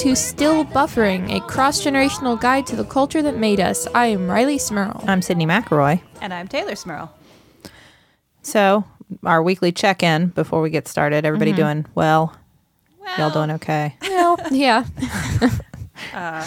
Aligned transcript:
Hello, 0.00 0.14
to 0.14 0.16
Still 0.16 0.64
Buffering, 0.64 1.30
a 1.30 1.40
cross 1.40 1.84
generational 1.84 2.40
guide 2.40 2.66
to 2.68 2.76
the 2.76 2.84
culture 2.84 3.20
that 3.20 3.36
made 3.36 3.60
us. 3.60 3.86
I 3.94 4.06
am 4.06 4.28
Rileigh 4.28 4.58
Smirl. 4.58 5.04
I'm 5.06 5.20
Sydnee 5.20 5.44
McElroy. 5.44 6.00
And 6.22 6.32
I'm 6.32 6.48
Teylor 6.48 6.76
Smirl. 6.76 7.14
So, 8.40 8.84
our 9.24 9.42
weekly 9.42 9.72
check 9.72 10.02
in 10.02 10.28
before 10.28 10.62
we 10.62 10.70
get 10.70 10.88
started. 10.88 11.26
Everybody 11.26 11.50
mm-hmm. 11.50 11.60
doing 11.60 11.86
well? 11.94 12.34
Y'all 13.18 13.28
doing 13.28 13.50
okay? 13.50 13.96
Well, 14.02 14.38
yeah. 14.50 14.86
Uh, 16.14 16.46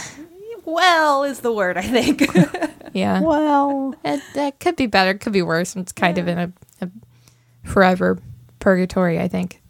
well 0.66 1.24
is 1.24 1.42
the 1.42 1.52
word, 1.52 1.78
I 1.78 1.84
think. 1.84 2.24
Yeah. 2.94 3.22
Well, 3.22 3.96
It, 4.04 4.22
that 4.34 4.60
could 4.60 4.76
be 4.76 4.88
better, 4.88 5.14
could 5.16 5.34
be 5.34 5.44
worse. 5.44 5.76
It's 5.76 5.92
kind 5.92 6.18
of 6.18 6.28
in 6.28 6.38
a, 6.40 6.52
a 6.82 6.90
forever 7.64 8.20
purgatory, 8.60 9.20
I 9.20 9.28
think. 9.28 9.62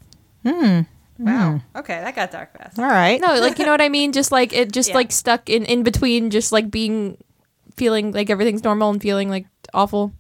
Hmm. 0.46 0.82
Wow. 1.26 1.54
Mm-hmm. 1.56 1.78
Okay, 1.78 2.00
that 2.00 2.16
got 2.16 2.32
dark 2.32 2.58
fast. 2.58 2.78
all 2.80 2.86
right. 2.86 3.20
No, 3.22 3.40
like, 3.40 3.58
you 3.60 3.66
know 3.66 3.72
what 3.72 3.82
I 3.82 3.90
mean? 3.90 4.12
Just 4.12 4.32
like 4.32 4.54
it, 4.54 4.72
just 4.72 4.90
Yeah. 4.94 4.96
like 4.96 5.12
stuck 5.12 5.50
in, 5.50 5.66
in 5.66 5.84
between, 5.84 6.30
just 6.30 6.52
like 6.52 6.70
being, 6.72 7.18
feeling 7.76 8.12
like 8.12 8.30
everything's 8.30 8.64
normal 8.64 8.90
and 8.90 9.02
feeling 9.02 9.30
like 9.30 9.46
awful. 9.74 10.14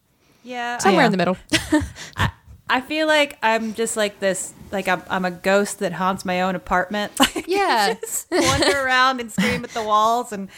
Yeah. 0.44 0.77
Somewhere 0.80 1.03
Yeah. 1.03 1.05
in 1.08 1.11
the 1.11 1.17
middle. 1.17 1.38
I 2.69 2.81
feel 2.81 3.08
like 3.08 3.38
I'm 3.44 3.73
just 3.73 3.95
like 3.97 4.19
this, 4.19 4.53
like 4.72 4.88
I'm, 4.88 5.03
I'm 5.09 5.25
a 5.25 5.31
ghost 5.31 5.80
that 5.80 5.94
haunts 5.94 6.25
my 6.25 6.42
own 6.42 6.55
apartment. 6.55 7.11
Like, 7.20 7.47
Yeah. 7.47 7.94
just 8.02 8.27
wander 8.31 8.83
around 8.83 9.20
and 9.22 9.31
scream 9.31 9.64
at 9.64 9.72
the 9.72 9.83
walls. 9.83 10.31
And 10.31 10.49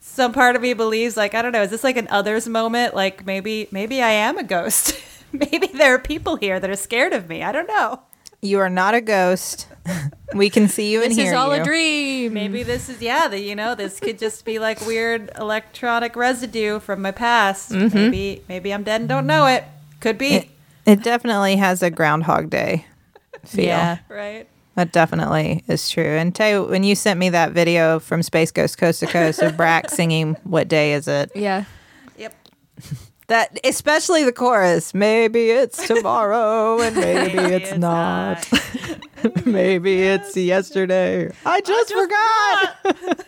some 0.00 0.32
part 0.32 0.54
of 0.54 0.62
me 0.62 0.74
believes, 0.74 1.16
like, 1.16 1.34
I 1.34 1.42
don't 1.42 1.52
know, 1.52 1.62
is 1.62 1.70
this 1.70 1.82
like 1.84 1.96
an 1.96 2.06
others 2.08 2.46
moment? 2.48 2.94
Like 2.94 3.26
maybe, 3.26 3.68
maybe 3.72 4.00
I 4.02 4.10
am 4.10 4.38
a 4.38 4.44
ghost. 4.44 5.00
maybe 5.32 5.66
there 5.68 5.94
are 5.94 5.98
people 5.98 6.36
here 6.36 6.60
that 6.60 6.70
are 6.70 6.76
scared 6.76 7.12
of 7.12 7.28
me. 7.28 7.42
I 7.42 7.50
don't 7.52 7.66
know. 7.66 8.00
You 8.42 8.58
are 8.60 8.68
not 8.70 8.94
a 8.94 9.00
ghost. 9.00 9.66
we 10.34 10.50
can 10.50 10.68
see 10.68 10.92
you 10.92 11.00
and 11.02 11.10
This 11.10 11.18
hear 11.18 11.32
is 11.32 11.38
all 11.38 11.54
you. 11.54 11.62
a 11.62 11.64
dream. 11.64 12.34
Maybe 12.34 12.62
this 12.62 12.88
is 12.88 13.00
yeah, 13.00 13.28
the, 13.28 13.40
you 13.40 13.54
know, 13.54 13.74
this 13.74 13.98
could 14.00 14.18
just 14.18 14.44
be 14.44 14.58
like 14.58 14.80
weird 14.86 15.30
electronic 15.38 16.16
residue 16.16 16.80
from 16.80 17.02
my 17.02 17.10
past. 17.12 17.70
Mm-hmm. 17.72 17.96
Maybe 17.96 18.42
maybe 18.48 18.72
I'm 18.74 18.82
dead 18.82 19.00
and 19.00 19.08
don't 19.08 19.26
know 19.26 19.46
it. 19.46 19.64
Could 20.00 20.18
be. 20.18 20.34
It, 20.34 20.48
it 20.84 21.02
definitely 21.02 21.56
has 21.56 21.82
a 21.82 21.90
Groundhog 21.90 22.50
Day 22.50 22.86
feel. 23.44 23.64
Yeah. 23.64 23.98
right. 24.08 24.46
That 24.74 24.92
definitely 24.92 25.64
is 25.68 25.88
true. 25.88 26.04
And 26.04 26.34
Tay, 26.34 26.58
when 26.58 26.84
you 26.84 26.94
sent 26.94 27.18
me 27.18 27.30
that 27.30 27.52
video 27.52 27.98
from 27.98 28.22
Space 28.22 28.50
Ghost 28.50 28.76
Coast 28.76 29.00
to 29.00 29.06
Coast 29.06 29.40
of 29.40 29.56
Brak 29.56 29.88
singing 29.90 30.36
"What 30.44 30.68
Day 30.68 30.92
Is 30.92 31.08
It?" 31.08 31.30
Yeah. 31.34 31.64
Yep. 32.18 32.34
That 33.28 33.58
especially 33.64 34.22
the 34.24 34.32
chorus. 34.32 34.94
Maybe 34.94 35.50
it's 35.50 35.86
tomorrow, 35.88 36.80
and 36.80 36.94
maybe, 36.96 37.36
Maybe 37.36 37.54
it's, 37.54 37.76
not. 37.76 38.48
maybe 39.44 40.02
it's 40.02 40.36
yesterday. 40.36 41.32
I 41.44 41.60
just, 41.60 41.92
forgot. 41.92 43.26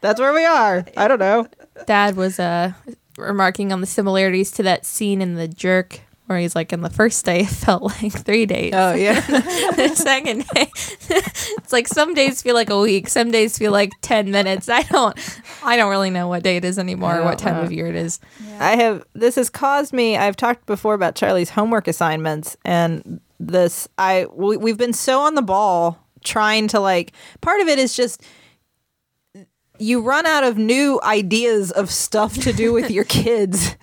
That's 0.00 0.20
where 0.20 0.32
we 0.32 0.44
are. 0.44 0.84
I 0.96 1.08
don't 1.08 1.18
know. 1.18 1.48
Dad 1.86 2.16
was 2.16 2.38
uh 2.38 2.72
remarking 3.18 3.72
on 3.72 3.80
the 3.80 3.86
similarities 3.86 4.50
to 4.52 4.62
that 4.62 4.84
scene 4.86 5.20
in 5.20 5.34
The 5.34 5.48
Jerk 5.48 6.00
where 6.26 6.38
he's 6.38 6.54
like, 6.54 6.72
in 6.72 6.80
the 6.80 6.90
first 6.90 7.24
day 7.24 7.40
it 7.42 7.48
felt 7.48 7.82
like 7.82 8.12
three 8.12 8.46
days. 8.46 8.72
Oh 8.74 8.94
yeah. 8.94 9.20
the 9.20 9.94
second 9.94 10.44
day, 10.54 10.70
it's 10.74 11.72
like 11.72 11.88
some 11.88 12.14
days 12.14 12.42
feel 12.42 12.54
like 12.54 12.70
a 12.70 12.80
week, 12.80 13.08
some 13.08 13.30
days 13.30 13.58
feel 13.58 13.72
like 13.72 13.90
ten 14.00 14.30
minutes. 14.30 14.68
I 14.68 14.82
don't, 14.82 15.18
I 15.62 15.76
don't 15.76 15.90
really 15.90 16.10
know 16.10 16.28
what 16.28 16.42
day 16.42 16.56
it 16.56 16.64
is 16.64 16.78
anymore, 16.78 17.18
or 17.18 17.24
what 17.24 17.38
time 17.38 17.56
uh-huh. 17.56 17.64
of 17.64 17.72
year 17.72 17.86
it 17.86 17.96
is. 17.96 18.20
I 18.58 18.76
have 18.76 19.04
this 19.14 19.36
has 19.36 19.50
caused 19.50 19.92
me 19.92 20.16
I've 20.16 20.36
talked 20.36 20.66
before 20.66 20.94
about 20.94 21.14
Charlie's 21.14 21.50
homework 21.50 21.88
assignments 21.88 22.56
and 22.64 23.20
this 23.40 23.88
I 23.98 24.26
we, 24.32 24.56
we've 24.56 24.78
been 24.78 24.92
so 24.92 25.20
on 25.20 25.34
the 25.34 25.42
ball 25.42 25.98
trying 26.22 26.68
to 26.68 26.80
like 26.80 27.12
part 27.40 27.60
of 27.60 27.68
it 27.68 27.78
is 27.78 27.96
just 27.96 28.22
you 29.78 30.00
run 30.00 30.26
out 30.26 30.44
of 30.44 30.56
new 30.58 31.00
ideas 31.02 31.72
of 31.72 31.90
stuff 31.90 32.34
to 32.34 32.52
do 32.52 32.72
with 32.72 32.90
your 32.90 33.04
kids 33.04 33.76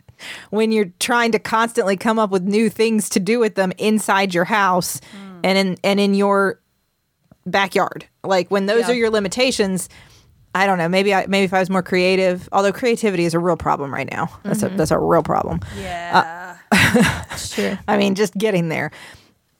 when 0.49 0.71
you're 0.71 0.91
trying 0.99 1.31
to 1.31 1.39
constantly 1.39 1.97
come 1.97 2.19
up 2.19 2.29
with 2.29 2.43
new 2.43 2.69
things 2.69 3.09
to 3.09 3.19
do 3.19 3.39
with 3.39 3.55
them 3.55 3.71
inside 3.77 4.33
your 4.33 4.45
house 4.45 4.99
hmm. 5.11 5.39
and 5.43 5.57
in 5.57 5.77
and 5.83 5.99
in 5.99 6.13
your 6.13 6.59
backyard. 7.45 8.05
Like 8.23 8.49
when 8.51 8.65
those 8.65 8.81
Yeah. 8.81 8.91
are 8.91 8.95
your 8.95 9.09
limitations, 9.09 9.89
I 10.55 10.65
don't 10.65 10.77
know. 10.77 10.89
Maybe 10.89 11.13
I 11.13 11.25
maybe 11.27 11.45
if 11.45 11.53
I 11.53 11.59
was 11.59 11.69
more 11.69 11.83
creative, 11.83 12.49
although 12.51 12.71
creativity 12.71 13.25
is 13.25 13.33
a 13.33 13.39
real 13.39 13.57
problem 13.57 13.93
right 13.93 14.09
now. 14.09 14.29
That's 14.43 14.63
a 14.63 14.67
mm-hmm. 14.67 14.77
that's 14.77 14.91
a 14.91 14.97
real 14.97 15.23
problem. 15.23 15.59
Yeah. 15.77 16.57
Uh, 16.71 17.25
it's 17.31 17.49
true. 17.55 17.77
I 17.87 17.97
mean, 17.97 18.15
just 18.15 18.33
getting 18.35 18.69
there. 18.69 18.91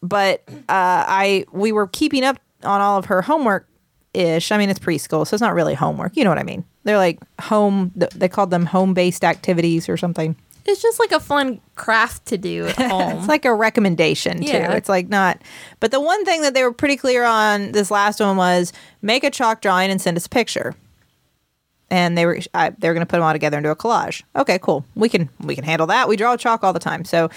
But 0.02 0.44
uh, 0.48 0.53
I 0.69 1.46
we 1.52 1.72
were 1.72 1.88
keeping 1.88 2.24
up 2.24 2.40
on 2.64 2.81
all 2.81 2.98
of 2.98 3.06
her 3.06 3.22
homework 3.22 3.68
ish. 4.14 4.52
I 4.52 4.58
mean, 4.58 4.69
it's 4.69 4.80
preschool, 4.80 5.28
so 5.28 5.36
it's 5.36 5.42
not 5.42 5.53
really 5.53 5.75
homework. 5.75 6.16
You 6.18 6.24
know 6.24 6.30
what 6.31 6.40
I 6.40 6.44
mean? 6.44 6.66
They're 6.84 6.98
like 6.98 7.19
home. 7.40 7.92
They 7.96 8.30
called 8.30 8.50
them 8.50 8.66
home 8.66 8.94
based 8.94 9.24
activities 9.24 9.90
or 9.90 9.98
something. 9.98 10.36
It's 10.66 10.81
just 10.81 11.00
like 11.00 11.12
a 11.12 11.20
fun 11.20 11.62
craft 11.75 12.28
to 12.28 12.38
do 12.38 12.68
at 12.68 12.75
home. 12.92 13.18
It's 13.20 13.28
like 13.28 13.46
a 13.46 13.53
recommendation 13.53 14.40
too. 14.40 14.47
Yeah. 14.47 14.74
It's 14.74 14.90
like 14.90 15.09
not. 15.09 15.42
But 15.80 15.92
the 15.92 16.00
one 16.00 16.25
thing 16.25 16.42
that 16.42 16.53
they 16.53 16.64
were 16.64 16.74
pretty 16.74 16.97
clear 16.97 17.24
on 17.24 17.72
this 17.72 17.90
last 17.90 18.20
one 18.20 18.38
was 18.38 18.74
make 19.02 19.24
a 19.24 19.30
chalk 19.30 19.62
drawing 19.62 19.90
and 19.92 20.02
send 20.02 20.18
us 20.18 20.25
a 20.25 20.30
picture. 20.30 20.75
And 21.90 22.18
they 22.18 22.25
were 22.25 22.40
I, 22.53 22.69
they 22.69 22.88
were 22.88 22.94
going 22.94 23.06
to 23.06 23.09
put 23.09 23.18
them 23.18 23.24
all 23.24 23.34
together 23.34 23.58
into 23.58 23.72
a 23.72 23.75
collage. 23.75 24.22
Okay, 24.36 24.59
cool. 24.59 24.86
We 24.96 25.09
can 25.09 25.30
we 25.40 25.56
can 25.56 25.64
handle 25.64 25.88
that. 25.88 26.08
We 26.08 26.18
draw 26.18 26.38
chalk 26.38 26.64
all 26.64 26.74
the 26.74 26.80
time. 26.80 27.03
So 27.06 27.30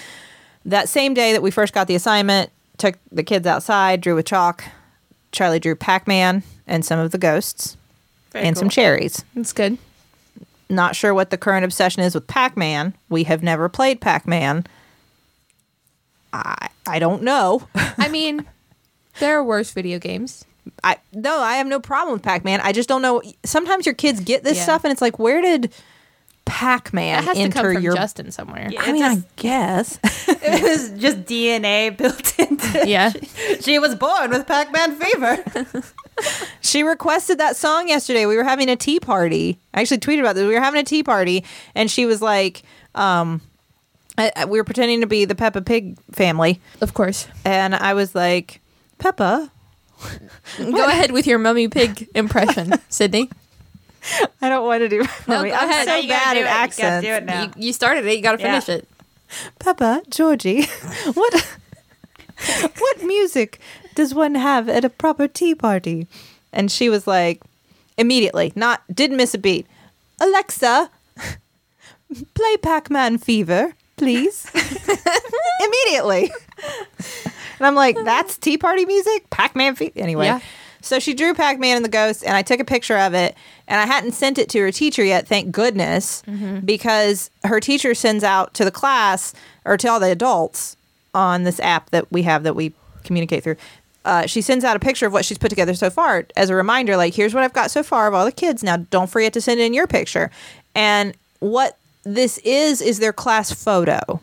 that 0.65 0.89
same 0.89 1.13
day 1.13 1.33
that 1.33 1.41
we 1.41 1.51
first 1.51 1.73
got 1.73 1.87
the 1.87 1.95
assignment, 1.95 2.51
took 2.77 2.95
the 3.11 3.23
kids 3.23 3.47
outside, 3.47 4.01
drew 4.01 4.15
with 4.15 4.25
chalk. 4.25 4.63
Charlie 5.31 5.59
drew 5.59 5.75
Pac 5.75 6.07
Man 6.07 6.43
and 6.67 6.85
some 6.85 6.99
of 6.99 7.11
the 7.11 7.17
ghosts 7.17 7.75
Very 8.31 8.45
and 8.45 8.57
some 8.57 8.69
cherries. 8.69 9.25
That's 9.35 9.51
good. 9.51 9.77
Not 10.73 10.95
sure 10.95 11.13
what 11.13 11.29
the 11.29 11.37
current 11.37 11.63
obsession 11.65 12.03
is 12.03 12.15
with 12.15 12.27
Pac 12.27 12.57
Man. 12.57 12.95
We 13.09 13.23
have 13.25 13.43
never 13.43 13.69
played 13.69 14.01
Pac 14.01 14.27
Man. 14.27 14.65
I 16.31 16.69
I 16.87 16.99
don't 16.99 17.23
know. 17.23 17.67
I 17.75 18.09
mean, 18.09 18.45
there 19.19 19.37
are 19.37 19.43
worse 19.43 19.71
video 19.71 19.99
games. 19.99 20.45
I 20.83 20.97
no, 21.13 21.39
I 21.39 21.55
have 21.57 21.67
no 21.67 21.79
problem 21.79 22.13
with 22.13 22.23
Pac 22.23 22.43
Man. 22.43 22.59
I 22.61 22.71
just 22.71 22.89
don't 22.89 23.01
know. 23.01 23.21
Sometimes 23.43 23.85
your 23.85 23.95
kids 23.95 24.19
get 24.19 24.43
this 24.43 24.57
Yeah. 24.57 24.63
stuff, 24.63 24.83
and 24.83 24.91
it's 24.91 25.01
like, 25.01 25.19
where 25.19 25.41
did 25.41 25.73
Pac 26.45 26.85
That 26.85 26.93
Man 26.93 27.23
has 27.23 27.37
to 27.37 27.49
come 27.49 27.65
enter 27.65 27.73
from 27.75 27.83
your? 27.83 27.95
Justin 27.95 28.31
somewhere. 28.31 28.69
Yeah. 28.71 28.81
I 28.81 28.91
mean, 28.91 29.03
I 29.03 29.23
guess. 29.35 29.99
it 30.27 30.63
was 30.63 30.89
just 30.99 31.19
DNA 31.25 31.95
built 31.95 32.39
into 32.39 32.87
Yeah. 32.87 33.11
She 33.61 33.77
was 33.79 33.95
born 33.95 34.31
with 34.31 34.45
Pac-Man 34.47 34.95
fever. 34.97 35.83
she 36.61 36.83
requested 36.83 37.37
that 37.39 37.55
song 37.55 37.87
yesterday. 37.87 38.25
We 38.25 38.37
were 38.37 38.43
having 38.43 38.69
a 38.69 38.75
tea 38.75 38.99
party. 38.99 39.57
I 39.73 39.81
actually 39.81 39.97
tweeted 39.99 40.19
about 40.21 40.35
this. 40.35 40.47
We 40.47 40.53
were 40.53 40.61
having 40.61 40.81
a 40.81 40.85
tea 40.85 41.03
party, 41.03 41.43
and 41.75 41.89
she 41.89 42.05
was 42.05 42.21
like, 42.21 42.63
um, 42.95 43.41
I, 44.17 44.31
I- 44.35 44.45
we 44.45 44.57
were 44.59 44.63
pretending 44.63 45.01
to 45.01 45.07
be 45.07 45.25
the 45.25 45.35
Peppa 45.35 45.61
Pig 45.61 45.97
family, 46.11 46.61
Of 46.81 46.93
course. 46.93 47.27
and 47.45 47.73
I 47.75 47.93
was 47.93 48.13
like, 48.15 48.61
Peppa. 48.99 49.49
Go 50.57 50.85
ahead 50.87 51.11
with 51.11 51.25
your 51.27 51.39
mummy 51.39 51.69
pig 51.69 52.09
impression, 52.13 52.69
Sydnee. 52.89 53.31
I 54.41 54.49
don't 54.49 54.65
want 54.65 54.81
to 54.81 54.89
do. 54.89 54.99
No, 54.99 55.07
mommy. 55.37 55.49
go 55.49 55.55
I'm 55.55 55.69
ahead. 55.69 55.85
so 55.85 55.91
No, 55.91 55.97
you 55.97 56.09
gotta 56.09 56.23
bad 56.25 56.33
do 56.33 56.35
at 56.35 56.35
it. 56.35 56.39
You 56.39 56.45
gotta 56.45 56.59
accents. 56.61 57.05
do 57.07 57.11
it 57.13 57.25
now. 57.25 57.43
You, 57.43 57.51
you 57.67 57.73
started 57.73 58.05
it. 58.05 58.15
You 58.17 58.21
got 58.21 58.37
to 58.37 58.43
Yeah. 58.43 58.59
finish 58.59 58.69
it. 58.81 58.89
Peppa, 59.59 60.01
Georgie, 60.09 60.63
what 61.13 61.57
what 62.77 63.03
music 63.03 63.59
does 63.95 64.13
one 64.13 64.35
have 64.35 64.69
at 64.69 64.85
a 64.85 64.89
proper 64.89 65.27
tea 65.27 65.55
party? 65.55 66.07
And 66.51 66.71
she 66.71 66.89
was 66.89 67.07
like, 67.07 67.41
immediately, 67.97 68.53
not 68.55 68.81
didn't 68.93 69.17
miss 69.17 69.33
a 69.33 69.37
beat. 69.37 69.67
Alexa, 70.19 70.89
play 72.33 72.57
Pac-Man 72.57 73.17
Fever, 73.17 73.73
please. 73.97 74.49
immediately. 75.63 76.31
And 77.59 77.67
I'm 77.67 77.75
like, 77.75 77.95
that's 78.03 78.37
tea 78.37 78.57
party 78.57 78.85
music? 78.85 79.29
Pac-Man 79.29 79.75
Fever. 79.75 79.93
Anyway. 79.95 80.25
Yeah. 80.25 80.39
So 80.81 80.99
she 80.99 81.13
drew 81.13 81.33
Pac-Man 81.33 81.77
and 81.77 81.85
the 81.85 81.89
ghost, 81.89 82.25
and 82.25 82.35
I 82.35 82.41
took 82.41 82.59
a 82.59 82.65
picture 82.65 82.97
of 82.97 83.13
it, 83.13 83.37
and 83.69 83.79
I 83.79 83.85
hadn't 83.85 84.11
sent 84.11 84.37
it 84.37 84.49
to 84.49 84.59
her 84.59 84.71
teacher 84.71 85.03
yet, 85.03 85.25
thank 85.25 85.49
goodness, 85.49 86.21
mm-hmm. 86.27 86.59
because 86.59 87.31
her 87.45 87.61
teacher 87.61 87.95
sends 87.95 88.21
out 88.21 88.53
to 88.55 88.65
the 88.65 88.71
class 88.71 89.33
or 89.63 89.77
to 89.77 89.87
all 89.87 90.01
the 90.01 90.11
adults 90.11 90.75
on 91.13 91.43
this 91.43 91.59
app 91.61 91.89
that 91.91 92.11
we 92.11 92.23
have 92.23 92.43
that 92.43 92.55
we 92.55 92.73
communicate 93.05 93.45
through. 93.45 93.55
Uh, 94.05 94.25
she 94.25 94.41
sends 94.41 94.65
out 94.65 94.75
a 94.75 94.79
picture 94.79 95.05
of 95.05 95.13
what 95.13 95.23
she's 95.25 95.37
put 95.37 95.49
together 95.49 95.73
so 95.73 95.89
far 95.89 96.25
as 96.35 96.49
a 96.49 96.55
reminder, 96.55 96.97
like, 96.97 97.13
here's 97.13 97.33
what 97.33 97.43
I've 97.43 97.53
got 97.53 97.71
so 97.71 97.83
far 97.83 98.07
of 98.07 98.13
all 98.13 98.25
the 98.25 98.31
kids. 98.31 98.63
Now, 98.63 98.77
don't 98.77 99.09
forget 99.09 99.33
to 99.33 99.41
send 99.41 99.59
in 99.61 99.73
your 99.73 99.87
picture. 99.87 100.29
And 100.75 101.15
what 101.39 101.77
this 102.03 102.37
is 102.39 102.81
is 102.81 102.99
their 102.99 103.13
class 103.13 103.51
photo. 103.51 104.19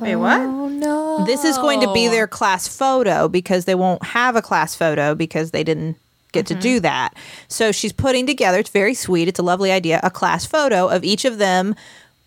Wait, 0.00 0.16
what? 0.16 0.40
Oh 0.40 0.68
no! 0.68 1.24
This 1.24 1.44
is 1.44 1.56
going 1.58 1.80
to 1.80 1.92
be 1.92 2.08
their 2.08 2.26
class 2.26 2.66
photo 2.66 3.28
because 3.28 3.64
they 3.64 3.76
won't 3.76 4.02
have 4.02 4.34
a 4.34 4.42
class 4.42 4.74
photo 4.74 5.14
because 5.14 5.52
they 5.52 5.62
didn't 5.62 5.96
get 6.32 6.46
to 6.46 6.54
do 6.56 6.80
that. 6.80 7.14
So 7.48 7.70
she's 7.70 7.92
putting 7.92 8.26
together, 8.26 8.58
it's 8.58 8.70
very 8.70 8.94
sweet, 8.94 9.28
it's 9.28 9.38
a 9.38 9.42
lovely 9.42 9.70
idea, 9.70 10.00
a 10.02 10.10
class 10.10 10.44
photo 10.44 10.88
of 10.88 11.04
each 11.04 11.24
of 11.24 11.38
them 11.38 11.76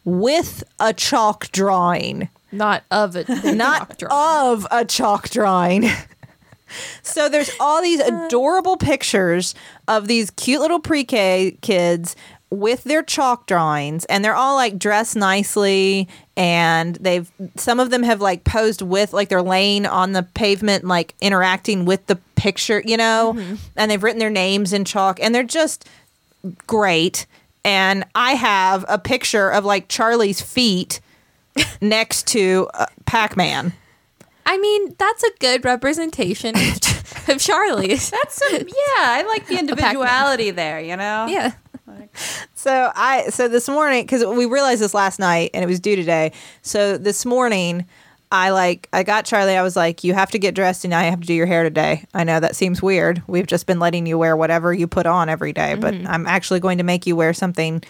with 0.05 0.63
a 0.79 0.93
chalk 0.93 1.51
drawing. 1.51 2.29
not 2.53 2.83
of 2.89 3.17
it, 3.17 3.27
Not 3.43 4.01
of 4.09 4.65
a 4.71 4.85
chalk 4.85 5.29
drawing. 5.29 5.89
So 7.01 7.29
there's 7.29 7.51
all 7.59 7.81
these 7.81 7.99
adorable 7.99 8.77
pictures 8.77 9.55
of 9.87 10.07
these 10.07 10.31
cute 10.31 10.61
little 10.61 10.79
pre-K 10.79 11.57
kids 11.61 12.15
with 12.49 12.85
their 12.85 13.03
chalk 13.03 13.45
drawings 13.45 14.05
and 14.05 14.23
they're 14.23 14.35
all 14.35 14.55
like 14.55 14.79
dressed 14.79 15.17
nicely 15.17 16.07
and 16.37 16.95
they've 16.95 17.29
some 17.57 17.79
of 17.79 17.89
them 17.89 18.03
have 18.03 18.21
like 18.21 18.45
posed 18.45 18.81
with 18.81 19.11
like 19.11 19.27
they're 19.27 19.41
laying 19.41 19.85
on 19.85 20.13
the 20.13 20.23
pavement 20.23 20.85
like 20.85 21.13
interacting 21.19 21.83
with 21.83 22.05
the 22.07 22.15
picture, 22.35 22.81
you 22.85 22.95
know, 22.95 23.33
and 23.75 23.91
they've 23.91 24.01
written 24.01 24.19
their 24.19 24.29
names 24.29 24.71
in 24.71 24.85
chalk 24.85 25.19
and 25.21 25.35
they're 25.35 25.43
just 25.43 25.89
great. 26.67 27.25
And 27.65 28.05
I 28.15 28.31
have 28.33 28.85
a 28.87 28.97
picture 28.97 29.49
of 29.49 29.65
like 29.65 29.89
Charlie's 29.89 30.39
feet 30.39 31.01
next 31.81 32.27
to 32.27 32.69
uh, 32.73 32.85
Pac-Man. 33.05 33.73
I 34.47 34.57
mean, 34.57 34.95
that's 34.97 35.23
a 35.23 35.31
good 35.39 35.65
representation 35.65 36.55
of, 36.55 37.29
of 37.29 37.39
Charlie's. 37.39 38.09
That's 38.09 38.35
some, 38.35 38.67
yeah. 38.67 38.95
I 38.97 39.25
like 39.27 39.45
the 39.47 39.59
individuality 39.59 40.51
there. 40.51 40.79
You 40.79 40.95
know. 40.95 41.27
Yeah. 41.27 41.51
So 42.55 42.91
I 42.95 43.29
so 43.29 43.47
this 43.47 43.69
morning 43.69 44.03
because 44.03 44.25
we 44.25 44.45
realized 44.45 44.81
this 44.81 44.93
last 44.93 45.19
night 45.19 45.51
and 45.53 45.63
it 45.63 45.67
was 45.67 45.79
due 45.79 45.95
today. 45.95 46.31
So 46.61 46.97
this 46.97 47.25
morning 47.25 47.85
I 48.31 48.49
like 48.49 48.89
I 48.91 49.03
got 49.03 49.25
Charlie. 49.25 49.55
I 49.55 49.63
was 49.63 49.75
like, 49.75 50.03
you 50.03 50.13
have 50.13 50.31
to 50.31 50.39
get 50.39 50.55
dressed 50.55 50.83
and 50.83 50.93
I 50.93 51.03
have 51.03 51.21
to 51.21 51.27
do 51.27 51.33
your 51.33 51.45
hair 51.45 51.63
today. 51.63 52.05
I 52.13 52.23
know 52.23 52.39
that 52.39 52.55
seems 52.55 52.81
weird. 52.81 53.21
We've 53.27 53.47
just 53.47 53.67
been 53.67 53.79
letting 53.79 54.05
you 54.05 54.17
wear 54.17 54.35
whatever 54.35 54.73
you 54.73 54.87
put 54.87 55.05
on 55.05 55.29
every 55.29 55.53
day, 55.53 55.75
but 55.75 55.93
mm-hmm. 55.93 56.07
I'm 56.07 56.25
actually 56.25 56.59
going 56.59 56.79
to 56.79 56.83
make 56.83 57.05
you 57.05 57.15
wear 57.15 57.33
something 57.33 57.83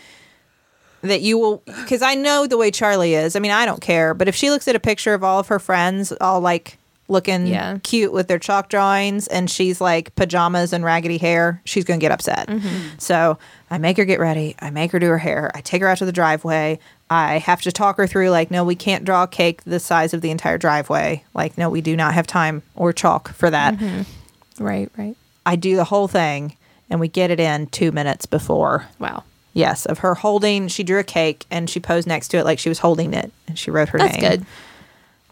that 1.01 1.21
you 1.21 1.38
will 1.38 1.63
because 1.65 2.01
I 2.01 2.15
know 2.15 2.47
the 2.47 2.57
way 2.57 2.71
Charlie 2.71 3.13
is. 3.13 3.35
I 3.35 3.39
mean, 3.39 3.51
I 3.51 3.65
don't 3.65 3.81
care, 3.81 4.13
but 4.13 4.27
if 4.27 4.35
she 4.35 4.49
looks 4.49 4.67
at 4.67 4.75
a 4.75 4.79
picture 4.79 5.13
of 5.13 5.23
all 5.23 5.39
of 5.39 5.47
her 5.47 5.59
friends 5.59 6.11
all 6.19 6.39
like 6.41 6.77
looking 7.09 7.47
Yeah. 7.47 7.77
cute 7.83 8.11
with 8.11 8.27
their 8.27 8.39
chalk 8.39 8.67
drawings 8.67 9.27
and 9.27 9.49
she's 9.49 9.79
like 9.79 10.13
pajamas 10.15 10.73
and 10.73 10.83
raggedy 10.83 11.17
hair, 11.17 11.61
she's 11.63 11.85
going 11.85 11.99
to 11.99 12.03
get 12.03 12.11
upset. 12.11 12.47
Mm-hmm. 12.49 12.97
So, 12.97 13.38
I 13.71 13.77
make 13.77 13.95
her 13.95 14.03
get 14.03 14.19
ready. 14.19 14.55
I 14.59 14.71
make 14.71 14.91
her 14.91 14.99
do 14.99 15.07
her 15.07 15.17
hair. 15.17 15.49
I 15.55 15.61
take 15.61 15.81
her 15.81 15.88
out 15.88 15.99
to 15.99 16.05
the 16.05 16.11
driveway. 16.11 16.79
I 17.09 17.38
have 17.38 17.61
to 17.61 17.71
talk 17.71 17.95
her 17.97 18.07
through 18.07 18.29
like, 18.31 18.51
no, 18.51 18.65
we 18.65 18.75
can't 18.75 19.05
draw 19.05 19.23
a 19.23 19.27
cake 19.27 19.63
the 19.63 19.79
size 19.79 20.13
of 20.13 20.19
the 20.19 20.31
entire 20.31 20.57
driveway. 20.57 21.23
Like, 21.33 21.57
no, 21.57 21.69
we 21.69 21.79
do 21.79 21.95
not 21.95 22.13
have 22.13 22.27
time 22.27 22.61
or 22.75 22.91
chalk 22.91 23.29
for 23.33 23.50
that. 23.50 23.75
Mm-hmm. 23.75 24.63
Right, 24.65 24.91
right. 24.97 25.15
I 25.45 25.55
do 25.55 25.77
the 25.77 25.85
whole 25.85 26.09
thing 26.09 26.57
and 26.89 27.00
we 27.00 27.07
get 27.07 27.31
it 27.31 27.39
in 27.39 27.67
2 27.67 27.91
minutes 27.93 28.25
before 28.25 28.88
Wow. 29.00 29.23
Yes, 29.57 29.88
of 29.88 30.00
her 30.00 30.13
holding. 30.13 30.68
She 30.68 30.83
drew 30.83 31.00
a 31.00 31.04
cake 31.04 31.45
and 31.50 31.68
she 31.68 31.80
posed 31.80 32.07
next 32.07 32.27
to 32.30 32.38
it 32.38 32.45
like 32.45 32.59
she 32.59 32.69
was 32.69 32.80
holding 32.80 33.13
it, 33.13 33.31
and 33.48 33.57
she 33.57 33.71
wrote 33.71 33.89
her 33.89 33.98
That's 33.98 34.21
name. 34.21 34.30
good. 34.31 34.45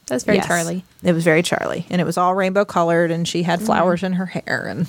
That's 0.07 0.23
very 0.23 0.37
Yes. 0.37 0.47
Charlie. 0.47 0.83
It 1.03 1.13
was 1.13 1.23
very 1.23 1.43
Charlie, 1.43 1.85
and 1.89 2.01
it 2.01 2.05
was 2.05 2.17
all 2.17 2.33
rainbow 2.33 2.65
colored, 2.65 3.11
and 3.11 3.27
she 3.27 3.43
had 3.43 3.59
mm-hmm. 3.59 3.67
flowers 3.67 4.01
in 4.03 4.13
her 4.13 4.25
hair, 4.25 4.65
and 4.67 4.87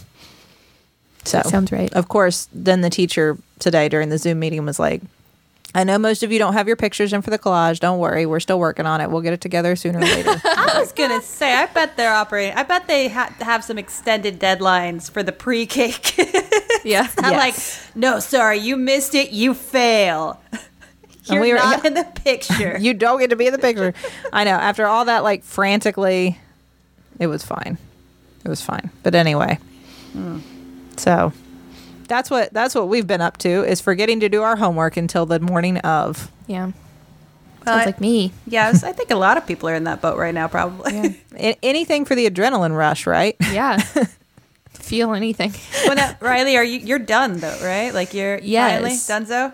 so 1.24 1.38
That 1.38 1.48
sounds 1.48 1.70
right. 1.70 1.92
Of 1.92 2.08
course, 2.08 2.48
then 2.52 2.80
the 2.80 2.90
teacher 2.90 3.36
today 3.58 3.88
during 3.88 4.08
the 4.08 4.18
Zoom 4.18 4.38
meeting 4.38 4.64
was 4.64 4.78
like, 4.78 5.02
"I 5.74 5.84
know 5.84 5.98
most 5.98 6.22
of 6.22 6.32
you 6.32 6.38
don't 6.38 6.54
have 6.54 6.66
your 6.66 6.76
pictures 6.76 7.12
in 7.12 7.22
for 7.22 7.30
the 7.30 7.38
collage. 7.38 7.80
Don't 7.80 7.98
worry, 7.98 8.24
we're 8.26 8.40
still 8.40 8.58
working 8.58 8.86
on 8.86 9.00
it. 9.00 9.10
We'll 9.10 9.20
get 9.22 9.32
it 9.32 9.40
together 9.40 9.76
sooner 9.76 9.98
or 9.98 10.02
later." 10.02 10.30
I 10.44 10.76
was 10.78 10.92
gonna 10.92 11.20
say, 11.22 11.52
I 11.54 11.66
bet 11.66 11.96
they're 11.96 12.12
operating. 12.14 12.56
I 12.56 12.62
bet 12.62 12.86
they 12.86 13.08
ha- 13.08 13.34
have 13.40 13.62
some 13.64 13.78
extended 13.78 14.38
deadlines 14.40 15.10
for 15.10 15.22
the 15.22 15.32
pre-cake. 15.32 16.14
Yeah. 16.84 17.08
I'm 17.18 17.32
Yes. 17.32 17.88
like, 17.88 17.96
no, 17.96 18.20
sorry, 18.20 18.58
you 18.58 18.76
missed 18.76 19.16
it. 19.16 19.30
You 19.32 19.54
fail. 19.54 20.40
You're 21.24 21.40
we 21.40 21.52
were- 21.52 21.58
not 21.58 21.82
yeah. 21.82 21.88
in 21.88 21.94
the 21.94 22.04
picture. 22.04 22.78
you 22.78 22.94
don't 22.94 23.18
get 23.18 23.30
to 23.30 23.36
be 23.36 23.46
in 23.46 23.52
the 23.52 23.58
picture. 23.58 23.92
I 24.32 24.44
know. 24.44 24.52
After 24.52 24.86
all 24.86 25.06
that, 25.06 25.24
like 25.24 25.42
frantically, 25.42 26.38
it 27.18 27.26
was 27.26 27.44
fine. 27.44 27.76
It 28.44 28.48
was 28.48 28.62
fine. 28.62 28.90
But 29.02 29.16
anyway, 29.16 29.58
hmm. 30.12 30.38
so 30.96 31.32
that's 32.06 32.30
what 32.30 32.52
that's 32.52 32.74
what 32.74 32.88
we've 32.88 33.06
been 33.06 33.20
up 33.20 33.36
to 33.38 33.64
is 33.64 33.80
forgetting 33.80 34.20
to 34.20 34.28
do 34.28 34.42
our 34.42 34.56
homework 34.56 34.96
until 34.96 35.26
the 35.26 35.40
morning 35.40 35.78
of. 35.78 36.30
Yeah. 36.46 36.66
Well, 36.66 37.74
Sounds 37.74 37.82
I- 37.82 37.86
like 37.86 38.00
me. 38.00 38.32
Yes, 38.46 38.84
I, 38.84 38.92
think 38.92 39.10
a 39.10 39.16
lot 39.16 39.36
of 39.36 39.46
people 39.48 39.68
are 39.68 39.74
in 39.74 39.84
that 39.84 40.00
boat 40.00 40.16
right 40.18 40.34
now, 40.34 40.46
probably. 40.48 41.20
A- 41.36 41.58
anything 41.62 42.04
for 42.04 42.14
the 42.14 42.28
adrenaline 42.30 42.76
rush, 42.76 43.06
right? 43.06 43.34
Yeah. 43.40 43.78
Feel 44.72 45.14
anything. 45.14 45.52
well, 45.86 45.96
now, 45.96 46.12
Rileigh, 46.20 46.56
are 46.56 46.62
you? 46.64 46.78
You're 46.78 46.98
done 47.00 47.38
though, 47.38 47.58
right? 47.62 47.92
Like 47.92 48.14
you're 48.14 48.38
Yes. 48.38 48.72
finally 48.74 48.92
Dunzo. 49.26 49.52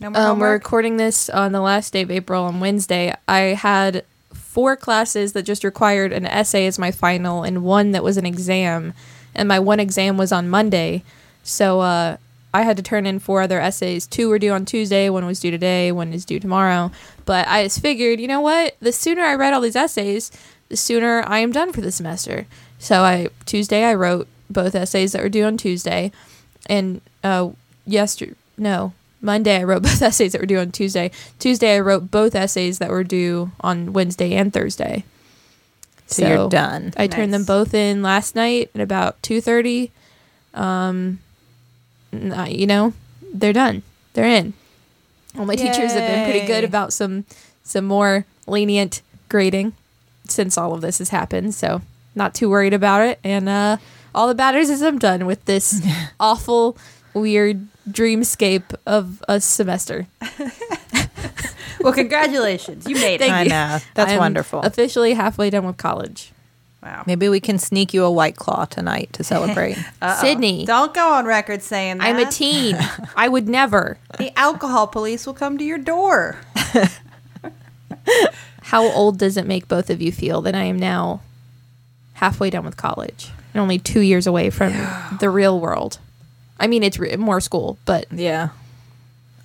No 0.00 0.10
more 0.10 0.20
Um, 0.20 0.38
we're 0.40 0.52
recording 0.52 0.96
this 0.96 1.30
on 1.30 1.52
the 1.52 1.60
last 1.60 1.92
day 1.92 2.02
of 2.02 2.10
April 2.10 2.44
on 2.44 2.58
Wednesday. 2.58 3.14
I 3.28 3.38
had 3.54 4.04
four 4.32 4.74
classes 4.74 5.34
that 5.34 5.44
just 5.44 5.62
required 5.62 6.12
an 6.12 6.26
essay 6.26 6.66
as 6.66 6.78
my 6.78 6.90
final 6.90 7.44
and 7.44 7.62
one 7.62 7.92
that 7.92 8.02
was 8.02 8.16
an 8.16 8.26
exam. 8.26 8.92
And 9.36 9.46
my 9.46 9.60
one 9.60 9.78
exam 9.78 10.16
was 10.16 10.32
on 10.32 10.48
Monday. 10.50 11.04
So 11.42 11.80
uh, 11.80 12.16
I 12.54 12.62
had 12.62 12.76
to 12.76 12.82
turn 12.82 13.06
in 13.06 13.18
four 13.18 13.42
other 13.42 13.60
essays. 13.60 14.06
Two 14.06 14.28
were 14.28 14.38
due 14.38 14.52
on 14.52 14.64
Tuesday, 14.64 15.08
one 15.08 15.26
was 15.26 15.40
due 15.40 15.50
today, 15.50 15.90
one 15.92 16.12
is 16.12 16.24
due 16.24 16.38
tomorrow. 16.40 16.90
But 17.24 17.48
I 17.48 17.64
just 17.64 17.80
figured, 17.80 18.20
you 18.20 18.28
know 18.28 18.40
what? 18.40 18.76
The 18.80 18.92
sooner 18.92 19.22
I 19.22 19.34
write 19.34 19.54
all 19.54 19.60
these 19.60 19.76
essays, 19.76 20.30
the 20.68 20.76
sooner 20.76 21.22
I 21.26 21.38
am 21.38 21.52
done 21.52 21.72
for 21.72 21.80
the 21.80 21.92
semester. 21.92 22.46
So 22.78 23.02
I 23.02 23.28
Tuesday 23.46 23.84
I 23.84 23.94
wrote 23.94 24.26
both 24.50 24.74
essays 24.74 25.12
that 25.12 25.22
were 25.22 25.28
due 25.28 25.44
on 25.44 25.56
Tuesday, 25.56 26.12
and 26.66 27.00
uh, 27.24 27.50
yesterday 27.86 28.34
no 28.58 28.92
Monday 29.20 29.56
I 29.60 29.64
wrote 29.64 29.82
both 29.84 30.02
essays 30.02 30.32
that 30.32 30.40
were 30.40 30.46
due 30.46 30.58
on 30.58 30.72
Tuesday. 30.72 31.10
Tuesday 31.38 31.76
I 31.76 31.80
wrote 31.80 32.10
both 32.10 32.34
essays 32.34 32.78
that 32.78 32.90
were 32.90 33.04
due 33.04 33.52
on 33.60 33.92
Wednesday 33.92 34.34
and 34.34 34.52
Thursday. 34.52 35.04
So, 36.06 36.28
you're 36.28 36.48
done. 36.50 36.92
I 36.96 37.06
turned 37.06 37.32
them 37.32 37.44
both 37.44 37.72
in 37.72 38.02
last 38.02 38.34
night 38.34 38.70
at 38.74 38.80
about 38.80 39.22
two 39.22 39.40
thirty. 39.40 39.90
Um, 40.52 41.20
n- 41.20 41.20
you 42.12 42.66
know, 42.66 42.92
they're 43.32 43.52
done. 43.52 43.82
They're 44.14 44.26
in. 44.26 44.52
All 45.38 45.46
my 45.46 45.56
teachers 45.56 45.92
have 45.92 46.06
been 46.06 46.30
pretty 46.30 46.46
good 46.46 46.64
about 46.64 46.92
some 46.92 47.24
some 47.64 47.86
more 47.86 48.26
lenient 48.46 49.02
grading 49.28 49.72
since 50.28 50.58
all 50.58 50.74
of 50.74 50.80
this 50.82 50.98
has 50.98 51.08
happened. 51.08 51.54
So 51.54 51.80
not 52.14 52.34
too 52.34 52.50
worried 52.50 52.74
about 52.74 53.06
it. 53.06 53.18
And 53.24 53.48
uh, 53.48 53.78
all 54.14 54.28
that 54.28 54.36
matters 54.36 54.68
is 54.68 54.82
I'm 54.82 54.98
done 54.98 55.26
with 55.26 55.44
this 55.46 55.84
awful, 56.20 56.76
weird 57.14 57.66
dreamscape 57.88 58.74
of 58.86 59.22
a 59.28 59.40
semester. 59.40 60.06
well, 61.80 61.92
congratulations, 61.92 62.86
you 62.86 62.96
made 62.96 63.16
it. 63.16 63.20
Thank 63.20 63.32
I 63.32 63.42
you. 63.44 63.48
know. 63.48 63.78
That's 63.94 64.12
I'm 64.12 64.18
wonderful. 64.18 64.60
Officially 64.60 65.14
halfway 65.14 65.50
done 65.50 65.64
with 65.64 65.78
college. 65.78 66.32
Wow. 66.82 67.04
Maybe 67.06 67.28
we 67.28 67.38
can 67.38 67.58
sneak 67.58 67.94
you 67.94 68.04
a 68.04 68.10
white 68.10 68.34
claw 68.36 68.64
tonight 68.64 69.12
to 69.12 69.22
celebrate. 69.22 69.76
Sydnee. 70.02 70.66
don't 70.66 70.92
go 70.92 71.12
on 71.12 71.26
record 71.26 71.62
saying 71.62 71.98
that. 71.98 72.08
I'm 72.08 72.18
a 72.18 72.28
teen. 72.30 72.76
I 73.16 73.28
would 73.28 73.48
never. 73.48 73.98
The 74.18 74.36
alcohol 74.36 74.88
police 74.88 75.24
will 75.26 75.34
come 75.34 75.58
to 75.58 75.64
your 75.64 75.78
door. 75.78 76.38
How 78.62 78.84
old 78.84 79.18
does 79.18 79.36
it 79.36 79.46
make 79.46 79.68
both 79.68 79.90
of 79.90 80.02
you 80.02 80.10
feel 80.10 80.40
that 80.42 80.54
I 80.56 80.64
am 80.64 80.78
now 80.78 81.20
halfway 82.14 82.50
done 82.50 82.64
with 82.64 82.76
college 82.76 83.30
and 83.54 83.60
only 83.60 83.78
two 83.78 84.00
years 84.00 84.26
away 84.26 84.50
from 84.50 84.72
the 85.20 85.30
real 85.30 85.60
world? 85.60 85.98
I 86.58 86.66
mean, 86.66 86.82
it's 86.82 86.98
re- 86.98 87.14
more 87.16 87.40
school, 87.40 87.78
but 87.84 88.06
yeah. 88.12 88.48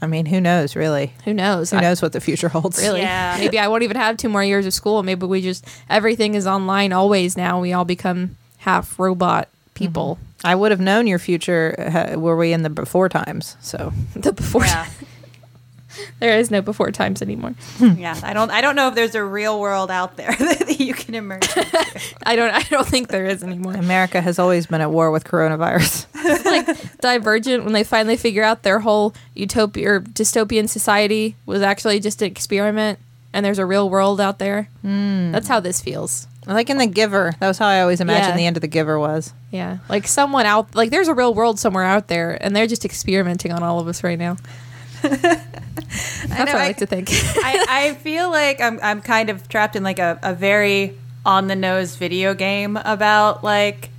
I 0.01 0.05
mean, 0.07 0.25
who 0.27 0.39
knows, 0.39 0.75
really? 0.75 1.13
who 1.25 1.33
knows? 1.33 1.71
Who 1.71 1.77
I- 1.77 1.81
knows 1.81 2.01
what 2.01 2.13
the 2.13 2.21
future 2.21 2.49
holds? 2.49 2.77
really? 2.79 3.01
Yeah. 3.01 3.35
Maybe 3.39 3.57
I 3.59 3.67
won't 3.67 3.83
even 3.83 3.97
have 3.97 4.17
two 4.17 4.29
more 4.29 4.43
years 4.43 4.65
of 4.65 4.73
school. 4.73 5.01
Maybe 5.03 5.25
we 5.25 5.41
just 5.41 5.65
everything 5.89 6.35
is 6.35 6.45
online 6.47 6.93
always 6.93 7.35
now. 7.37 7.59
We 7.59 7.73
all 7.73 7.85
become 7.85 8.35
half 8.57 8.99
robot 8.99 9.49
people. 9.73 10.19
I 10.43 10.53
would 10.55 10.71
have 10.71 10.79
known 10.79 11.07
your 11.07 11.17
future 11.19 11.75
uh, 12.13 12.19
were 12.19 12.35
we 12.37 12.53
in 12.53 12.61
the 12.63 12.69
before 12.69 13.09
times. 13.09 13.57
So 13.61 13.91
The 14.15 14.33
before 14.33 14.65
Yeah. 14.65 14.87
there 16.19 16.37
is 16.39 16.49
no 16.51 16.61
before 16.61 16.91
times 16.91 17.21
anymore. 17.21 17.53
yeah. 17.79 18.19
I 18.23 18.33
don't 18.33 18.51
I 18.51 18.61
don't 18.61 18.75
know 18.75 18.87
if 18.89 18.95
there's 18.95 19.15
a 19.15 19.23
real 19.23 19.59
world 19.59 19.89
out 19.91 20.17
there 20.17 20.31
that 20.39 20.79
you 20.79 20.93
can 20.93 21.15
emerge. 21.15 21.47
into. 21.55 22.15
I 22.25 22.35
don't. 22.35 22.51
I 22.53 22.61
don't 22.63 22.87
think 22.87 23.07
there 23.09 23.25
is 23.25 23.43
anymore. 23.43 23.73
America 23.75 24.21
has 24.21 24.39
always 24.39 24.67
been 24.67 24.81
at 24.81 24.91
war 24.91 25.11
with 25.11 25.23
coronavirus. 25.23 26.05
like 26.45 26.99
Divergent 27.01 27.63
when 27.63 27.73
they 27.73 27.83
finally 27.83 28.17
figure 28.17 28.43
out 28.43 28.63
their 28.63 28.79
whole 28.79 29.13
utopia 29.35 29.93
or 29.93 30.01
dystopian 30.01 30.67
society 30.69 31.35
was 31.45 31.61
actually 31.61 31.99
just 31.99 32.21
an 32.21 32.27
experiment 32.31 32.99
and 33.33 33.45
there's 33.45 33.59
a 33.59 33.65
real 33.65 33.89
world 33.89 34.19
out 34.21 34.39
there. 34.39 34.69
Mm. 34.83 35.31
That's 35.31 35.47
how 35.47 35.59
this 35.59 35.81
feels. 35.81 36.27
like 36.47 36.69
in 36.69 36.77
The 36.77 36.87
Giver. 36.87 37.33
That 37.39 37.47
was 37.47 37.57
how 37.57 37.67
I 37.67 37.81
always 37.81 37.99
imagined 38.01 38.29
Yeah. 38.31 38.37
the 38.37 38.45
end 38.45 38.57
of 38.57 38.61
The 38.61 38.67
Giver 38.67 38.97
was. 38.99 39.33
Yeah. 39.51 39.77
Like 39.89 40.07
someone 40.07 40.45
out 40.45 40.73
like 40.75 40.89
there's 40.91 41.07
a 41.09 41.13
real 41.13 41.33
world 41.33 41.59
somewhere 41.59 41.83
out 41.83 42.07
there 42.07 42.37
and 42.41 42.55
they're 42.55 42.67
just 42.67 42.85
experimenting 42.85 43.51
on 43.51 43.63
all 43.63 43.79
of 43.79 43.87
us 43.87 44.03
right 44.03 44.17
now. 44.17 44.37
That's 45.03 46.29
know, 46.31 46.35
what 46.37 46.49
I 46.49 46.63
I- 46.63 46.67
like 46.67 46.77
to 46.77 46.85
think. 46.85 47.09
I, 47.11 47.65
I 47.69 47.93
feel 47.95 48.29
like 48.29 48.61
I'm 48.61 48.79
I'm 48.81 49.01
kind 49.01 49.29
of 49.29 49.47
trapped 49.49 49.75
in 49.75 49.83
like 49.83 49.99
a, 49.99 50.19
a 50.23 50.33
very 50.33 50.97
on 51.25 51.47
the 51.47 51.55
nose 51.55 51.95
video 51.95 52.33
game 52.33 52.77
about 52.77 53.43
like 53.43 53.89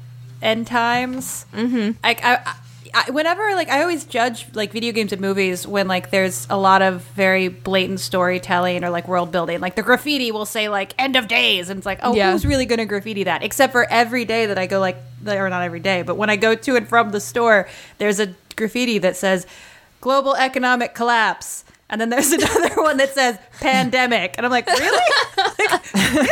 end 0.43 0.67
times. 0.67 1.47
Mm-hmm. 1.53 1.93
Like 2.03 2.25
I, 2.25 2.35
I 2.45 2.55
I, 2.95 3.11
whenever 3.11 3.43
like 3.55 3.69
I 3.69 3.83
always 3.83 4.05
judge 4.05 4.47
like 4.55 4.73
video 4.73 4.93
games 4.93 5.13
and 5.13 5.21
movies 5.21 5.67
when 5.67 5.89
like 5.89 6.11
there's 6.11 6.47
a 6.49 6.57
lot 6.57 6.81
of 6.81 7.03
very 7.15 7.49
blatant 7.49 8.01
storytelling 8.01 8.83
or 8.83 8.89
like 8.91 9.07
world 9.07 9.31
building. 9.31 9.61
Like 9.61 9.77
the 9.77 9.83
graffiti 9.83 10.33
will 10.33 10.47
say 10.47 10.69
like 10.71 10.95
"end 10.99 11.15
of 11.17 11.29
days" 11.29 11.69
and 11.69 11.79
it's 11.79 11.87
like, 11.87 12.01
oh, 12.03 12.15
Yeah. 12.15 12.33
who's 12.33 12.47
really 12.47 12.65
going 12.67 12.79
to 12.79 12.87
graffiti 12.87 13.25
that? 13.25 13.43
Except 13.43 13.73
for 13.73 13.87
every 13.91 14.25
day 14.25 14.47
that 14.47 14.57
I 14.59 14.67
go 14.67 14.81
like, 14.81 14.97
or 15.27 15.51
not 15.51 15.63
every 15.63 15.81
day, 15.81 16.01
but 16.03 16.17
when 16.17 16.31
I 16.31 16.37
go 16.37 16.55
to 16.55 16.77
and 16.77 16.89
from 16.89 17.11
the 17.11 17.21
store, 17.21 17.69
there's 17.99 18.21
a 18.21 18.35
graffiti 18.57 18.97
that 18.99 19.17
says 19.17 19.47
"global 20.09 20.35
economic 20.35 20.95
collapse." 20.95 21.65
And 21.91 22.01
then 22.01 22.09
there's 22.11 22.33
another 22.39 22.83
one 22.83 22.97
that 22.99 23.15
says 23.15 23.39
pandemic. 23.61 24.35
And 24.37 24.45
I'm 24.47 24.53
like, 24.53 24.67
really? 24.67 25.05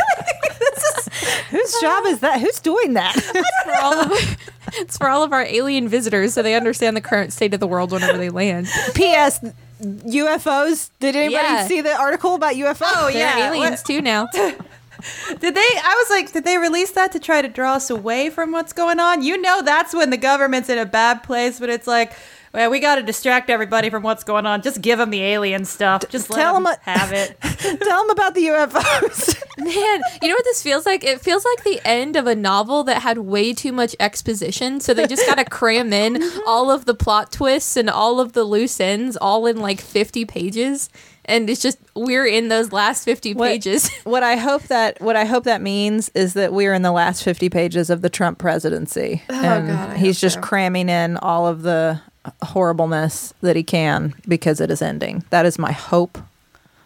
Whose 1.49 1.75
job 1.81 2.05
is 2.05 2.19
that? 2.19 2.39
Who's 2.41 2.59
doing 2.59 2.93
that? 2.93 3.13
for 3.63 3.75
all 3.81 3.93
of 3.93 4.37
it's 4.73 4.97
for 4.97 5.09
all 5.09 5.23
of 5.23 5.31
our 5.33 5.43
alien 5.43 5.87
visitors, 5.87 6.33
so 6.33 6.43
they 6.43 6.53
understand 6.55 6.95
the 6.97 7.01
current 7.01 7.33
state 7.33 7.53
of 7.53 7.59
the 7.59 7.67
world 7.67 7.91
whenever 7.91 8.17
they 8.17 8.29
land. 8.29 8.67
P.S. 8.93 9.39
UFOs. 9.81 10.89
Did 10.99 11.15
anybody 11.15 11.47
Yeah. 11.47 11.67
see 11.67 11.81
the 11.81 11.95
article 11.97 12.35
about 12.35 12.55
UFOs? 12.55 12.81
Oh, 12.95 13.09
They're 13.11 13.17
yeah. 13.37 13.47
aliens 13.49 13.81
too 13.81 14.01
now. 14.01 14.27
Did 14.33 15.55
they? 15.55 15.61
I 15.61 15.95
was 16.03 16.09
like, 16.09 16.33
did 16.33 16.43
they 16.43 16.57
release 16.57 16.91
that 16.91 17.11
to 17.13 17.19
try 17.19 17.41
to 17.41 17.47
draw 17.47 17.75
us 17.75 17.89
away 17.89 18.29
from 18.29 18.51
what's 18.51 18.73
going 18.73 18.99
on? 18.99 19.21
You 19.21 19.39
know, 19.41 19.61
that's 19.61 19.93
when 19.93 20.09
the 20.09 20.17
government's 20.17 20.69
in 20.69 20.77
a 20.77 20.85
bad 20.85 21.23
place, 21.23 21.59
but 21.59 21.69
it's 21.69 21.87
like, 21.87 22.11
well, 22.57 22.71
we 22.71 22.79
got 22.79 22.95
to 22.95 23.03
distract 23.03 23.51
everybody 23.51 23.91
from 23.91 24.01
what's 24.01 24.23
going 24.23 24.47
on. 24.47 24.63
Just 24.63 24.81
give 24.81 24.97
them 24.97 25.11
the 25.11 25.21
alien 25.21 25.63
stuff. 25.63 26.01
Just 26.09 26.31
let 26.31 26.51
them 26.51 26.63
what- 26.63 26.79
have 26.81 27.13
it. 27.13 27.39
Tell 27.41 28.01
them 28.01 28.09
about 28.09 28.33
the 28.33 28.45
UFOs. 28.45 29.43
Man, 29.59 30.01
you 30.23 30.27
know 30.27 30.33
what 30.33 30.43
this 30.43 30.63
feels 30.63 30.83
like? 30.83 31.03
It 31.03 31.21
feels 31.21 31.45
like 31.45 31.63
the 31.63 31.79
end 31.85 32.15
of 32.15 32.25
a 32.25 32.33
novel 32.35 32.83
that 32.85 33.03
had 33.03 33.19
way 33.19 33.53
too 33.53 33.71
much 33.71 33.95
exposition, 33.99 34.79
so 34.79 34.95
they 34.95 35.05
just 35.05 35.27
got 35.27 35.37
to 35.37 35.45
cram 35.45 35.93
in 35.93 36.23
all 36.47 36.71
of 36.71 36.85
the 36.85 36.95
plot 36.95 37.31
twists 37.31 37.77
and 37.77 37.91
all 37.91 38.19
of 38.19 38.33
the 38.33 38.43
loose 38.43 38.79
ends 38.79 39.15
all 39.17 39.45
in 39.45 39.57
like 39.57 39.79
50 39.79 40.25
pages. 40.25 40.89
And 41.25 41.51
it's 41.51 41.61
just 41.61 41.77
we're 41.93 42.25
in 42.25 42.47
those 42.47 42.71
last 42.71 43.03
50 43.03 43.35
pages. 43.35 43.87
what 44.03 44.23
I 44.23 44.35
hope 44.35 44.63
that 44.63 44.99
what 44.99 45.15
I 45.15 45.25
hope 45.25 45.43
that 45.43 45.61
means 45.61 46.09
is 46.15 46.33
that 46.33 46.53
we're 46.53 46.73
in 46.73 46.81
the 46.81 46.91
last 46.91 47.21
50 47.21 47.49
pages 47.49 47.91
of 47.91 48.01
the 48.01 48.09
Trump 48.09 48.39
presidency. 48.39 49.21
Oh, 49.29 49.35
and 49.35 49.67
God, 49.67 49.89
I 49.91 49.97
he's 49.97 50.17
hope 50.17 50.21
just 50.21 50.35
so. 50.35 50.41
cramming 50.41 50.89
in 50.89 51.17
all 51.17 51.45
of 51.45 51.61
the 51.61 52.01
horribleness 52.43 53.33
that 53.41 53.55
he 53.55 53.63
can 53.63 54.13
because 54.27 54.61
it 54.61 54.71
is 54.71 54.81
ending. 54.81 55.23
That 55.29 55.45
is 55.45 55.57
my 55.57 55.71
hope. 55.71 56.17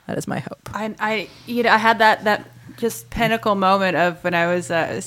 That 0.08 0.18
is 0.18 0.28
my 0.28 0.40
hope. 0.40 0.70
I, 0.74 0.94
I, 1.00 1.30
you 1.46 1.64
know, 1.64 1.72
I 1.72 1.78
had 1.78 2.00
that 2.00 2.24
that 2.24 2.50
just 2.78 3.10
pinnacle 3.10 3.56
moment 3.56 3.96
of 3.96 4.24
when 4.24 4.34
I 4.34 4.54
was, 4.54 4.72
uh, 4.72 5.02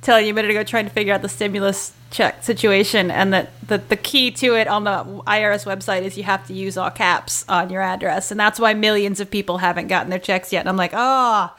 telling 0.00 0.26
you 0.26 0.32
a 0.32 0.34
minute 0.34 0.50
ago, 0.50 0.62
trying 0.62 0.84
to 0.84 0.90
figure 0.90 1.12
out 1.12 1.22
the 1.22 1.28
stimulus 1.28 1.92
check 2.10 2.42
situation, 2.42 3.10
and 3.10 3.32
that 3.32 3.50
the, 3.66 3.78
the 3.78 3.96
key 3.96 4.30
to 4.30 4.54
it 4.54 4.68
on 4.68 4.84
the 4.84 5.04
IRS 5.26 5.66
website 5.66 6.02
is 6.02 6.16
you 6.16 6.22
have 6.24 6.46
to 6.46 6.54
use 6.54 6.76
all 6.76 6.90
caps 6.90 7.44
on 7.48 7.70
your 7.70 7.82
address, 7.82 8.30
and 8.30 8.38
that's 8.38 8.58
why 8.58 8.74
millions 8.74 9.20
of 9.20 9.30
people 9.30 9.58
haven't 9.58 9.88
gotten 9.88 10.10
their 10.10 10.18
checks 10.18 10.52
yet. 10.52 10.60
And 10.60 10.68
I'm 10.68 10.76
like, 10.76 10.92
oh, 10.94 11.54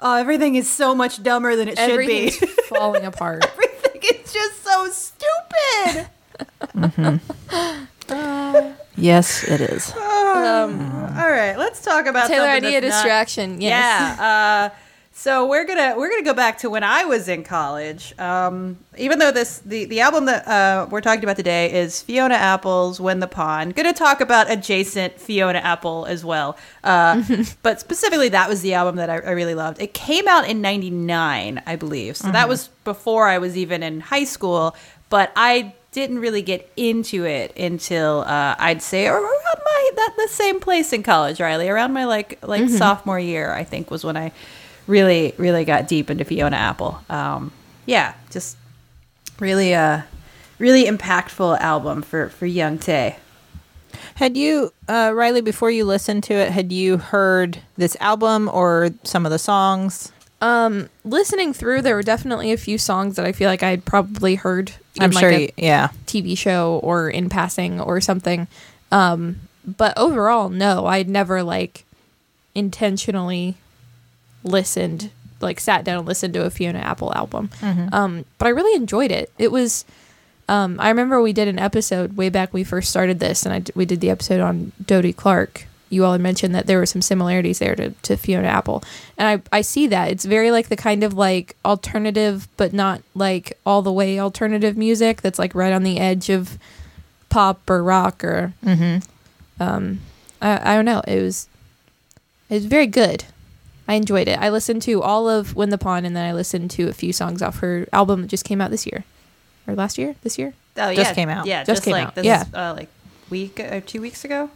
oh, 0.00 0.16
everything 0.16 0.54
is 0.54 0.70
so 0.70 0.94
much 0.94 1.22
dumber 1.22 1.56
than 1.56 1.68
it 1.68 1.78
should 1.78 2.06
be. 2.06 2.30
Falling 2.68 3.04
apart. 3.04 3.44
everything 3.44 4.00
is 4.02 4.32
just 4.32 4.62
so 4.62 4.88
stupid. 4.88 6.08
Yes, 8.96 9.44
it 9.44 9.60
is. 9.60 9.92
Um, 10.30 10.80
all 11.18 11.28
right, 11.30 11.56
let's 11.58 11.82
talk 11.82 12.06
about 12.06 12.30
Teylor, 12.30 12.46
I 12.48 12.54
something 12.60 12.70
need 12.70 12.76
a 12.78 12.80
that's 12.82 12.94
not- 12.94 13.02
distraction. 13.02 13.60
Yes. 13.60 14.16
Yeah. 14.18 14.70
Uh, 14.72 14.76
so 15.12 15.46
we're 15.48 15.64
gonna 15.66 15.94
we're 15.98 16.08
gonna 16.08 16.22
go 16.22 16.32
back 16.34 16.58
to 16.58 16.70
when 16.70 16.84
I 16.84 17.04
was 17.04 17.28
in 17.28 17.42
college. 17.42 18.16
Um, 18.18 18.78
even 18.96 19.18
though 19.18 19.32
this 19.32 19.58
the 19.58 19.84
the 19.86 20.00
album 20.00 20.26
that 20.26 20.46
uh, 20.46 20.86
we're 20.88 21.00
talking 21.00 21.24
about 21.24 21.36
today 21.36 21.72
is 21.72 22.00
Fiona 22.00 22.36
Apple's 22.36 23.00
"When 23.00 23.18
the 23.18 23.26
Pawn." 23.26 23.70
Going 23.70 23.92
to 23.92 23.98
talk 23.98 24.20
about 24.20 24.50
adjacent 24.50 25.20
Fiona 25.20 25.58
Apple 25.58 26.06
as 26.06 26.24
well, 26.24 26.56
uh, 26.84 27.22
but 27.62 27.80
specifically 27.80 28.28
that 28.30 28.48
was 28.48 28.62
the 28.62 28.74
album 28.74 28.96
that 28.96 29.10
I, 29.10 29.16
I 29.16 29.30
really 29.32 29.56
loved. 29.56 29.82
It 29.82 29.92
came 29.92 30.26
out 30.28 30.48
in 30.48 30.60
'99, 30.62 31.60
I 31.66 31.76
believe, 31.76 32.16
so 32.16 32.30
that 32.30 32.48
was 32.48 32.68
before 32.84 33.26
I 33.28 33.38
was 33.38 33.56
even 33.58 33.82
in 33.82 34.00
high 34.00 34.24
school. 34.24 34.76
But 35.10 35.32
I 35.34 35.74
didn't 35.92 36.20
really 36.20 36.42
get 36.42 36.70
into 36.76 37.24
it 37.24 37.56
until 37.56 38.20
uh, 38.20 38.54
I'd 38.58 38.82
say 38.82 39.06
around 39.06 39.22
my 39.22 39.90
that 39.96 40.14
the 40.16 40.28
same 40.28 40.60
place 40.60 40.92
in 40.92 41.02
college, 41.02 41.38
Rileigh. 41.38 41.70
Around 41.70 41.92
my 41.92 42.04
like 42.04 42.38
like 42.42 42.68
sophomore 42.68 43.18
year, 43.18 43.52
I 43.52 43.64
think 43.64 43.90
was 43.90 44.04
when 44.04 44.16
I 44.16 44.32
really 44.86 45.34
really 45.36 45.64
got 45.64 45.88
deep 45.88 46.10
into 46.10 46.24
Fiona 46.24 46.56
Apple. 46.56 47.02
Um, 47.08 47.52
yeah, 47.86 48.14
just 48.30 48.56
really 49.38 49.74
uh 49.74 50.02
really 50.58 50.84
impactful 50.84 51.58
album 51.60 52.02
for 52.02 52.28
for 52.28 52.46
young 52.46 52.78
Tay. 52.78 53.16
Had 54.14 54.36
you, 54.36 54.72
uh, 54.86 55.10
Rileigh, 55.10 55.42
before 55.42 55.70
you 55.70 55.84
listened 55.84 56.22
to 56.24 56.34
it, 56.34 56.52
had 56.52 56.72
you 56.72 56.98
heard 56.98 57.60
this 57.76 57.96
album 58.00 58.48
or 58.52 58.90
some 59.02 59.26
of 59.26 59.32
the 59.32 59.38
songs? 59.38 60.12
Um, 60.40 60.88
listening 61.04 61.52
through, 61.52 61.82
there 61.82 61.96
were 61.96 62.02
definitely 62.02 62.52
a 62.52 62.56
few 62.56 62.78
songs 62.78 63.16
that 63.16 63.26
I 63.26 63.32
feel 63.32 63.48
like 63.48 63.62
I 63.62 63.70
had 63.70 63.84
probably 63.84 64.36
heard 64.36 64.72
I'm 64.98 65.10
like 65.10 65.20
sure. 65.22 65.30
a 65.30 65.50
yeah. 65.56 65.88
TV 66.06 66.36
show 66.36 66.80
or 66.82 67.08
in 67.08 67.28
passing 67.28 67.80
or 67.80 68.00
something. 68.00 68.48
Um, 68.90 69.40
but 69.64 69.96
overall, 69.96 70.48
no, 70.48 70.86
I'd 70.86 71.08
never 71.08 71.42
like 71.42 71.84
intentionally 72.54 73.56
listened, 74.42 75.10
like 75.40 75.60
sat 75.60 75.84
down 75.84 75.98
and 75.98 76.08
listened 76.08 76.34
to 76.34 76.44
a 76.44 76.50
Fiona 76.50 76.80
Apple 76.80 77.12
album. 77.14 77.50
Um, 77.92 78.24
but 78.38 78.46
I 78.46 78.50
really 78.50 78.74
enjoyed 78.74 79.10
it. 79.10 79.30
It 79.38 79.52
was. 79.52 79.84
Um, 80.48 80.80
I 80.80 80.88
remember 80.88 81.22
we 81.22 81.32
did 81.32 81.46
an 81.46 81.60
episode 81.60 82.16
way 82.16 82.28
back 82.28 82.52
when 82.52 82.60
we 82.60 82.64
first 82.64 82.90
started 82.90 83.20
this, 83.20 83.46
and 83.46 83.54
I 83.54 83.60
d- 83.60 83.72
we 83.76 83.84
did 83.84 84.00
the 84.00 84.10
episode 84.10 84.40
on 84.40 84.72
Dodie 84.84 85.12
Clark. 85.12 85.66
You 85.90 86.04
all 86.04 86.12
had 86.12 86.20
mentioned 86.20 86.54
that 86.54 86.66
there 86.66 86.78
were 86.78 86.86
some 86.86 87.02
similarities 87.02 87.58
there 87.58 87.74
to, 87.76 87.90
to 87.90 88.16
Fiona 88.16 88.46
Apple, 88.48 88.82
and 89.18 89.42
I 89.52 89.56
I 89.58 89.60
see 89.60 89.86
that 89.88 90.10
it's 90.10 90.24
very 90.24 90.50
like 90.50 90.68
the 90.68 90.76
kind 90.76 91.02
of 91.04 91.14
like 91.14 91.56
alternative, 91.64 92.48
but 92.56 92.72
not 92.72 93.02
like 93.14 93.58
all 93.66 93.82
the 93.82 93.92
way 93.92 94.18
alternative 94.18 94.76
music 94.76 95.20
that's 95.20 95.38
like 95.38 95.54
right 95.54 95.72
on 95.72 95.82
the 95.82 95.98
edge 95.98 96.30
of 96.30 96.58
pop 97.28 97.68
or 97.68 97.82
rock 97.82 98.24
or 98.24 98.52
um 99.60 100.00
I, 100.40 100.72
I 100.72 100.76
don't 100.76 100.84
know. 100.84 101.02
It 101.06 101.20
was 101.22 101.48
it 102.48 102.54
was 102.54 102.66
very 102.66 102.86
good. 102.86 103.24
I 103.88 103.94
enjoyed 103.94 104.28
it. 104.28 104.38
I 104.38 104.48
listened 104.50 104.82
to 104.82 105.02
all 105.02 105.28
of 105.28 105.56
Win 105.56 105.70
the 105.70 105.78
Pawn, 105.78 106.04
and 106.04 106.14
then 106.14 106.24
I 106.24 106.32
listened 106.32 106.70
to 106.72 106.88
a 106.88 106.92
few 106.92 107.12
songs 107.12 107.42
off 107.42 107.58
her 107.58 107.88
album 107.92 108.22
that 108.22 108.28
just 108.28 108.44
came 108.44 108.60
out 108.60 108.70
this 108.70 108.86
year 108.86 109.04
or 109.66 109.74
last 109.74 109.98
year. 109.98 110.14
This 110.22 110.38
year. 110.38 110.54
Oh, 110.76 110.94
Just 110.94 111.10
yeah. 111.10 111.14
came 111.14 111.28
out. 111.28 111.46
Yeah, 111.46 111.64
Just 111.64 111.78
just, 111.78 111.84
came 111.84 111.92
like 111.94 112.06
out. 112.06 112.14
this 112.14 112.24
Yeah. 112.24 112.44
uh, 112.54 112.74
like 112.74 112.88
week 113.28 113.58
uh, 113.58 113.80
two 113.84 114.00
weeks 114.00 114.24
ago. 114.24 114.48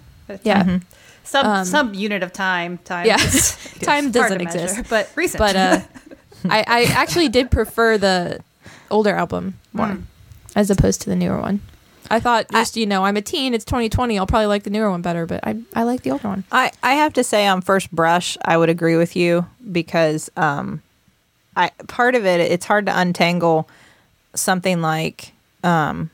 Yeah. 0.45 0.79
Some 1.25 1.47
Um, 1.47 1.65
some 1.65 1.95
unit 1.95 2.23
of 2.23 2.33
time. 2.33 2.79
Time. 2.85 3.07
Yeah. 3.07 3.17
is- 3.21 3.57
Time 3.81 4.11
doesn't 4.11 4.39
to 4.39 4.45
measure, 4.45 4.59
exist. 4.59 4.91
but 4.91 5.11
recent. 5.17 5.39
but 5.39 5.57
uh, 5.57 5.81
I, 6.49 6.65
I 6.67 6.83
actually 6.95 7.29
did 7.29 7.51
prefer 7.51 7.99
the 7.99 8.41
older 8.91 9.15
album 9.15 9.59
more 9.73 9.87
Mm. 9.89 10.03
as 10.55 10.71
opposed 10.71 11.01
to 11.03 11.11
the 11.11 11.17
newer 11.17 11.41
one. 11.41 11.61
I 12.11 12.21
thought 12.21 12.51
just 12.51 12.77
you 12.77 12.85
know 12.87 13.05
I'm 13.05 13.17
a 13.17 13.23
teen. 13.23 13.55
It's 13.55 13.65
2020. 13.65 14.19
I'll 14.19 14.27
probably 14.27 14.47
like 14.47 14.63
the 14.65 14.71
newer 14.71 14.91
one 14.91 15.01
better, 15.03 15.25
but 15.27 15.41
I 15.43 15.57
I 15.75 15.85
like 15.85 16.03
the 16.03 16.11
older 16.11 16.29
one. 16.29 16.45
I, 16.53 16.71
I 16.83 16.93
have 16.95 17.15
to 17.15 17.25
say 17.25 17.47
on 17.47 17.63
first 17.63 17.91
brush 17.91 18.37
I 18.45 18.59
would 18.59 18.69
agree 18.69 18.97
with 18.97 19.17
you 19.17 19.47
because 19.73 20.31
um 20.37 20.83
I 21.57 21.71
part 21.89 22.15
of 22.15 22.27
it 22.27 22.41
it's 22.41 22.67
hard 22.67 22.85
to 22.87 22.99
untangle 22.99 23.69
something 24.35 24.83
like 24.83 25.33
um 25.65 26.11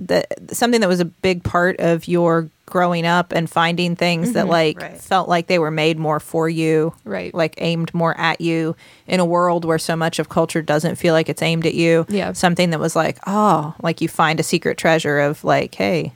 that 0.00 0.26
something 0.52 0.80
that 0.80 0.88
was 0.88 1.00
a 1.00 1.04
big 1.04 1.44
part 1.44 1.78
of 1.78 2.08
your 2.08 2.48
growing 2.66 3.06
up 3.06 3.32
and 3.32 3.48
finding 3.48 3.94
things 3.96 4.32
that 4.32 4.48
like 4.48 4.80
Right. 4.80 5.00
felt 5.00 5.28
like 5.28 5.46
they 5.46 5.58
were 5.58 5.70
made 5.70 5.98
more 5.98 6.18
for 6.20 6.48
you 6.48 6.92
Right. 7.04 7.32
like 7.32 7.54
aimed 7.58 7.94
more 7.94 8.18
at 8.18 8.40
you 8.40 8.74
in 9.06 9.20
a 9.20 9.24
world 9.24 9.64
where 9.64 9.78
so 9.78 9.94
much 9.96 10.18
of 10.18 10.28
culture 10.28 10.62
doesn't 10.62 10.96
feel 10.96 11.14
like 11.14 11.28
it's 11.28 11.42
aimed 11.42 11.64
at 11.64 11.74
you 11.74 12.04
Yeah. 12.08 12.32
something 12.32 12.70
that 12.70 12.80
was 12.80 12.96
like 12.96 13.18
oh 13.26 13.74
like 13.82 14.00
you 14.00 14.08
find 14.08 14.40
a 14.40 14.42
secret 14.42 14.78
treasure 14.78 15.20
of 15.20 15.44
like 15.44 15.74
hey 15.76 16.12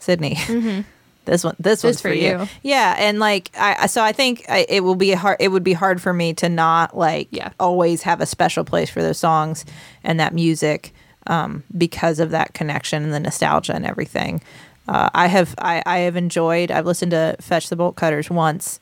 sydnee 0.00 0.84
this 1.26 1.44
one 1.44 1.54
this 1.60 1.84
one's 1.84 2.00
for 2.00 2.08
you. 2.12 2.38
you. 2.40 2.48
yeah 2.62 2.96
and 2.98 3.18
like 3.18 3.50
i 3.58 3.76
I- 3.80 3.86
so 3.86 4.02
i 4.02 4.12
think 4.12 4.44
I, 4.48 4.64
it 4.70 4.80
will 4.82 4.94
be 4.94 5.12
hard 5.12 5.36
it 5.38 5.48
would 5.48 5.62
be 5.64 5.74
hard 5.74 6.00
for 6.00 6.12
me 6.14 6.32
to 6.34 6.48
not 6.48 6.96
like 6.96 7.28
Yeah. 7.30 7.50
always 7.60 8.02
have 8.02 8.22
a 8.22 8.26
special 8.26 8.64
place 8.64 8.88
for 8.88 9.02
those 9.02 9.18
songs 9.18 9.64
and 10.02 10.18
that 10.18 10.32
music 10.32 10.94
um, 11.26 11.62
because 11.76 12.18
of 12.18 12.30
that 12.30 12.54
connection 12.54 13.04
and 13.04 13.12
the 13.12 13.20
nostalgia 13.20 13.74
and 13.74 13.84
everything 13.84 14.40
uh, 14.88 15.10
i 15.14 15.26
have 15.26 15.54
I, 15.58 15.82
I 15.86 15.98
have 16.00 16.16
enjoyed 16.16 16.70
i've 16.70 16.86
listened 16.86 17.10
to 17.12 17.36
fetch 17.40 17.68
the 17.68 17.76
bolt 17.76 17.96
cutters 17.96 18.30
once 18.30 18.80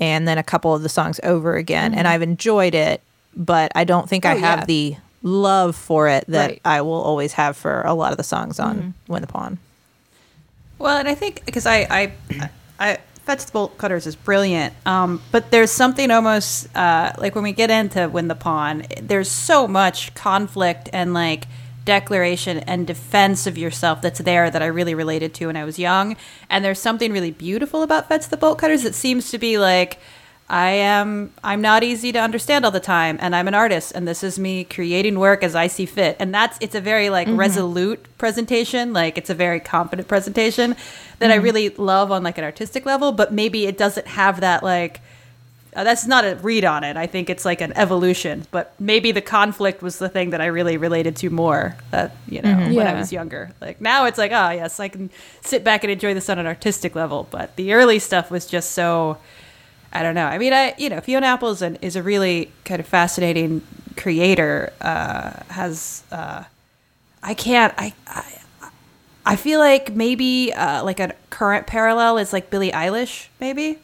and 0.00 0.26
then 0.28 0.38
a 0.38 0.42
couple 0.42 0.74
of 0.74 0.82
the 0.82 0.88
songs 0.88 1.18
over 1.22 1.56
again 1.56 1.94
and 1.94 2.06
i've 2.08 2.22
enjoyed 2.22 2.74
it 2.74 3.00
but 3.36 3.72
i 3.74 3.84
don't 3.84 4.08
think 4.08 4.24
i 4.24 4.34
Mm-hmm. 4.34 4.44
Oh, 4.44 4.46
have 4.46 4.58
yeah. 4.60 4.64
the 4.66 4.96
love 5.22 5.74
for 5.76 6.08
it 6.08 6.24
that 6.28 6.46
Right. 6.50 6.56
Mm-hmm. 6.58 6.68
i 6.68 6.80
will 6.82 7.00
always 7.02 7.32
have 7.32 7.56
for 7.56 7.82
a 7.82 7.92
lot 7.94 8.12
of 8.12 8.16
the 8.18 8.24
songs 8.24 8.60
on 8.60 8.94
win 9.08 9.20
the 9.22 9.26
pawn 9.28 9.58
Well, 10.78 10.96
and 10.96 11.08
I 11.08 11.14
think 11.16 11.44
because 11.44 11.66
I, 11.66 11.78
I, 11.90 12.12
I, 12.78 12.98
Fetch 13.24 13.46
the 13.46 13.52
Bolt 13.52 13.76
Cutters 13.78 14.06
is 14.06 14.14
brilliant, 14.14 14.72
um, 14.86 15.20
but 15.32 15.50
there's 15.50 15.72
something 15.72 16.10
almost 16.12 16.68
uh, 16.76 17.12
like 17.18 17.34
when 17.34 17.42
we 17.42 17.50
get 17.52 17.68
into 17.68 18.08
Win 18.08 18.28
the 18.28 18.36
Pawn, 18.36 18.84
there's 19.02 19.28
so 19.28 19.66
much 19.66 20.14
conflict 20.14 20.88
and 20.92 21.12
like 21.12 21.46
declaration 21.88 22.58
and 22.58 22.86
defense 22.86 23.46
of 23.46 23.56
yourself 23.56 24.02
that's 24.02 24.18
there 24.18 24.50
that 24.50 24.60
I 24.60 24.66
really 24.66 24.94
related 24.94 25.32
to 25.36 25.46
when 25.46 25.56
I 25.56 25.64
was 25.64 25.78
young. 25.78 26.18
And 26.50 26.62
there's 26.62 26.78
something 26.78 27.12
really 27.12 27.30
beautiful 27.30 27.82
about 27.82 28.10
Fetch 28.10 28.28
the 28.28 28.36
Bolt 28.36 28.58
Cutters 28.58 28.82
that 28.82 28.94
seems 28.94 29.30
to 29.30 29.38
be 29.38 29.56
like 29.56 29.98
I 30.50 30.68
am 30.68 31.32
I'm 31.42 31.62
not 31.62 31.82
easy 31.82 32.12
to 32.12 32.18
understand 32.18 32.66
all 32.66 32.70
the 32.70 32.78
time 32.78 33.16
and 33.22 33.34
I'm 33.34 33.48
an 33.48 33.54
artist 33.54 33.92
and 33.94 34.06
this 34.06 34.22
is 34.22 34.38
me 34.38 34.64
creating 34.64 35.18
work 35.18 35.42
as 35.42 35.54
I 35.54 35.66
see 35.66 35.86
fit. 35.86 36.16
And 36.20 36.34
that's 36.34 36.58
it's 36.60 36.74
a 36.74 36.80
very 36.82 37.08
like 37.08 37.26
mm-hmm. 37.26 37.40
resolute 37.40 38.04
presentation, 38.18 38.92
like 38.92 39.16
it's 39.16 39.30
a 39.30 39.34
very 39.34 39.58
confident 39.58 40.08
presentation 40.08 40.76
that 41.20 41.30
I 41.30 41.36
mm-hmm. 41.36 41.44
really 41.44 41.68
love 41.70 42.12
on 42.12 42.22
like 42.22 42.36
an 42.36 42.44
artistic 42.44 42.84
level, 42.84 43.12
but 43.12 43.32
maybe 43.32 43.64
it 43.64 43.78
doesn't 43.78 44.08
have 44.08 44.42
that 44.42 44.62
like 44.62 45.00
uh, 45.78 45.84
that's 45.84 46.08
not 46.08 46.24
a 46.24 46.34
read 46.42 46.64
on 46.64 46.82
it. 46.82 46.96
I 46.96 47.06
think 47.06 47.30
it's 47.30 47.44
like 47.44 47.60
an 47.60 47.72
evolution, 47.76 48.44
but 48.50 48.74
maybe 48.80 49.12
the 49.12 49.20
conflict 49.20 49.80
was 49.80 50.00
the 50.00 50.08
thing 50.08 50.30
that 50.30 50.40
I 50.40 50.46
really 50.46 50.76
related 50.76 51.14
to 51.18 51.30
more. 51.30 51.76
That 51.92 52.16
you 52.26 52.42
know, 52.42 52.52
when 52.72 52.84
I 52.88 52.94
was 52.94 53.12
younger. 53.12 53.52
Like 53.60 53.80
now, 53.80 54.06
it's 54.06 54.18
like, 54.18 54.32
oh 54.32 54.50
yes, 54.50 54.80
I 54.80 54.88
can 54.88 55.08
sit 55.42 55.62
back 55.62 55.84
and 55.84 55.92
enjoy 55.92 56.14
this 56.14 56.28
on 56.28 56.40
an 56.40 56.48
artistic 56.48 56.96
level. 56.96 57.28
But 57.30 57.54
the 57.54 57.74
early 57.74 58.00
stuff 58.00 58.28
was 58.28 58.44
just 58.44 58.72
so. 58.72 59.18
I 59.92 60.02
don't 60.02 60.16
know. 60.16 60.26
I 60.26 60.38
mean, 60.38 60.52
I 60.52 60.74
you 60.78 60.88
know, 60.88 61.00
Fiona 61.00 61.28
Apple 61.28 61.50
is, 61.50 61.62
an, 61.62 61.76
is 61.76 61.94
a 61.94 62.02
really 62.02 62.50
kind 62.64 62.80
of 62.80 62.86
fascinating 62.88 63.62
creator. 63.96 64.72
Uh, 64.80 65.44
has 65.48 66.02
uh, 66.10 66.42
I 67.22 67.34
can't 67.34 67.72
I. 67.78 67.94
I 68.08 68.24
I 69.24 69.36
feel 69.36 69.60
like 69.60 69.94
maybe 69.94 70.54
uh, 70.54 70.82
like 70.82 70.98
a 71.00 71.14
current 71.28 71.66
parallel 71.66 72.16
is 72.16 72.32
like 72.32 72.48
Billie 72.48 72.72
Eilish, 72.72 73.28
maybe. 73.38 73.78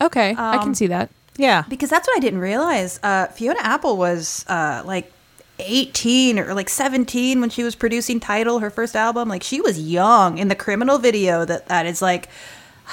Okay, 0.00 0.34
I 0.36 0.56
Um, 0.56 0.62
can 0.62 0.74
see 0.74 0.86
that. 0.88 1.10
Yeah. 1.36 1.64
Because 1.68 1.90
that's 1.90 2.06
what 2.08 2.16
I 2.16 2.20
didn't 2.20 2.40
realize. 2.40 2.98
Uh, 3.02 3.26
Fiona 3.26 3.60
Apple 3.60 3.96
was 3.96 4.44
uh, 4.48 4.82
like 4.84 5.10
18 5.58 6.38
or 6.38 6.54
like 6.54 6.68
17 6.68 7.40
when 7.40 7.50
she 7.50 7.62
was 7.62 7.74
producing 7.74 8.20
Tidal, 8.20 8.58
her 8.60 8.70
first 8.70 8.96
album. 8.96 9.28
Like 9.28 9.42
she 9.42 9.60
was 9.60 9.78
young 9.80 10.38
in 10.38 10.48
the 10.48 10.54
criminal 10.54 10.98
video 10.98 11.44
that 11.44 11.66
that 11.68 11.86
is 11.86 12.00
like 12.02 12.28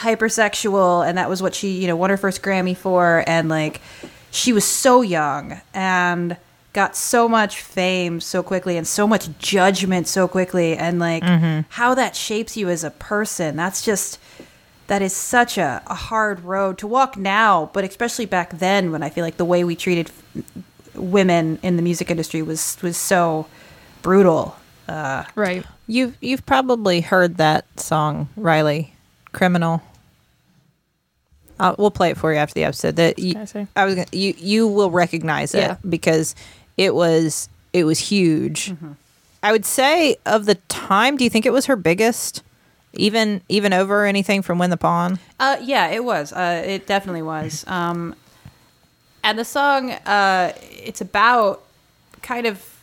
hypersexual, 0.05 1.07
and 1.07 1.17
that 1.17 1.29
was 1.29 1.41
what 1.41 1.53
she 1.55 1.71
you 1.79 1.87
know 1.87 1.95
won 1.95 2.09
her 2.09 2.17
first 2.17 2.41
Grammy 2.41 2.75
for, 2.75 3.23
and 3.27 3.49
like 3.49 3.81
she 4.31 4.53
was 4.53 4.65
so 4.65 5.01
young 5.01 5.61
and 5.73 6.37
got 6.73 6.95
so 6.95 7.27
much 7.27 7.59
fame 7.61 8.21
so 8.21 8.41
quickly 8.41 8.77
and 8.77 8.87
so 8.87 9.05
much 9.05 9.27
judgment 9.39 10.07
so 10.07 10.25
quickly 10.25 10.77
and 10.77 10.99
like 10.99 11.21
how 11.71 11.93
that 11.93 12.15
shapes 12.15 12.55
you 12.55 12.69
as 12.69 12.81
a 12.85 12.91
person 12.91 13.57
that's 13.57 13.81
just 13.83 14.17
that 14.87 15.01
is 15.01 15.13
such 15.15 15.57
a, 15.57 15.81
a 15.87 15.93
hard 15.95 16.41
road 16.41 16.77
to 16.79 16.87
walk 16.87 17.15
now, 17.17 17.69
but 17.73 17.83
especially 17.83 18.25
back 18.25 18.57
then 18.59 18.91
when 18.91 19.03
I 19.03 19.09
feel 19.09 19.23
like 19.23 19.37
the 19.37 19.45
way 19.45 19.63
we 19.63 19.75
treated 19.75 20.09
f- 20.09 20.95
women 20.95 21.59
in 21.63 21.75
the 21.77 21.81
music 21.81 22.11
industry 22.11 22.41
was 22.41 22.77
was 22.81 22.97
so 22.97 23.47
brutal. 24.01 24.55
Uh, 24.87 25.23
Right. 25.35 25.65
You've 25.87 26.17
you've 26.21 26.45
probably 26.45 27.01
heard 27.01 27.37
that 27.37 27.65
song, 27.79 28.27
Rileigh, 28.37 28.89
"Criminal." 29.31 29.81
Uh, 31.59 31.75
we'll 31.77 31.91
play 31.91 32.09
it 32.09 32.17
for 32.17 32.31
you 32.33 32.39
after 32.39 32.53
the 32.55 32.63
episode. 32.63 32.95
That 32.95 33.19
you, 33.19 33.33
Can 33.33 33.41
I 33.41 33.45
say? 33.45 33.67
I 33.75 33.85
was 33.85 33.95
gonna, 33.95 34.07
you 34.11 34.33
you 34.37 34.67
will 34.67 34.89
recognize 34.91 35.53
it 35.53 35.59
Yeah. 35.59 35.75
because 35.87 36.33
it 36.77 36.95
was 36.95 37.49
it 37.73 37.83
was 37.83 37.99
huge. 37.99 38.73
I 39.43 39.51
would 39.51 39.65
say 39.65 40.17
of 40.25 40.45
the 40.45 40.55
time, 40.69 41.17
do 41.17 41.23
you 41.23 41.29
think 41.29 41.45
it 41.45 41.53
was 41.53 41.65
her 41.67 41.75
biggest, 41.75 42.41
even 42.93 43.41
even 43.49 43.73
over 43.73 44.05
anything 44.05 44.41
from 44.41 44.59
Win 44.59 44.69
the 44.69 44.77
Pawn? 44.77 45.19
uh, 45.39 45.57
yeah, 45.61 45.87
it 45.87 46.03
was. 46.03 46.33
Uh, 46.33 46.63
it 46.65 46.87
definitely 46.87 47.21
was. 47.21 47.65
Um, 47.71 48.15
and 49.23 49.37
the 49.37 49.45
song, 49.45 49.91
uh, 49.91 50.51
it's 50.71 50.99
about 50.99 51.63
kind 52.23 52.47
of 52.47 52.79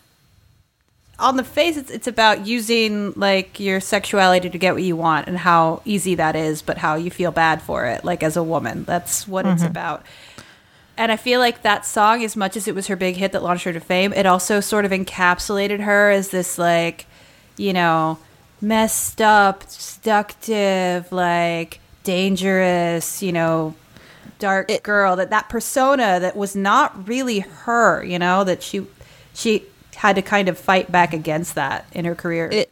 on 1.18 1.36
the 1.36 1.42
face. 1.44 1.76
It's 1.76 1.90
it's 1.90 2.06
about 2.06 2.46
using 2.46 3.12
like 3.16 3.58
your 3.58 3.80
sexuality 3.80 4.48
to 4.48 4.58
get 4.58 4.74
what 4.74 4.84
you 4.84 4.94
want 4.94 5.26
and 5.26 5.36
how 5.36 5.82
easy 5.84 6.14
that 6.14 6.36
is, 6.36 6.62
but 6.62 6.78
how 6.78 6.94
you 6.94 7.10
feel 7.10 7.32
bad 7.32 7.60
for 7.60 7.86
it, 7.86 8.04
like 8.04 8.22
as 8.22 8.36
a 8.36 8.42
woman. 8.42 8.84
That's 8.84 9.26
what 9.26 9.46
it's 9.46 9.62
about. 9.62 10.04
And 10.96 11.12
I 11.12 11.16
feel 11.16 11.38
like 11.38 11.62
that 11.62 11.86
song, 11.86 12.24
as 12.24 12.36
much 12.36 12.56
as 12.56 12.66
it 12.66 12.74
was 12.74 12.88
her 12.88 12.96
big 12.96 13.16
hit 13.16 13.30
that 13.32 13.42
launched 13.42 13.64
her 13.64 13.72
to 13.72 13.80
fame, 13.80 14.12
it 14.12 14.26
also 14.26 14.58
sort 14.58 14.84
of 14.84 14.90
encapsulated 14.90 15.80
her 15.80 16.10
as 16.10 16.30
this, 16.30 16.58
like, 16.58 17.06
you 17.56 17.72
know, 17.72 18.18
messed 18.60 19.20
up, 19.20 19.64
seductive, 19.68 21.10
like, 21.12 21.80
dangerous, 22.04 23.22
you 23.22 23.32
know, 23.32 23.74
dark 24.38 24.70
girl. 24.82 25.16
That 25.16 25.30
that 25.30 25.48
persona 25.48 26.18
that 26.20 26.36
was 26.36 26.56
not 26.56 27.08
really 27.08 27.40
her, 27.40 28.02
you 28.04 28.18
know, 28.18 28.44
that 28.44 28.62
she 28.62 28.86
she 29.34 29.64
had 29.96 30.16
to 30.16 30.22
kind 30.22 30.48
of 30.48 30.58
fight 30.58 30.90
back 30.92 31.12
against 31.12 31.54
that 31.56 31.86
in 31.92 32.04
her 32.04 32.14
career. 32.14 32.48
it 32.52 32.70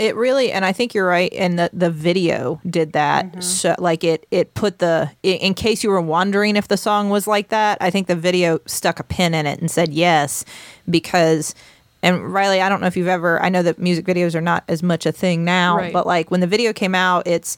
it 0.00 0.16
really 0.16 0.50
and 0.50 0.64
i 0.64 0.72
think 0.72 0.94
you're 0.94 1.06
right 1.06 1.32
and 1.34 1.58
the 1.58 1.68
the 1.72 1.90
video 1.90 2.60
did 2.68 2.92
that 2.92 3.26
mm-hmm. 3.26 3.40
so 3.40 3.74
like 3.78 4.02
it 4.02 4.26
it 4.30 4.54
put 4.54 4.78
the 4.78 5.10
in 5.22 5.52
case 5.52 5.84
you 5.84 5.90
were 5.90 6.00
wondering 6.00 6.56
if 6.56 6.68
the 6.68 6.76
song 6.76 7.10
was 7.10 7.26
like 7.26 7.48
that 7.48 7.76
i 7.80 7.90
think 7.90 8.06
the 8.06 8.16
video 8.16 8.58
stuck 8.66 8.98
a 8.98 9.04
pin 9.04 9.34
in 9.34 9.46
it 9.46 9.60
and 9.60 9.70
said 9.70 9.92
yes 9.92 10.44
because 10.88 11.54
and 12.02 12.32
rileigh 12.32 12.62
i 12.62 12.68
don't 12.68 12.80
know 12.80 12.86
if 12.86 12.96
you've 12.96 13.08
ever 13.08 13.40
i 13.42 13.48
know 13.48 13.62
that 13.62 13.78
music 13.78 14.04
videos 14.04 14.34
are 14.34 14.40
not 14.40 14.64
as 14.68 14.82
much 14.82 15.06
a 15.06 15.12
thing 15.12 15.44
now 15.44 15.76
Right. 15.76 15.92
but 15.92 16.06
like 16.06 16.30
when 16.30 16.40
the 16.40 16.46
video 16.46 16.72
came 16.72 16.94
out 16.94 17.26
it's 17.26 17.56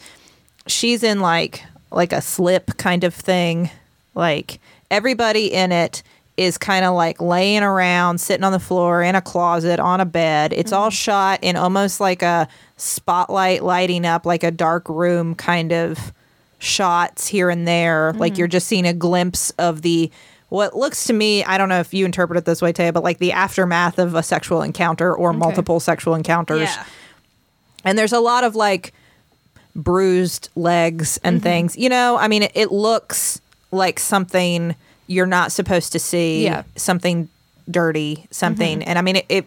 she's 0.66 1.02
in 1.02 1.20
like 1.20 1.62
like 1.92 2.12
a 2.12 2.20
slip 2.20 2.76
kind 2.76 3.04
of 3.04 3.14
thing. 3.14 3.70
Like 4.14 4.60
everybody 4.90 5.52
in 5.52 5.72
it 5.72 6.02
is 6.36 6.56
kind 6.56 6.84
of 6.84 6.94
like 6.94 7.20
laying 7.20 7.62
around 7.62 8.18
sitting 8.18 8.44
on 8.44 8.52
the 8.52 8.58
floor 8.58 9.02
in 9.02 9.14
a 9.14 9.20
closet 9.20 9.78
on 9.78 10.00
a 10.00 10.06
bed. 10.06 10.52
It's 10.52 10.72
all 10.72 10.88
mm-hmm. 10.88 10.94
shot 10.94 11.40
in 11.42 11.56
almost 11.56 12.00
like 12.00 12.22
a 12.22 12.48
spotlight 12.76 13.62
lighting 13.62 14.06
up 14.06 14.26
like 14.26 14.42
a 14.42 14.50
dark 14.50 14.88
room 14.88 15.34
kind 15.34 15.72
of 15.72 16.12
shots 16.58 17.26
here 17.26 17.50
and 17.50 17.68
there. 17.68 18.12
Like 18.14 18.32
mm-hmm. 18.32 18.38
you're 18.40 18.48
just 18.48 18.66
seeing 18.66 18.86
a 18.86 18.94
glimpse 18.94 19.50
of 19.52 19.82
the 19.82 20.10
what 20.52 20.76
looks 20.76 21.06
to 21.06 21.14
me 21.14 21.42
i 21.44 21.56
don't 21.56 21.70
know 21.70 21.80
if 21.80 21.94
you 21.94 22.04
interpret 22.04 22.36
it 22.36 22.44
this 22.44 22.60
way 22.60 22.74
Taya, 22.74 22.92
but 22.92 23.02
like 23.02 23.18
the 23.18 23.32
aftermath 23.32 23.98
of 23.98 24.14
a 24.14 24.22
sexual 24.22 24.60
encounter 24.60 25.14
or 25.14 25.32
multiple 25.32 25.80
sexual 25.80 26.14
encounters. 26.14 26.68
Yeah. 26.68 26.84
and 27.84 27.98
there's 27.98 28.12
a 28.12 28.20
lot 28.20 28.44
of 28.44 28.54
like 28.54 28.92
bruised 29.74 30.50
legs 30.54 31.18
and 31.24 31.36
mm-hmm. 31.36 31.42
things. 31.42 31.76
You 31.78 31.88
know 31.88 32.18
i 32.18 32.28
mean 32.28 32.42
it, 32.42 32.52
it 32.54 32.70
looks 32.70 33.40
like 33.70 33.98
something 33.98 34.76
you're 35.06 35.26
not 35.26 35.52
supposed 35.52 35.92
to 35.92 35.98
see. 35.98 36.44
Yeah. 36.44 36.64
something 36.76 37.30
dirty 37.70 38.26
something. 38.30 38.80
Mm-hmm. 38.80 38.88
And 38.88 38.98
i 38.98 39.02
mean 39.02 39.16
it 39.16 39.26
it, 39.30 39.46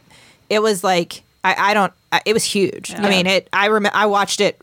it 0.49 0.63
was 0.63 0.83
like 0.83 1.21
i 1.43 1.71
i 1.71 1.73
don't 1.75 1.93
I, 2.11 2.21
it 2.25 2.33
was 2.33 2.43
huge. 2.43 2.95
I 2.95 3.09
mean 3.09 3.27
it 3.27 3.47
i 3.53 3.67
rem- 3.67 3.85
i 3.93 4.07
watched 4.07 4.41
it 4.41 4.59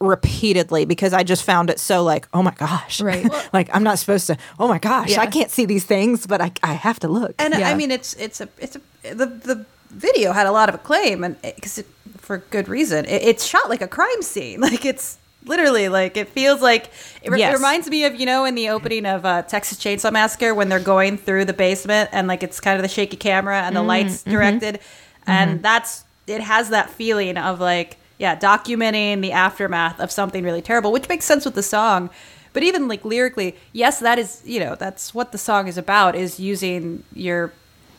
repeatedly 0.00 0.84
because 0.84 1.12
i 1.12 1.22
just 1.22 1.42
found 1.42 1.70
it 1.70 1.80
so 1.80 2.02
like 2.04 2.28
oh 2.32 2.42
my 2.42 2.52
gosh 2.52 3.00
Right. 3.00 3.26
like 3.52 3.68
i'm 3.74 3.82
not 3.82 3.98
supposed 3.98 4.26
to 4.28 4.36
oh 4.58 4.68
my 4.68 4.78
gosh 4.78 5.10
Yeah. 5.10 5.22
i 5.22 5.26
can't 5.26 5.50
see 5.50 5.64
these 5.64 5.84
things 5.84 6.26
but 6.26 6.40
i, 6.40 6.52
I 6.62 6.74
have 6.74 7.00
to 7.00 7.08
look 7.08 7.34
And 7.38 7.54
uh, 7.54 7.58
Yeah. 7.58 7.70
I 7.70 7.74
mean, 7.74 7.90
it's 7.90 8.14
it's 8.14 8.40
a 8.40 8.48
it's 8.58 8.76
a 8.76 8.80
the 9.14 9.26
the 9.26 9.66
video 9.90 10.32
had 10.32 10.46
a 10.46 10.52
lot 10.52 10.68
of 10.68 10.74
acclaim, 10.74 11.24
and 11.24 11.40
because 11.42 11.82
for 12.18 12.38
good 12.50 12.68
reason, 12.68 13.04
it, 13.06 13.22
it's 13.22 13.44
shot 13.44 13.68
like 13.68 13.80
a 13.80 13.88
crime 13.88 14.22
scene. 14.22 14.60
Like 14.68 14.84
it's 14.84 15.18
literally 15.44 15.88
like 15.88 16.16
it 16.16 16.28
feels 16.28 16.60
like 16.60 16.90
it, 17.22 17.30
re- 17.30 17.38
Yes. 17.38 17.54
it 17.54 17.56
reminds 17.56 17.88
me 17.88 18.04
of 18.04 18.14
you 18.20 18.26
know 18.26 18.44
in 18.44 18.54
the 18.54 18.68
opening 18.68 19.06
of 19.06 19.24
uh, 19.24 19.42
Texas 19.42 19.78
Chainsaw 19.78 20.12
Massacre 20.12 20.54
when 20.54 20.68
they're 20.68 20.80
going 20.80 21.16
through 21.16 21.46
the 21.46 21.52
basement 21.54 22.10
and 22.12 22.28
like 22.28 22.42
it's 22.42 22.60
kind 22.60 22.76
of 22.76 22.82
the 22.82 22.88
shaky 22.88 23.16
camera 23.16 23.62
and 23.62 23.74
the 23.74 23.82
lights 23.82 24.18
mm, 24.18 24.20
mm-hmm. 24.22 24.30
directed, 24.32 24.80
and 25.26 25.50
mm-hmm. 25.52 25.62
that's 25.62 26.04
it 26.26 26.40
has 26.42 26.68
that 26.70 26.90
feeling 26.90 27.36
of 27.38 27.60
like 27.60 27.96
yeah 28.18 28.36
documenting 28.36 29.20
the 29.22 29.32
aftermath 29.32 30.00
of 30.00 30.10
something 30.10 30.44
really 30.44 30.62
terrible, 30.62 30.92
which 30.92 31.08
makes 31.08 31.24
sense 31.24 31.44
with 31.44 31.54
the 31.54 31.62
song. 31.62 32.10
But 32.52 32.62
even 32.62 32.88
like 32.88 33.04
lyrically, 33.04 33.56
yes, 33.72 34.00
that 34.00 34.18
is 34.18 34.42
you 34.44 34.60
know 34.60 34.74
that's 34.74 35.14
what 35.14 35.32
the 35.32 35.38
song 35.38 35.68
is 35.68 35.78
about 35.78 36.14
is 36.16 36.40
using 36.40 37.04
your 37.14 37.52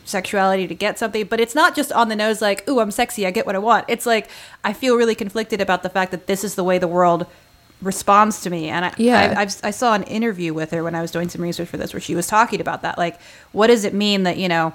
sexuality 0.05 0.67
to 0.67 0.75
get 0.75 0.97
something, 0.97 1.25
but 1.25 1.39
it's 1.39 1.53
not 1.53 1.75
just 1.75 1.91
on 1.91 2.09
the 2.09 2.15
nose 2.15 2.41
like, 2.41 2.67
"Ooh, 2.67 2.79
I'm 2.79 2.91
sexy, 2.91 3.25
I 3.27 3.31
get 3.31 3.45
what 3.45 3.55
I 3.55 3.59
want." 3.59 3.85
It's 3.87 4.05
like 4.05 4.27
I 4.63 4.73
feel 4.73 4.95
really 4.95 5.15
conflicted 5.15 5.61
about 5.61 5.83
the 5.83 5.89
fact 5.89 6.11
that 6.11 6.27
this 6.27 6.43
is 6.43 6.55
the 6.55 6.63
way 6.63 6.77
the 6.79 6.87
world 6.87 7.25
responds 7.81 8.41
to 8.41 8.49
me. 8.49 8.67
And 8.67 8.85
I, 8.85 8.93
Yeah. 8.97 9.33
I, 9.37 9.41
I've, 9.41 9.55
I 9.63 9.71
saw 9.71 9.93
an 9.93 10.03
interview 10.03 10.53
with 10.53 10.71
her 10.71 10.83
when 10.83 10.95
I 10.95 11.01
was 11.01 11.11
doing 11.11 11.29
some 11.29 11.41
research 11.41 11.69
for 11.69 11.77
this, 11.77 11.93
where 11.93 12.01
she 12.01 12.13
was 12.13 12.27
talking 12.27 12.59
about 12.59 12.81
that. 12.81 12.97
Like, 12.97 13.21
what 13.53 13.67
does 13.67 13.85
it 13.85 13.93
mean 13.93 14.23
that 14.23 14.37
you 14.37 14.49
know 14.49 14.73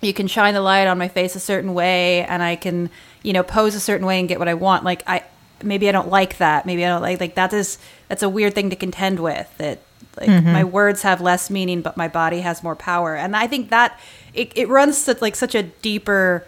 you 0.00 0.12
can 0.12 0.26
shine 0.26 0.54
the 0.54 0.60
light 0.60 0.86
on 0.86 0.98
my 0.98 1.08
face 1.08 1.36
a 1.36 1.40
certain 1.40 1.74
way, 1.74 2.24
and 2.24 2.42
I 2.42 2.56
can 2.56 2.90
you 3.22 3.32
know 3.32 3.42
pose 3.42 3.74
a 3.74 3.80
certain 3.80 4.06
way 4.06 4.18
and 4.18 4.28
get 4.28 4.38
what 4.38 4.48
I 4.48 4.54
want? 4.54 4.84
Like, 4.84 5.02
I 5.06 5.24
maybe 5.62 5.88
I 5.88 5.92
don't 5.92 6.08
like 6.08 6.38
that. 6.38 6.66
Maybe 6.66 6.84
I 6.84 6.88
don't 6.88 7.02
like 7.02 7.20
like 7.20 7.34
that 7.34 7.52
is 7.52 7.78
that's 8.08 8.22
a 8.22 8.28
weird 8.28 8.54
thing 8.54 8.70
to 8.70 8.76
contend 8.76 9.20
with. 9.20 9.52
That 9.58 9.80
like 10.16 10.28
mm-hmm. 10.28 10.52
my 10.52 10.64
words 10.64 11.02
have 11.02 11.20
less 11.20 11.50
meaning, 11.50 11.82
but 11.82 11.96
my 11.96 12.08
body 12.08 12.40
has 12.40 12.62
more 12.62 12.76
power. 12.76 13.16
And 13.16 13.36
I 13.36 13.46
think 13.46 13.70
that 13.70 13.98
it, 14.34 14.52
it 14.54 14.68
runs 14.68 15.04
to 15.04 15.16
like 15.20 15.36
such 15.36 15.54
a 15.54 15.62
deeper 15.62 16.46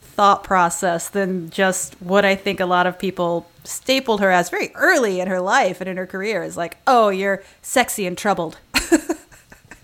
thought 0.00 0.44
process 0.44 1.08
than 1.08 1.50
just 1.50 1.94
what 2.00 2.24
I 2.24 2.34
think 2.34 2.60
a 2.60 2.66
lot 2.66 2.86
of 2.86 2.98
people 2.98 3.48
stapled 3.64 4.20
her 4.20 4.30
as 4.30 4.50
very 4.50 4.70
early 4.74 5.20
in 5.20 5.28
her 5.28 5.40
life 5.40 5.80
and 5.80 5.88
in 5.88 5.96
her 5.96 6.06
career 6.06 6.42
is 6.42 6.56
like, 6.56 6.76
oh, 6.86 7.08
you're 7.08 7.42
sexy 7.62 8.06
and 8.06 8.18
troubled. 8.18 8.58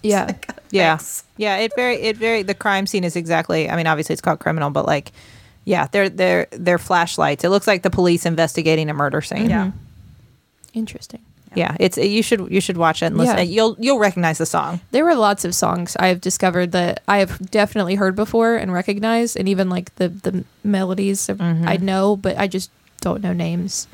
Yeah. 0.09 0.33
Yeah. 0.73 0.97
Thanks. 0.97 1.23
Yeah, 1.37 1.59
it 1.59 1.73
very 1.77 1.95
it 2.03 2.17
very 2.17 2.43
the 2.43 2.55
crime 2.55 2.89
scene 2.89 3.05
is 3.05 3.15
exactly 3.15 3.71
I 3.71 3.77
mean 3.77 3.87
obviously 3.87 4.15
it's 4.15 4.21
called 4.21 4.41
criminal 4.41 4.71
but 4.71 4.85
like 4.85 5.13
yeah, 5.65 5.87
they're 5.93 6.09
they're 6.09 6.49
they're 6.51 6.79
flashlights. 6.79 7.45
It 7.45 7.51
looks 7.51 7.67
like 7.69 7.83
the 7.83 7.91
police 7.91 8.27
investigating 8.27 8.91
a 8.91 8.95
murder 8.95 9.21
scene. 9.23 9.49
Yeah. 9.49 9.71
Interesting. 10.75 11.23
Yeah, 11.55 11.75
it's 11.81 11.97
you 11.97 12.23
should 12.23 12.51
you 12.51 12.61
should 12.61 12.77
watch 12.77 13.03
it 13.03 13.07
and 13.07 13.17
listen. 13.17 13.37
Yeah. 13.39 13.43
You'll 13.45 13.77
you'll 13.79 13.99
recognize 13.99 14.37
the 14.39 14.45
song. 14.45 14.81
There 14.91 15.05
were 15.05 15.15
lots 15.15 15.45
of 15.45 15.55
songs 15.55 15.97
I've 15.97 16.21
discovered 16.21 16.73
that 16.73 17.03
I 17.09 17.19
have 17.19 17.51
definitely 17.51 17.95
heard 17.95 18.15
before 18.15 18.57
and 18.57 18.73
recognized, 18.73 19.37
and 19.39 19.49
even 19.49 19.71
like 19.71 19.95
the 19.97 20.09
the 20.09 20.45
melodies 20.65 21.29
of, 21.31 21.39
Mm-hmm. 21.39 21.67
I 21.67 21.77
know, 21.79 22.17
but 22.17 22.37
I 22.37 22.47
just 22.47 22.71
don't 23.01 23.23
know 23.23 23.33
names. 23.33 23.87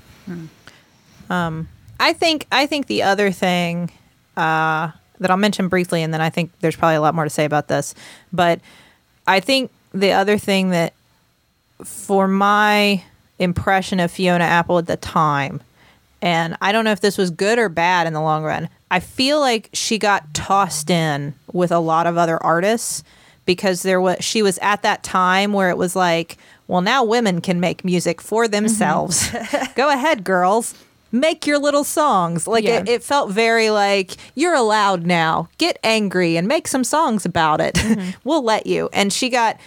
Um, 1.31 1.69
I 2.01 2.13
think 2.15 2.47
I 2.51 2.67
think 2.67 2.87
the 2.87 3.03
other 3.05 3.31
thing 3.31 3.93
uh, 4.37 4.91
that 5.23 5.31
I'll 5.31 5.37
mention 5.37 5.69
briefly, 5.69 6.03
and 6.03 6.13
then 6.13 6.21
I 6.21 6.31
think 6.31 6.53
there's 6.61 6.77
probably 6.77 6.97
a 6.97 7.01
lot 7.01 7.15
more 7.15 7.25
to 7.25 7.31
say 7.31 7.45
about 7.45 7.69
this. 7.69 7.95
But 8.33 8.61
I 9.27 9.41
think 9.41 9.71
the 9.93 10.13
other 10.13 10.39
thing 10.39 10.71
that, 10.71 10.93
for 11.85 12.29
my 12.29 13.03
impression 13.39 14.01
of 14.01 14.11
Fiona 14.11 14.45
Apple 14.45 14.79
at 14.79 14.87
the 14.87 14.97
time, 14.97 15.61
and 16.21 16.57
I 16.61 16.71
don't 16.71 16.85
know 16.85 16.93
if 16.93 17.01
this 17.01 17.19
was 17.19 17.31
good 17.31 17.59
or 17.59 17.69
bad 17.69 18.07
in 18.07 18.13
the 18.13 18.21
long 18.21 18.45
run. 18.45 18.69
I 18.91 19.01
feel 19.01 19.41
like 19.41 19.71
she 19.73 19.99
got 19.99 20.33
tossed 20.35 20.89
in 20.89 21.35
with 21.53 21.73
a 21.73 21.81
lot 21.81 22.07
of 22.07 22.17
other 22.17 22.41
artists 22.43 23.03
because 23.45 23.83
there 23.83 24.01
was 24.01 24.19
she 24.21 24.43
was 24.43 24.59
at 24.59 24.83
that 24.83 25.03
time 25.03 25.53
where 25.53 25.71
it 25.71 25.77
was 25.77 25.97
like, 25.97 26.39
well, 26.69 26.81
now 26.81 27.03
women 27.03 27.41
can 27.41 27.59
make 27.59 27.85
music 27.85 28.21
for 28.21 28.45
mm-hmm. 28.45 28.53
themselves. 28.53 29.31
Go 29.75 29.91
ahead, 29.91 30.23
girls. 30.23 30.75
Make 31.13 31.47
your 31.47 31.59
little 31.59 31.85
songs. 31.85 32.47
Like 32.47 32.65
Yeah. 32.65 32.79
it, 32.81 32.89
it 32.89 33.05
felt 33.05 33.31
very 33.31 33.71
like 33.71 34.17
you're 34.35 34.55
allowed 34.55 35.05
now. 35.07 35.49
Get 35.59 35.79
angry 35.85 36.37
and 36.37 36.49
make 36.49 36.67
some 36.67 36.83
songs 36.85 37.25
about 37.27 37.61
it. 37.61 37.79
we'll 38.25 38.43
let 38.43 38.67
you. 38.67 38.89
And 38.93 39.13
she 39.13 39.29
got 39.29 39.59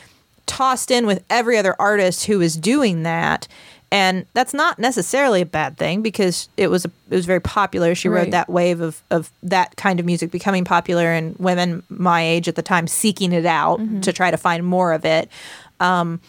tossed 0.48 0.92
in 0.92 1.06
with 1.06 1.24
every 1.30 1.58
other 1.58 1.76
artist 1.80 2.26
who 2.26 2.40
was 2.40 2.56
doing 2.56 3.04
that. 3.04 3.48
And 3.92 4.26
that's 4.34 4.54
not 4.54 4.80
necessarily 4.80 5.42
a 5.42 5.46
bad 5.46 5.78
thing 5.78 6.02
because 6.02 6.50
it 6.58 6.68
was 6.70 6.86
a, 6.86 6.92
it 7.10 7.16
was 7.16 7.26
very 7.26 7.40
popular. 7.40 7.94
She 7.96 8.10
rode 8.10 8.16
Right. 8.24 8.32
that 8.32 8.50
wave 8.50 8.82
of, 8.82 9.02
of 9.12 9.32
that 9.44 9.76
kind 9.78 10.00
of 10.00 10.06
music 10.06 10.32
becoming 10.32 10.66
popular 10.66 11.12
and 11.12 11.36
women 11.38 11.84
my 11.90 12.22
age 12.24 12.48
at 12.48 12.56
the 12.56 12.62
time 12.64 12.88
seeking 12.88 13.32
it 13.32 13.46
out 13.46 13.80
to 14.02 14.12
try 14.12 14.32
to 14.32 14.38
find 14.38 14.66
more 14.66 14.92
of 14.92 15.06
it. 15.06 15.30
Um, 15.80 16.20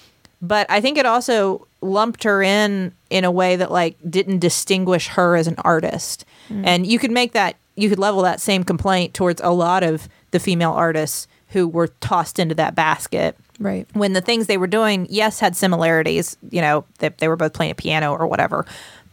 but 0.47 0.67
I 0.71 0.81
think 0.81 0.99
it 0.99 1.07
also 1.07 1.67
lumped 1.81 2.25
her 2.25 2.43
in 2.43 2.93
in 3.11 3.25
a 3.25 3.31
way 3.31 3.57
that 3.57 3.71
like 3.71 3.97
didn't 4.09 4.39
distinguish 4.41 5.09
her 5.09 5.37
as 5.37 5.47
an 5.47 5.57
artist. 5.59 6.25
Mm. 6.49 6.67
And 6.67 6.87
you 6.87 6.99
could 6.99 7.11
make 7.11 7.33
that 7.33 7.57
you 7.77 7.89
could 7.89 7.99
level 7.99 8.23
that 8.23 8.41
same 8.41 8.65
complaint 8.65 9.15
towards 9.15 9.41
a 9.43 9.51
lot 9.51 9.83
of 9.83 10.09
the 10.31 10.41
female 10.41 10.73
artists 10.73 11.29
who 11.49 11.69
were 11.69 11.89
tossed 11.89 12.39
into 12.39 12.55
that 12.57 12.75
basket 12.75 13.37
Right. 13.59 13.87
when 13.95 14.13
the 14.13 14.21
things 14.21 14.47
they 14.47 14.59
were 14.59 14.67
doing, 14.67 15.07
yes, 15.09 15.41
had 15.41 15.57
similarities. 15.57 16.37
You 16.51 16.61
know, 16.61 16.85
they, 16.99 17.09
they 17.09 17.29
were 17.29 17.37
both 17.37 17.55
playing 17.55 17.73
a 17.73 17.75
piano 17.75 18.13
or 18.13 18.27
whatever. 18.27 18.67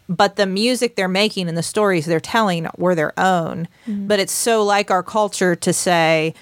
But 0.09 0.35
the 0.35 0.45
music 0.45 0.95
they're 0.95 1.07
making 1.07 1.47
and 1.47 1.57
the 1.57 1.63
stories 1.63 2.05
they're 2.05 2.19
telling 2.19 2.67
were 2.77 2.95
their 2.95 3.17
own. 3.17 3.67
Mm. 3.87 4.07
But 4.07 4.19
it's 4.19 4.33
so 4.33 4.63
like 4.63 4.91
our 4.91 5.03
culture 5.03 5.55
to 5.55 5.71
say 5.71 6.33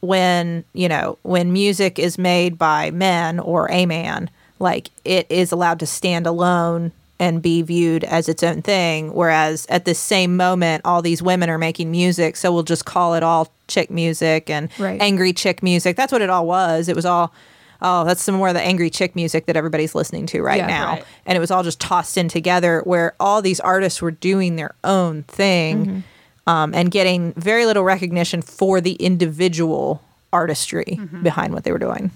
when, 0.00 0.64
you 0.72 0.88
know, 0.88 1.18
when 1.22 1.52
music 1.52 1.98
is 1.98 2.18
made 2.18 2.58
by 2.58 2.90
men 2.90 3.40
or 3.40 3.70
a 3.70 3.86
man, 3.86 4.30
like 4.58 4.90
it 5.04 5.26
is 5.30 5.52
allowed 5.52 5.80
to 5.80 5.86
stand 5.86 6.26
alone 6.26 6.92
and 7.18 7.40
be 7.40 7.62
viewed 7.62 8.04
as 8.04 8.28
its 8.28 8.42
own 8.42 8.60
thing. 8.60 9.12
Whereas 9.14 9.66
at 9.70 9.84
the 9.86 9.94
same 9.94 10.36
moment, 10.36 10.82
all 10.84 11.00
these 11.00 11.22
women 11.22 11.48
are 11.48 11.56
making 11.58 11.90
music. 11.90 12.36
So 12.36 12.52
we'll 12.52 12.62
just 12.62 12.84
call 12.84 13.14
it 13.14 13.22
all 13.22 13.50
chick 13.68 13.90
music 13.90 14.50
and 14.50 14.68
Right. 14.78 15.00
angry 15.00 15.32
chick 15.32 15.62
music. 15.62 15.96
That's 15.96 16.12
what 16.12 16.20
it 16.22 16.28
all 16.28 16.46
was. 16.46 16.88
It 16.90 16.94
was 16.96 17.06
all, 17.06 17.32
oh, 17.80 18.04
that's 18.04 18.22
some 18.22 18.34
more 18.34 18.48
of 18.48 18.54
the 18.54 18.60
angry 18.60 18.90
chick 18.90 19.16
music 19.16 19.46
that 19.46 19.56
everybody's 19.56 19.94
listening 19.94 20.26
to 20.26 20.42
right 20.42 20.58
Yeah, 20.58 20.66
now. 20.66 20.88
right. 20.92 21.04
And 21.24 21.36
it 21.36 21.40
was 21.40 21.50
all 21.50 21.62
just 21.62 21.80
tossed 21.80 22.18
in 22.18 22.28
together 22.28 22.82
where 22.84 23.14
all 23.18 23.40
these 23.40 23.60
artists 23.60 24.02
were 24.02 24.10
doing 24.10 24.56
their 24.56 24.74
own 24.84 25.22
thing 25.22 25.86
mm-hmm. 25.86 26.00
Um, 26.46 26.74
and 26.74 26.90
getting 26.90 27.32
very 27.34 27.66
little 27.66 27.84
recognition 27.84 28.42
for 28.42 28.80
the 28.80 28.92
individual 28.94 30.02
artistry 30.32 30.98
behind 31.22 31.52
what 31.52 31.64
they 31.64 31.72
were 31.72 31.78
doing. 31.78 32.10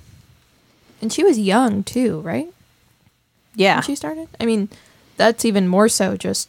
And 1.02 1.12
she 1.12 1.24
was 1.24 1.38
young 1.38 1.82
too, 1.82 2.20
right? 2.20 2.52
Yeah. 3.54 3.76
When 3.76 3.82
she 3.82 3.94
started. 3.96 4.28
I 4.38 4.46
mean, 4.46 4.68
that's 5.16 5.44
even 5.44 5.68
more 5.68 5.88
so 5.88 6.16
just 6.16 6.48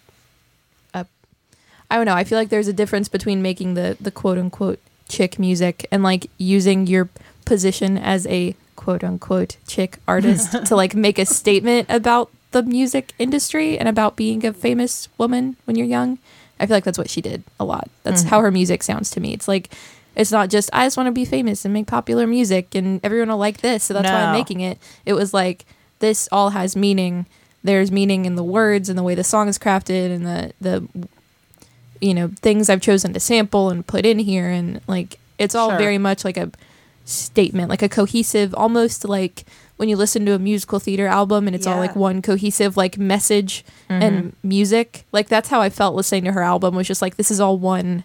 a 0.94 1.06
I 1.90 1.96
don't 1.96 2.06
know. 2.06 2.14
I 2.16 2.24
feel 2.24 2.38
like 2.38 2.50
there's 2.50 2.68
a 2.68 2.74
difference 2.74 3.08
between 3.08 3.42
making 3.42 3.74
the 3.74 3.98
the 4.00 4.12
quote 4.12 4.38
unquote 4.38 4.80
chick 5.10 5.40
music 5.40 5.88
and 5.92 6.04
like 6.04 6.30
using 6.38 6.88
your 6.88 7.10
position 7.46 7.98
as 7.98 8.26
a 8.28 8.56
quote 8.76 9.04
unquote 9.04 9.58
chick 9.68 9.98
artist 10.08 10.52
to 10.66 10.76
like 10.76 10.96
make 10.96 11.20
a 11.20 11.26
statement 11.26 11.88
about 11.90 12.30
the 12.52 12.64
music 12.64 13.14
industry 13.18 13.78
and 13.78 13.88
about 13.88 14.16
being 14.16 14.46
a 14.46 14.54
famous 14.54 15.08
woman 15.18 15.56
when 15.66 15.76
you're 15.76 15.88
young. 15.88 16.18
I 16.62 16.68
feel 16.68 16.76
like 16.76 16.84
that's 16.84 16.98
what 16.98 17.10
she 17.10 17.22
did 17.22 17.44
a 17.60 17.66
lot. 17.66 17.90
That's 18.04 18.22
mm-hmm. 18.22 18.30
how 18.30 18.42
her 18.42 18.52
music 18.52 18.84
sounds 18.84 19.10
to 19.12 19.20
me. 19.20 19.34
It's 19.34 19.48
like 19.48 19.74
it's 20.16 20.32
not 20.32 20.50
just 20.50 20.70
I 20.74 20.86
just 20.86 20.98
want 20.98 21.08
to 21.08 21.12
be 21.12 21.26
famous 21.26 21.66
and 21.66 21.74
make 21.74 21.88
popular 21.88 22.28
music 22.28 22.76
and 22.76 23.00
everyone 23.04 23.30
will 23.30 23.38
like 23.38 23.62
this, 23.62 23.84
so 23.84 23.94
that's 23.94 24.08
why 24.08 24.24
I'm 24.24 24.34
making 24.34 24.62
it. 24.62 24.78
It 25.06 25.14
was 25.14 25.34
like 25.34 25.66
this 26.00 26.30
all 26.32 26.52
has 26.52 26.76
meaning. 26.76 27.26
There's 27.64 27.92
meaning 27.92 28.26
in 28.26 28.36
the 28.36 28.44
words 28.44 28.90
and 28.90 28.98
the 28.98 29.04
way 29.04 29.16
the 29.16 29.24
song 29.24 29.48
is 29.48 29.58
crafted 29.58 30.14
and 30.14 30.26
the 30.26 30.54
the 30.62 30.88
you 32.00 32.14
know 32.14 32.30
things 32.42 32.70
I've 32.70 32.82
chosen 32.82 33.14
to 33.14 33.20
sample 33.20 33.70
and 33.70 33.86
put 33.86 34.06
in 34.06 34.20
here 34.20 34.50
and 34.50 34.82
like 34.88 35.20
it's 35.38 35.56
all 35.56 35.70
Sure. 35.70 35.78
very 35.80 35.98
much 35.98 36.24
like 36.24 36.38
a 36.38 36.52
statement, 37.06 37.70
like 37.70 37.82
a 37.82 37.90
cohesive, 37.90 38.54
almost 38.56 39.08
like 39.08 39.44
when 39.78 39.90
you 39.90 39.98
listen 39.98 40.26
to 40.26 40.34
a 40.34 40.40
musical 40.40 40.80
theater 40.80 41.08
album 41.08 41.48
and 41.48 41.56
it's 41.56 41.66
all 41.66 41.78
like 41.78 41.96
one 41.96 42.22
cohesive 42.22 42.78
like 42.78 42.98
message 42.98 43.64
and 43.90 44.36
music. 44.44 45.06
Like 45.12 45.28
that's 45.28 45.50
how 45.50 45.62
I 45.62 45.70
felt 45.70 45.96
listening 45.96 46.26
to 46.26 46.32
her 46.34 46.42
album 46.44 46.76
was 46.76 46.88
just 46.88 47.02
like 47.02 47.18
this 47.18 47.32
is 47.32 47.40
all 47.40 47.58
one 47.58 48.04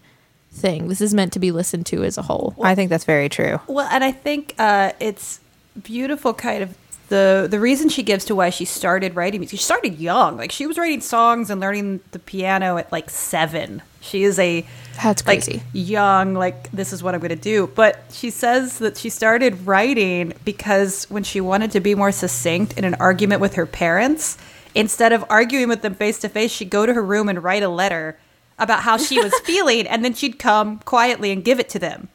thing. 0.51 0.89
This 0.89 1.01
is 1.01 1.13
meant 1.15 1.33
to 1.35 1.39
be 1.39 1.51
listened 1.51 1.87
to 1.87 2.03
as 2.05 2.19
a 2.19 2.23
whole. 2.23 2.55
I 2.63 2.75
think 2.75 2.91
that's 2.91 3.05
very 3.05 3.29
true. 3.29 3.61
Well, 3.67 3.89
and 3.91 4.03
I 4.03 4.13
think 4.13 4.55
uh, 4.59 4.93
it's 5.01 5.41
beautiful, 5.83 6.33
kind 6.35 6.63
of 6.63 6.77
the 7.09 7.47
the 7.49 7.61
reason 7.61 7.89
she 7.89 8.03
gives 8.03 8.25
to 8.27 8.35
why 8.35 8.51
she 8.51 8.65
started 8.65 9.15
writing 9.15 9.41
music. 9.41 9.59
She 9.59 9.65
started 9.65 9.99
young, 9.99 10.37
like 10.37 10.51
she 10.51 10.67
was 10.67 10.79
writing 10.79 11.01
songs 11.01 11.51
and 11.51 11.61
learning 11.61 12.01
the 12.13 12.19
piano 12.19 12.79
at 12.79 12.91
like 12.91 13.11
seven. 13.11 13.83
She 14.01 14.25
is 14.25 14.39
a 14.39 14.65
That's 15.03 15.27
like 15.27 15.45
crazy. 15.45 15.63
young, 15.73 16.35
like 16.35 16.71
this 16.73 16.93
is 16.93 17.03
what 17.03 17.15
I'm 17.15 17.21
going 17.21 17.31
to 17.31 17.37
do. 17.37 17.69
But 17.75 18.05
she 18.11 18.31
says 18.31 18.79
that 18.79 18.97
she 18.97 19.09
started 19.09 19.67
writing 19.67 20.33
because 20.45 21.05
when 21.11 21.23
she 21.23 21.41
wanted 21.41 21.71
to 21.73 21.81
be 21.81 21.95
more 21.95 22.13
succinct 22.13 22.77
in 22.79 22.85
an 22.85 22.95
argument 22.95 23.41
with 23.41 23.55
her 23.55 23.67
parents, 23.67 24.39
instead 24.75 25.13
of 25.13 25.25
arguing 25.31 25.69
with 25.69 25.83
them 25.83 25.95
face 25.95 26.19
to 26.21 26.29
face, 26.29 26.51
she'd 26.51 26.71
go 26.71 26.87
to 26.87 26.95
her 26.95 27.03
room 27.03 27.29
and 27.29 27.43
write 27.43 27.63
a 27.63 27.69
letter 27.69 28.19
about 28.59 28.81
how 28.81 28.97
she 28.97 29.21
was 29.21 29.35
feeling, 29.45 29.87
and 29.87 30.05
then 30.05 30.15
she'd 30.15 30.39
come 30.39 30.79
quietly 30.81 31.31
and 31.31 31.45
give 31.45 31.61
it 31.61 31.69
to 31.71 31.79
them. 31.79 32.09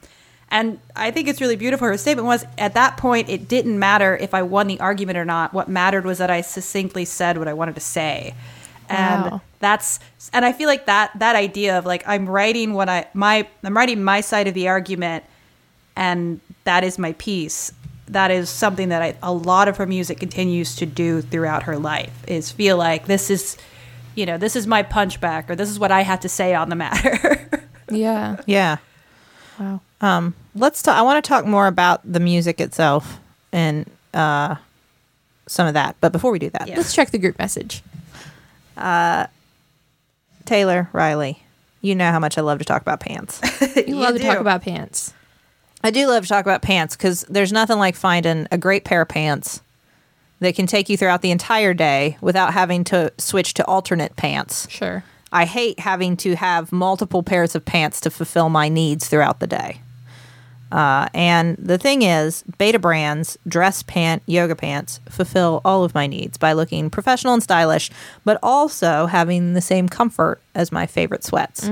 And 0.49 0.79
I 0.95 1.11
think 1.11 1.29
it's 1.29 1.39
really 1.39 1.55
beautiful. 1.55 1.87
Her 1.87 1.97
statement 1.97 2.25
was 2.25 2.45
at 2.57 2.73
that 2.73 2.97
point, 2.97 3.29
it 3.29 3.47
didn't 3.47 3.79
matter 3.79 4.17
if 4.17 4.33
I 4.33 4.41
won 4.41 4.67
the 4.67 4.79
argument 4.81 5.17
or 5.17 5.23
not. 5.23 5.53
What 5.53 5.69
mattered 5.69 6.03
was 6.03 6.17
that 6.17 6.29
I 6.29 6.41
succinctly 6.41 7.05
said 7.05 7.37
what 7.37 7.47
I 7.47 7.53
wanted 7.53 7.75
to 7.75 7.81
say. 7.81 8.35
And 8.89 9.31
Wow. 9.31 9.41
That's 9.61 9.99
and 10.33 10.43
I 10.43 10.51
feel 10.51 10.67
like 10.67 10.85
that 10.87 11.11
that 11.19 11.35
idea 11.35 11.77
of 11.77 11.85
like 11.85 12.03
I'm 12.05 12.27
writing 12.27 12.73
what 12.73 12.89
I 12.89 13.07
my 13.13 13.47
I'm 13.63 13.75
writing 13.77 14.03
my 14.03 14.21
side 14.21 14.47
of 14.47 14.53
the 14.53 14.67
argument 14.67 15.23
and 15.95 16.39
that 16.63 16.83
is 16.83 16.97
my 16.99 17.13
piece. 17.13 17.71
That 18.07 18.29
is 18.31 18.49
something 18.49 18.89
that 18.89 19.01
I, 19.01 19.15
a 19.23 19.31
lot 19.31 19.67
of 19.69 19.77
her 19.77 19.85
music 19.85 20.19
continues 20.19 20.75
to 20.77 20.85
do 20.85 21.21
throughout 21.21 21.63
her 21.63 21.77
life 21.77 22.11
is 22.27 22.51
feel 22.51 22.75
like 22.77 23.05
this 23.05 23.29
is 23.29 23.57
you 24.15 24.25
know, 24.25 24.37
this 24.37 24.57
is 24.57 24.67
my 24.67 24.83
punchback 24.83 25.49
or 25.49 25.55
this 25.55 25.69
is 25.69 25.79
what 25.79 25.91
I 25.91 26.01
have 26.01 26.19
to 26.21 26.29
say 26.29 26.53
on 26.53 26.69
the 26.69 26.75
matter. 26.75 27.47
Yeah. 27.89 28.37
Yeah. 28.45 28.77
Wow. 29.59 29.81
Um, 29.99 30.33
let's 30.55 30.81
talk. 30.81 30.97
I 30.97 31.01
want 31.01 31.21
to 31.21 31.27
talk 31.27 31.45
more 31.45 31.67
about 31.67 31.99
the 32.09 32.21
music 32.21 32.61
itself 32.61 33.19
and 33.51 33.85
uh, 34.13 34.55
some 35.45 35.67
of 35.67 35.73
that. 35.73 35.97
But 35.99 36.13
before 36.13 36.31
we 36.31 36.39
do 36.39 36.49
that, 36.51 36.69
Yeah. 36.69 36.77
Let's 36.77 36.95
check 36.95 37.11
the 37.11 37.17
group 37.17 37.37
message. 37.37 37.83
Teylor 40.45 40.91
Rileigh, 40.91 41.37
you 41.81 41.95
know 41.95 42.11
how 42.11 42.19
much 42.19 42.37
I 42.37 42.41
love 42.41 42.59
to 42.59 42.65
talk 42.65 42.81
about 42.81 42.99
pants. 42.99 43.41
You, 43.87 43.95
love 43.95 44.15
to 44.15 44.21
talk 44.21 44.39
about 44.39 44.61
pants. 44.61 45.13
I 45.83 45.91
do 45.91 46.07
love 46.07 46.23
to 46.23 46.29
talk 46.29 46.45
about 46.45 46.61
pants 46.61 46.95
because 46.95 47.21
there's 47.29 47.51
nothing 47.51 47.77
like 47.77 47.95
finding 47.95 48.47
a 48.51 48.57
great 48.57 48.83
pair 48.83 49.01
of 49.01 49.07
pants 49.07 49.61
that 50.39 50.55
can 50.55 50.67
take 50.67 50.89
you 50.89 50.97
throughout 50.97 51.21
the 51.21 51.31
entire 51.31 51.73
day 51.73 52.17
without 52.21 52.53
having 52.53 52.83
to 52.85 53.11
switch 53.17 53.53
to 53.55 53.65
alternate 53.65 54.15
pants. 54.15 54.69
Sure. 54.69 55.03
I 55.31 55.45
hate 55.45 55.79
having 55.79 56.17
to 56.17 56.35
have 56.35 56.71
multiple 56.71 57.23
pairs 57.23 57.55
of 57.55 57.63
pants 57.63 58.01
to 58.01 58.11
fulfill 58.11 58.49
my 58.49 58.67
needs 58.67 59.07
throughout 59.07 59.39
the 59.39 59.47
day. 59.47 59.81
Uh, 60.71 61.07
and 61.13 61.57
the 61.57 61.77
thing 61.77 62.01
is, 62.01 62.43
Betabrand's 62.57 63.37
dress 63.47 63.83
pant 63.83 64.23
yoga 64.25 64.55
pants 64.55 64.99
fulfill 65.09 65.61
all 65.65 65.83
of 65.83 65.93
my 65.93 66.07
needs 66.07 66.37
by 66.37 66.53
looking 66.53 66.89
professional 66.89 67.33
and 67.33 67.43
stylish, 67.43 67.89
but 68.23 68.39
also 68.41 69.05
having 69.07 69.53
the 69.53 69.61
same 69.61 69.89
comfort 69.89 70.41
as 70.55 70.71
my 70.71 70.85
favorite 70.87 71.23
sweats. 71.23 71.69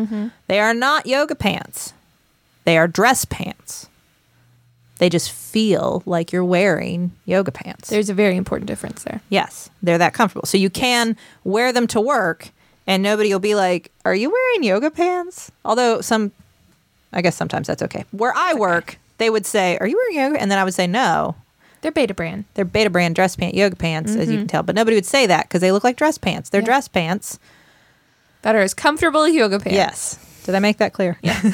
They 0.48 0.60
are 0.60 0.74
not 0.74 1.06
yoga 1.06 1.36
pants, 1.36 1.94
they 2.66 2.78
are 2.78 2.88
dress 2.88 3.26
pants. 3.26 3.88
They 4.98 5.08
just 5.10 5.32
feel 5.32 6.04
like 6.06 6.34
you're 6.34 6.44
wearing 6.44 7.14
yoga 7.26 7.54
pants. 7.54 7.88
There's 7.90 8.10
a 8.10 8.14
very 8.14 8.36
important 8.36 8.68
difference 8.68 9.04
there. 9.04 9.22
yes, 9.30 9.70
they're 9.82 9.98
that 9.98 10.14
comfortable. 10.14 10.46
So 10.46 10.58
you 10.58 10.70
can 10.70 11.16
wear 11.46 11.72
them 11.72 11.88
to 11.88 12.02
work 12.02 12.50
and 12.86 13.02
nobody 13.02 13.32
will 13.32 13.40
be 13.40 13.56
like, 13.56 13.92
"Are 14.04 14.14
you 14.16 14.30
wearing 14.30 14.64
yoga 14.64 14.92
pants?" 14.92 15.52
Although 15.64 16.02
some 16.02 16.34
I 17.14 17.22
guess 17.22 17.36
sometimes 17.36 17.68
that's 17.68 17.82
okay. 17.84 18.06
Where 18.12 18.34
I 18.36 18.54
work, 18.54 18.98
they 19.18 19.30
would 19.30 19.46
say, 19.46 19.78
"Are 19.80 19.88
you 19.88 19.98
wearing 19.98 20.16
yoga?" 20.32 20.42
and 20.42 20.50
then 20.52 20.58
I 20.60 20.64
would 20.64 20.74
say, 20.74 20.88
"No." 20.88 21.36
They're 21.82 21.92
Betabrand. 21.94 22.44
They're 22.56 22.66
Betabrand 22.66 23.14
dress 23.14 23.38
pant 23.38 23.56
yoga 23.56 23.76
pants 23.78 24.14
as 24.14 24.30
you 24.30 24.38
can 24.38 24.48
tell, 24.48 24.64
but 24.64 24.76
nobody 24.76 24.98
would 24.98 25.06
say 25.06 25.26
that 25.28 25.50
cuz 25.50 25.62
they 25.62 25.72
look 25.72 25.84
like 25.86 25.96
dress 25.96 26.18
pants. 26.18 26.50
They're 26.50 26.62
dress 26.62 26.90
pants. 26.90 27.40
That 28.42 28.54
are 28.56 28.62
as 28.62 28.74
comfortable 28.74 29.24
as 29.24 29.34
yoga 29.34 29.60
pants. 29.60 29.76
Yes. 29.76 30.20
Did 30.46 30.56
I 30.56 30.60
make 30.60 30.78
that 30.78 30.92
clear? 30.94 31.18
Yeah. 31.22 31.40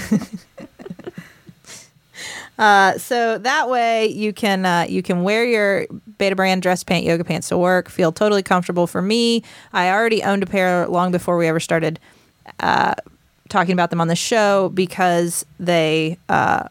Uh, 2.57 2.97
so 2.97 3.37
that 3.37 3.69
way 3.69 4.07
you 4.07 4.31
can 4.31 4.65
uh, 4.65 4.85
you 4.87 5.03
can 5.03 5.23
wear 5.23 5.43
your 5.45 5.85
Betabrand 6.17 6.61
dress 6.61 6.83
pant 6.83 7.03
yoga 7.03 7.23
pants 7.25 7.49
to 7.49 7.57
work. 7.57 7.89
Feel 7.89 8.13
totally 8.13 8.43
comfortable. 8.43 8.87
For 8.87 9.01
me, 9.01 9.43
I 9.73 9.89
already 9.89 10.23
owned 10.23 10.41
a 10.43 10.45
pair 10.45 10.87
long 10.87 11.11
before 11.11 11.35
we 11.35 11.47
ever 11.47 11.59
started 11.59 11.99
uh, 12.61 12.93
talking 13.55 13.73
about 13.73 13.89
them 13.89 14.01
on 14.01 14.07
the 14.09 14.15
show 14.15 14.69
because 14.73 15.45
they 15.59 16.17
uh, 16.27 16.67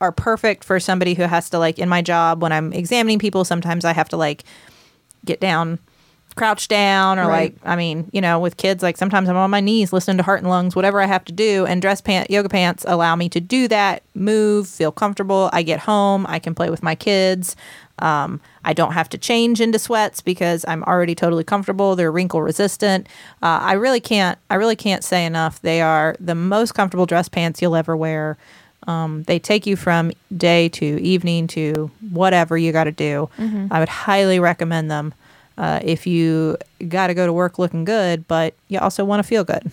are 0.00 0.12
perfect 0.12 0.62
for 0.62 0.78
somebody 0.78 1.14
who 1.14 1.22
has 1.22 1.48
to 1.50 1.58
like 1.58 1.78
in 1.78 1.88
my 1.88 2.02
job 2.02 2.42
when 2.42 2.52
I'm 2.52 2.72
examining 2.72 3.18
people. 3.18 3.44
Sometimes 3.44 3.84
I 3.84 3.92
have 3.94 4.08
to 4.10 4.16
like 4.16 4.44
get 5.24 5.40
down 5.40 5.78
crouch 6.36 6.68
down 6.68 7.18
or 7.18 7.26
Right. 7.26 7.52
like 7.52 7.54
i 7.64 7.74
mean 7.74 8.08
you 8.12 8.20
know 8.20 8.38
with 8.38 8.56
kids 8.56 8.80
like 8.80 8.96
sometimes 8.96 9.28
i'm 9.28 9.36
on 9.36 9.50
my 9.50 9.58
knees 9.58 9.92
listening 9.92 10.18
to 10.18 10.22
heart 10.22 10.38
and 10.38 10.48
lungs 10.48 10.76
whatever 10.76 11.00
i 11.00 11.06
have 11.06 11.24
to 11.24 11.32
do 11.32 11.66
and 11.66 11.82
dress 11.82 12.00
pant 12.00 12.30
yoga 12.30 12.48
pants 12.48 12.84
allow 12.86 13.16
me 13.16 13.28
to 13.30 13.40
do 13.40 13.66
that 13.66 14.04
move 14.14 14.68
feel 14.68 14.92
comfortable 14.92 15.50
i 15.52 15.64
get 15.64 15.80
home 15.80 16.24
i 16.28 16.38
can 16.38 16.54
play 16.54 16.70
with 16.70 16.80
my 16.80 16.94
kids 16.94 17.56
um, 18.00 18.40
i 18.64 18.72
don't 18.72 18.92
have 18.92 19.08
to 19.08 19.18
change 19.18 19.60
into 19.60 19.78
sweats 19.78 20.20
because 20.20 20.64
i'm 20.68 20.82
already 20.84 21.14
totally 21.14 21.44
comfortable. 21.44 21.96
They're 21.96 22.12
wrinkle 22.12 22.42
resistant. 22.42 23.06
Uh, 23.42 23.60
i 23.62 23.72
really 23.72 24.00
can't 24.00 24.38
i 24.50 24.54
really 24.54 24.76
can't 24.76 25.04
say 25.04 25.24
enough. 25.24 25.60
They 25.62 25.80
are 25.80 26.16
the 26.20 26.34
most 26.34 26.74
comfortable 26.74 27.06
dress 27.06 27.28
pants 27.28 27.60
you'll 27.62 27.76
ever 27.76 27.96
wear. 27.96 28.36
Um, 28.86 29.24
they 29.24 29.38
take 29.38 29.66
you 29.66 29.76
from 29.76 30.12
day 30.34 30.68
to 30.70 30.84
evening 31.02 31.46
to 31.48 31.90
whatever 32.10 32.56
you 32.56 32.72
got 32.72 32.84
to 32.84 32.92
do. 32.92 33.28
I 33.70 33.80
would 33.80 33.88
highly 33.88 34.38
recommend 34.40 34.90
them 34.90 35.12
uh, 35.58 35.80
if 35.82 36.06
you 36.06 36.56
got 36.86 37.08
to 37.08 37.14
go 37.14 37.26
to 37.26 37.32
work 37.32 37.58
looking 37.58 37.84
good, 37.84 38.26
but 38.28 38.54
you 38.68 38.78
also 38.78 39.04
want 39.04 39.18
to 39.20 39.24
feel 39.28 39.44
good. 39.44 39.70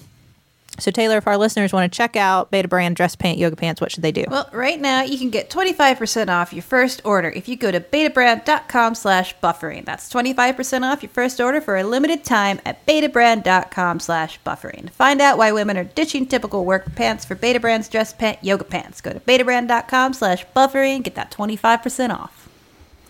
So, 0.78 0.92
Teylor, 0.92 1.18
if 1.18 1.28
our 1.28 1.38
listeners 1.38 1.72
want 1.72 1.92
to 1.92 1.96
check 1.96 2.16
out 2.16 2.52
Betabrand 2.52 2.96
Dress 2.96 3.16
Pant 3.16 3.38
Yoga 3.38 3.56
Pants, 3.56 3.80
what 3.80 3.92
should 3.92 4.04
they 4.04 4.12
do? 4.12 4.26
Well, 4.28 4.50
right 4.52 4.80
now 4.80 5.04
you 5.04 5.18
can 5.18 5.30
get 5.30 5.50
25% 5.50 6.30
off 6.30 6.54
your 6.54 6.64
first 6.64 7.02
order 7.06 7.30
if 7.30 7.48
you 7.48 7.56
go 7.56 7.72
to 7.72 7.80
betabrand.com 7.80 8.96
slash 8.96 9.36
buffering. 9.42 9.86
That's 9.86 10.12
25% 10.12 10.84
off 10.84 11.04
your 11.04 11.10
first 11.10 11.40
order 11.40 11.62
for 11.62 11.78
a 11.78 11.84
limited 11.84 12.24
time 12.24 12.60
at 12.66 12.86
betabrand.com 12.86 14.00
slash 14.00 14.40
buffering. 14.46 14.90
Find 14.90 15.22
out 15.22 15.38
why 15.38 15.52
women 15.52 15.78
are 15.78 15.84
ditching 15.84 16.26
typical 16.26 16.66
work 16.66 16.94
pants 16.96 17.26
for 17.26 17.36
Betabrand's 17.36 17.90
dress 17.90 18.14
pant 18.14 18.44
yoga 18.44 18.66
pants. 18.66 19.02
Go 19.02 19.14
to 19.14 19.20
betabrand.com 19.20 20.14
slash 20.14 20.46
buffering. 20.56 21.04
Get 21.04 21.16
that 21.16 21.32
25% 21.32 22.10
off. 22.12 22.50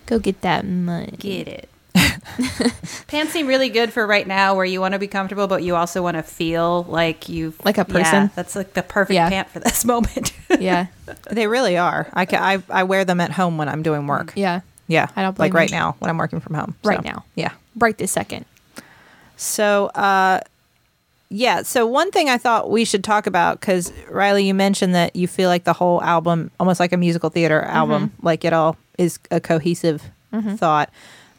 Go 0.05 0.19
get 0.19 0.41
that 0.41 0.65
money. 0.65 1.15
Get 1.17 1.47
it. 1.47 1.69
pants 3.07 3.31
seem 3.33 3.47
really 3.47 3.69
good 3.69 3.93
for 3.93 4.05
right 4.05 4.27
now 4.27 4.55
where 4.55 4.65
you 4.65 4.81
want 4.81 4.93
to 4.93 4.99
be 4.99 5.07
comfortable, 5.07 5.47
but 5.47 5.63
you 5.63 5.75
also 5.75 6.01
want 6.01 6.17
to 6.17 6.23
feel 6.23 6.83
like 6.83 7.29
you've... 7.29 7.63
Like 7.63 7.77
a 7.77 7.85
person 7.85 7.99
Yeah, 8.01 8.11
person? 8.11 8.31
that's 8.35 8.55
like 8.55 8.73
the 8.73 8.83
perfect 8.83 9.15
Yeah. 9.15 9.29
pant 9.29 9.49
for 9.49 9.59
this 9.59 9.85
moment. 9.93 10.33
yeah. 10.59 10.87
They 11.29 11.47
really 11.47 11.77
are. 11.77 12.07
I, 12.13 12.25
ca- 12.25 12.37
I, 12.41 12.63
I 12.69 12.83
wear 12.83 13.05
them 13.05 13.21
at 13.21 13.31
home 13.31 13.57
when 13.57 13.69
I'm 13.69 13.83
doing 13.83 14.01
mm, 14.03 14.09
work. 14.09 14.33
Yeah. 14.35 14.61
Yeah. 14.87 15.07
I 15.15 15.21
don't 15.21 15.37
Like 15.39 15.53
right 15.53 15.69
you. 15.69 15.75
now 15.75 15.95
when 15.99 16.09
I'm 16.09 16.17
working 16.17 16.39
from 16.39 16.55
home. 16.55 16.75
Right 16.83 17.03
So, 17.03 17.09
now. 17.09 17.25
Yeah. 17.35 17.51
Right 17.77 17.97
this 17.97 18.11
second. 18.11 18.45
So, 19.37 19.87
uh, 19.87 20.41
yeah. 21.29 21.63
So 21.63 21.85
one 21.85 22.11
thing 22.11 22.29
I 22.29 22.37
thought 22.37 22.69
we 22.69 22.85
should 22.85 23.03
talk 23.03 23.27
about 23.27 23.59
because 23.59 23.91
Rileigh, 24.09 24.45
you 24.45 24.53
mentioned 24.53 24.95
that 24.95 25.15
you 25.15 25.27
feel 25.27 25.49
like 25.49 25.63
the 25.63 25.73
whole 25.73 26.01
album, 26.03 26.51
almost 26.59 26.79
like 26.79 26.93
a 26.93 26.97
musical 26.97 27.29
theater 27.29 27.61
album, 27.63 28.09
mm-hmm. 28.09 28.25
like 28.25 28.45
it 28.45 28.53
all 28.53 28.77
is 28.97 29.19
a 29.31 29.39
cohesive 29.39 30.03
mm-hmm. 30.31 30.55
thought. 30.55 30.89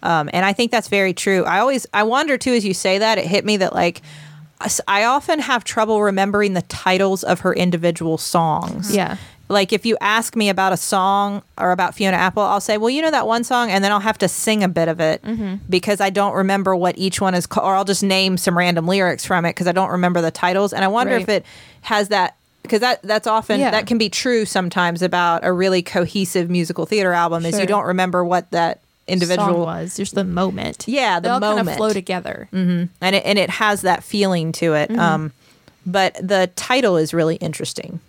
Um, 0.07 0.31
and 0.33 0.47
I 0.47 0.53
think 0.53 0.71
that's 0.71 0.89
very 0.89 1.13
true. 1.13 1.45
I 1.45 1.59
always, 1.59 1.85
I 1.93 2.05
wonder 2.05 2.39
too, 2.39 2.53
as 2.53 2.65
you 2.65 2.75
say 2.75 2.99
that, 2.99 3.19
it 3.19 3.27
hit 3.27 3.45
me 3.45 3.57
that 3.59 3.73
like, 3.75 4.03
I 4.89 5.05
often 5.05 5.41
have 5.41 5.65
trouble 5.65 6.01
remembering 6.03 6.55
the 6.55 6.63
titles 6.63 7.25
of 7.25 7.41
her 7.41 7.53
individual 7.53 8.17
songs. 8.17 8.95
Yeah. 8.95 9.17
Like 9.49 9.73
if 9.73 9.85
you 9.85 9.97
ask 10.01 10.35
me 10.35 10.49
about 10.49 10.73
a 10.73 10.77
song 10.77 11.43
or 11.59 11.71
about 11.73 11.95
Fiona 11.95 12.17
Apple, 12.17 12.43
I'll 12.43 12.61
say, 12.61 12.79
"Well, 12.79 12.91
you 12.91 13.01
know 13.01 13.13
that 13.13 13.29
one 13.29 13.45
song," 13.45 13.71
and 13.71 13.85
then 13.85 13.93
I'll 13.93 14.01
have 14.01 14.19
to 14.19 14.29
sing 14.29 14.65
a 14.65 14.69
bit 14.69 14.89
of 14.89 14.99
it 14.99 15.23
because 15.71 16.01
I 16.01 16.11
don't 16.11 16.35
remember 16.35 16.75
what 16.75 16.99
each 16.99 17.21
one 17.21 17.33
is 17.35 17.47
called, 17.47 17.65
or 17.67 17.75
I'll 17.77 17.85
just 17.85 18.03
name 18.03 18.39
some 18.39 18.59
random 18.59 18.89
lyrics 18.89 19.25
from 19.25 19.45
it 19.45 19.51
because 19.51 19.69
I 19.69 19.73
don't 19.73 19.91
remember 19.91 20.21
the 20.21 20.33
titles. 20.33 20.73
And 20.73 20.83
I 20.85 20.89
wonder 20.89 21.15
if 21.15 21.29
it 21.29 21.45
has 21.83 22.09
that 22.09 22.35
because 22.63 22.81
that 22.81 23.03
that's 23.05 23.29
often 23.29 23.61
Yeah. 23.61 23.71
that 23.71 23.87
can 23.87 23.99
be 23.99 24.09
true 24.09 24.47
sometimes 24.47 25.01
about 25.01 25.45
a 25.45 25.53
really 25.53 25.81
cohesive 25.83 26.51
musical 26.51 26.85
theater 26.85 27.13
album 27.13 27.45
is 27.47 27.57
you 27.61 27.67
don't 27.67 27.87
remember 27.87 28.25
what 28.25 28.51
that 28.51 28.81
individual 29.09 29.49
Song 29.55 29.61
was 29.61 29.97
just 29.97 30.15
the 30.15 30.25
moment. 30.25 30.85
Yeah, 30.89 31.21
the 31.21 31.29
they 31.29 31.29
all 31.35 31.41
kind 31.41 31.57
moment. 31.57 31.69
of 31.69 31.77
flow 31.77 31.93
together. 31.93 32.49
and 32.53 32.89
it 33.01 33.23
and 33.25 33.39
it 33.39 33.51
has 33.51 33.83
that 33.83 34.03
feeling 34.05 34.53
to 34.53 34.75
it. 34.75 34.91
Mm-hmm. 34.91 35.01
Um, 35.01 35.33
but 35.85 36.15
the 36.21 36.51
title 36.57 36.97
is 36.97 37.15
really 37.15 37.37
interesting. 37.37 38.01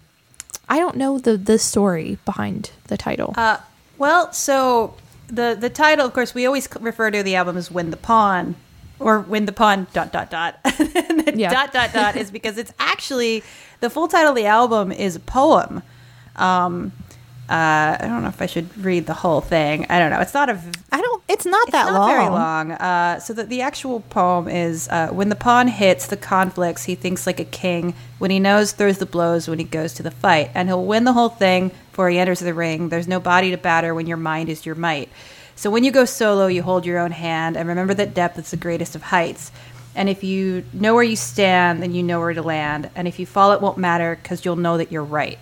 I 0.69 0.79
don't 0.79 0.97
know 0.97 1.19
the 1.19 1.38
the 1.38 1.60
story 1.60 2.17
behind 2.25 2.71
the 2.88 2.97
title. 2.97 3.33
Uh, 3.38 3.57
well, 3.97 4.31
so 4.33 4.95
the 5.27 5.55
the 5.60 5.69
title, 5.69 6.05
of 6.05 6.13
course, 6.13 6.33
we 6.33 6.45
always 6.45 6.67
refer 6.79 7.12
to 7.12 7.23
the 7.23 7.36
album 7.36 7.57
as 7.57 7.69
"Win 7.71 7.91
the 7.91 7.97
Pawn" 7.97 8.55
or 8.99 9.19
"Win 9.19 9.45
the 9.45 9.51
Pawn." 9.51 9.88
Dot 9.93 10.12
dot 10.12 10.29
dot. 10.31 10.60
and 10.65 11.25
the 11.25 11.33
Yeah. 11.38 11.51
dot 11.51 11.71
dot 11.73 11.93
dot 11.93 12.15
is 12.15 12.31
because 12.31 12.57
it's 12.57 12.73
actually 12.79 13.43
the 13.79 13.89
full 13.89 14.07
title 14.07 14.31
of 14.31 14.36
the 14.36 14.45
album 14.47 14.91
is 14.91 15.15
a 15.15 15.19
poem. 15.19 15.83
Um, 16.36 16.91
uh, 17.49 17.95
I 17.99 18.01
don't 18.01 18.23
know 18.23 18.27
if 18.27 18.41
I 18.41 18.45
should 18.45 18.77
read 18.77 19.05
the 19.05 19.13
whole 19.13 19.39
thing. 19.39 19.86
I 19.89 19.99
don't 19.99 20.12
know. 20.12 20.19
It's 20.19 20.33
not 20.33 20.49
a 20.49 20.55
v- 20.55 20.79
I 20.91 20.99
don't. 20.99 21.23
It's 21.29 21.45
not 21.45 21.67
it's 21.67 21.71
that 21.71 21.91
not 21.91 21.99
long. 21.99 22.10
very 22.10 22.25
long. 22.29 22.71
Uh, 22.73 23.19
so 23.19 23.33
the, 23.33 23.45
the 23.45 23.62
actual 23.62 24.01
poem 24.01 24.49
is 24.49 24.89
uh, 24.89 25.10
when 25.10 25.29
the 25.29 25.36
pawn 25.36 25.69
hits 25.69 26.07
the 26.07 26.17
conflicts, 26.17 26.83
he 26.83 26.95
thinks 26.95 27.25
like 27.25 27.39
a 27.39 27.45
king. 27.45 27.93
When 28.19 28.31
he 28.31 28.39
knows, 28.39 28.73
throws 28.73 28.97
the 28.97 29.05
blows 29.05 29.47
when 29.47 29.60
he 29.60 29.65
goes 29.65 29.93
to 29.93 30.03
the 30.03 30.12
fight, 30.12 30.51
and 30.55 30.67
he'll 30.67 30.83
win 30.83 31.05
the 31.05 31.13
whole 31.13 31.29
thing 31.29 31.71
before 31.91 32.10
he 32.10 32.19
enters 32.19 32.41
the 32.41 32.53
ring. 32.53 32.89
There's 32.89 33.07
no 33.07 33.21
body 33.21 33.51
to 33.51 33.57
batter 33.57 33.95
when 33.95 34.07
your 34.07 34.17
mind 34.17 34.49
is 34.49 34.65
your 34.65 34.75
might. 34.75 35.10
So 35.55 35.71
when 35.71 35.86
you 35.86 35.91
go 35.91 36.03
solo, 36.03 36.47
you 36.47 36.63
hold 36.63 36.86
your 36.86 36.99
own 36.99 37.12
hand, 37.12 37.55
and 37.55 37.69
remember 37.69 37.93
that 37.93 38.13
depth 38.13 38.38
is 38.38 38.51
the 38.51 38.57
greatest 38.57 38.93
of 38.95 39.03
heights. 39.03 39.51
And 39.95 40.10
if 40.10 40.23
you 40.23 40.65
know 40.73 40.93
where 40.93 41.03
you 41.03 41.15
stand, 41.15 41.81
then 41.81 41.93
you 41.93 42.03
know 42.03 42.19
where 42.19 42.33
to 42.33 42.43
land. 42.43 42.89
And 42.93 43.07
if 43.07 43.19
you 43.19 43.25
fall, 43.25 43.53
it 43.53 43.62
won't 43.62 43.77
matter 43.77 44.19
because 44.21 44.43
you'll 44.43 44.57
know 44.57 44.77
that 44.77 44.91
you're 44.91 45.03
right. 45.03 45.39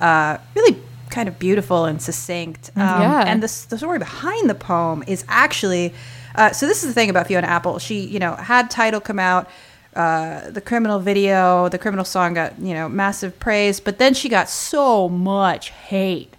Uh, 0.00 0.38
really 0.56 0.82
kind 1.12 1.28
of 1.28 1.38
beautiful 1.38 1.84
and 1.84 2.02
succinct. 2.02 2.70
Um, 2.74 2.82
Yeah. 2.82 3.24
And 3.26 3.42
the, 3.42 3.66
the 3.68 3.78
story 3.78 4.00
behind 4.00 4.50
the 4.50 4.56
poem 4.56 5.04
is 5.06 5.24
actually 5.28 5.94
uh, 6.34 6.52
so 6.52 6.66
this 6.66 6.82
is 6.82 6.88
the 6.88 6.94
thing 6.94 7.10
about 7.10 7.26
Fiona 7.26 7.46
Apple. 7.46 7.78
She, 7.78 8.00
you 8.00 8.18
know, 8.18 8.34
had 8.34 8.70
Tidal 8.70 9.00
come 9.00 9.18
out, 9.18 9.48
uh, 9.94 10.50
the 10.50 10.60
criminal 10.60 10.98
video, 10.98 11.68
the 11.68 11.78
criminal 11.78 12.04
song 12.04 12.34
got, 12.34 12.58
you 12.58 12.74
know, 12.74 12.88
massive 12.88 13.38
praise, 13.38 13.80
but 13.80 13.98
then 13.98 14.14
she 14.14 14.28
got 14.28 14.48
so 14.48 15.08
much 15.08 15.70
hate. 15.70 16.34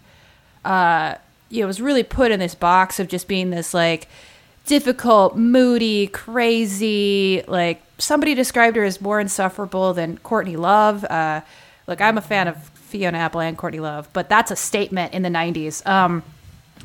Uh, 0.66 1.16
you 1.50 1.62
know, 1.62 1.68
was 1.68 1.82
really 1.82 2.04
put 2.04 2.32
in 2.32 2.40
this 2.40 2.56
box 2.56 3.00
of 3.00 3.08
just 3.08 3.28
being 3.28 3.52
this 3.52 3.74
like 3.74 4.08
difficult, 4.66 5.38
moody, 5.38 6.08
crazy, 6.08 7.44
like 7.48 7.84
somebody 8.00 8.34
described 8.34 8.76
her 8.76 8.84
as 8.84 9.00
more 9.00 9.20
insufferable 9.20 9.94
than 9.94 10.18
Courtney 10.20 10.56
Love. 10.56 11.04
Uh, 11.06 11.42
look, 11.86 12.02
I'm 12.02 12.18
a 12.18 12.22
fan 12.22 12.48
of 12.48 12.72
Fiona 12.94 13.18
Apple 13.18 13.42
and 13.42 13.58
Courtney 13.58 13.80
Love, 13.80 14.08
but 14.14 14.30
that's 14.30 14.52
a 14.52 14.56
statement 14.56 15.14
in 15.14 15.24
the 15.24 15.30
90s. 15.30 15.86
Um, 15.88 16.22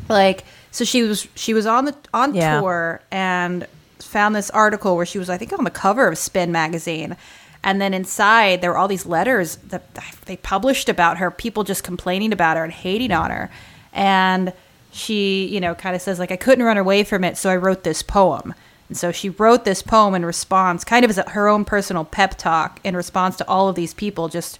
like 0.08 0.44
so 0.70 0.84
she 0.84 1.02
was 1.02 1.28
she 1.34 1.52
was 1.54 1.66
on 1.66 1.84
the 1.84 1.94
on 2.14 2.34
Yeah. 2.34 2.60
tour 2.60 3.00
and 3.10 3.66
found 3.98 4.34
this 4.34 4.48
article 4.50 4.96
where 4.96 5.04
she 5.06 5.18
was 5.18 5.28
I 5.28 5.36
think 5.36 5.52
on 5.52 5.64
the 5.64 5.70
cover 5.70 6.08
of 6.08 6.16
Spin 6.16 6.50
magazine 6.50 7.16
and 7.62 7.80
then 7.80 7.92
inside 7.92 8.60
there 8.62 8.70
were 8.70 8.78
all 8.78 8.88
these 8.88 9.04
letters 9.06 9.56
that 9.68 9.82
they 10.26 10.36
published 10.36 10.88
about 10.88 11.18
her 11.18 11.30
people 11.30 11.62
just 11.64 11.84
complaining 11.84 12.32
about 12.32 12.56
her 12.56 12.64
and 12.64 12.72
hating 12.72 13.12
on 13.12 13.30
her 13.30 13.50
and 13.92 14.52
she 14.92 15.46
you 15.46 15.60
know 15.60 15.74
kind 15.74 15.94
of 15.96 16.00
says 16.00 16.18
like 16.18 16.30
I 16.32 16.36
couldn't 16.36 16.64
run 16.64 16.78
away 16.78 17.04
from 17.04 17.22
it 17.24 17.36
so 17.36 17.50
I 17.50 17.56
wrote 17.56 17.82
this 17.82 18.02
poem 18.02 18.54
and 18.88 18.96
so 18.96 19.10
she 19.12 19.28
wrote 19.30 19.64
this 19.64 19.82
poem 19.82 20.14
in 20.14 20.24
response 20.24 20.84
kind 20.84 21.04
of 21.04 21.10
as 21.10 21.18
a, 21.18 21.28
her 21.30 21.48
own 21.48 21.64
personal 21.64 22.04
pep 22.04 22.38
talk 22.38 22.80
in 22.84 22.96
response 22.96 23.36
to 23.38 23.48
all 23.48 23.68
of 23.68 23.74
these 23.74 23.92
people 23.94 24.28
just 24.28 24.58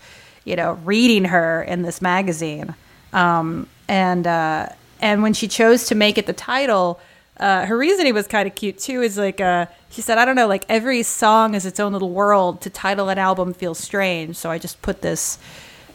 you 0.48 0.56
know 0.56 0.72
reading 0.84 1.26
her 1.26 1.62
in 1.62 1.82
this 1.82 2.00
magazine 2.02 2.74
um, 3.12 3.68
and 3.88 4.26
uh, 4.26 4.68
and 5.00 5.22
when 5.22 5.32
she 5.32 5.48
chose 5.48 5.86
to 5.86 5.94
make 5.94 6.18
it 6.18 6.26
the 6.26 6.32
title, 6.32 7.00
uh, 7.38 7.66
her 7.66 7.76
reasoning 7.76 8.14
was 8.14 8.26
kind 8.26 8.48
of 8.48 8.54
cute 8.54 8.78
too. 8.78 9.02
Is 9.02 9.16
like 9.16 9.40
uh, 9.40 9.66
she 9.90 10.02
said, 10.02 10.18
I 10.18 10.24
don't 10.24 10.36
know, 10.36 10.46
like 10.46 10.64
every 10.68 11.02
song 11.02 11.54
is 11.54 11.64
its 11.64 11.80
own 11.80 11.92
little 11.92 12.10
world. 12.10 12.60
To 12.62 12.70
title 12.70 13.08
an 13.08 13.18
album 13.18 13.54
feels 13.54 13.78
strange, 13.78 14.36
so 14.36 14.50
I 14.50 14.58
just 14.58 14.82
put 14.82 15.02
this 15.02 15.38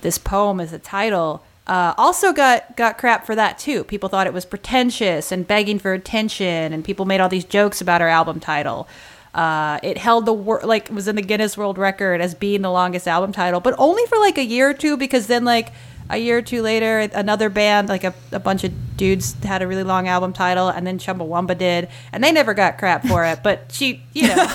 this 0.01 0.17
poem 0.17 0.59
as 0.59 0.73
a 0.73 0.79
title. 0.79 1.43
uh, 1.67 1.93
also 1.97 2.33
got 2.33 2.75
got 2.75 2.97
crap 2.97 3.25
for 3.25 3.35
that 3.35 3.57
too. 3.59 3.83
People 3.83 4.09
thought 4.09 4.27
it 4.27 4.33
was 4.33 4.45
pretentious 4.45 5.31
and 5.31 5.47
begging 5.47 5.79
for 5.79 5.93
attention, 5.93 6.73
and 6.73 6.83
people 6.83 7.05
made 7.05 7.21
all 7.21 7.29
these 7.29 7.45
jokes 7.45 7.81
about 7.81 8.01
her 8.01 8.09
album 8.09 8.39
title. 8.39 8.87
Uh, 9.33 9.79
it 9.81 9.97
held 9.97 10.25
the 10.27 10.33
wor- 10.33 10.61
like 10.63 10.89
was 10.91 11.07
in 11.07 11.15
the 11.15 11.21
Guinness 11.21 11.57
World 11.57 11.77
Record 11.79 12.21
as 12.21 12.35
being 12.35 12.61
the 12.61 12.71
longest 12.71 13.07
album 13.07 13.31
title, 13.31 13.59
but 13.59 13.73
only 13.79 14.05
for 14.05 14.19
like 14.19 14.37
a 14.37 14.43
year 14.45 14.69
or 14.69 14.73
two 14.75 14.95
because 14.95 15.25
then 15.27 15.43
like 15.43 15.71
a 16.09 16.17
year 16.17 16.37
or 16.37 16.41
two 16.41 16.61
later, 16.61 16.99
another 16.99 17.49
band 17.49 17.89
like 17.89 18.03
a, 18.03 18.13
a 18.31 18.39
bunch 18.39 18.63
of 18.63 18.71
dudes 18.97 19.33
had 19.43 19.61
a 19.61 19.67
really 19.67 19.83
long 19.83 20.07
album 20.07 20.33
title, 20.33 20.67
and 20.69 20.85
then 20.85 20.99
Chumbawamba 20.99 21.57
did, 21.57 21.89
and 22.11 22.23
they 22.23 22.31
never 22.31 22.53
got 22.53 22.77
crap 22.77 23.05
for 23.07 23.25
it. 23.25 23.41
But 23.41 23.71
she, 23.71 24.03
you 24.13 24.27
know, 24.27 24.35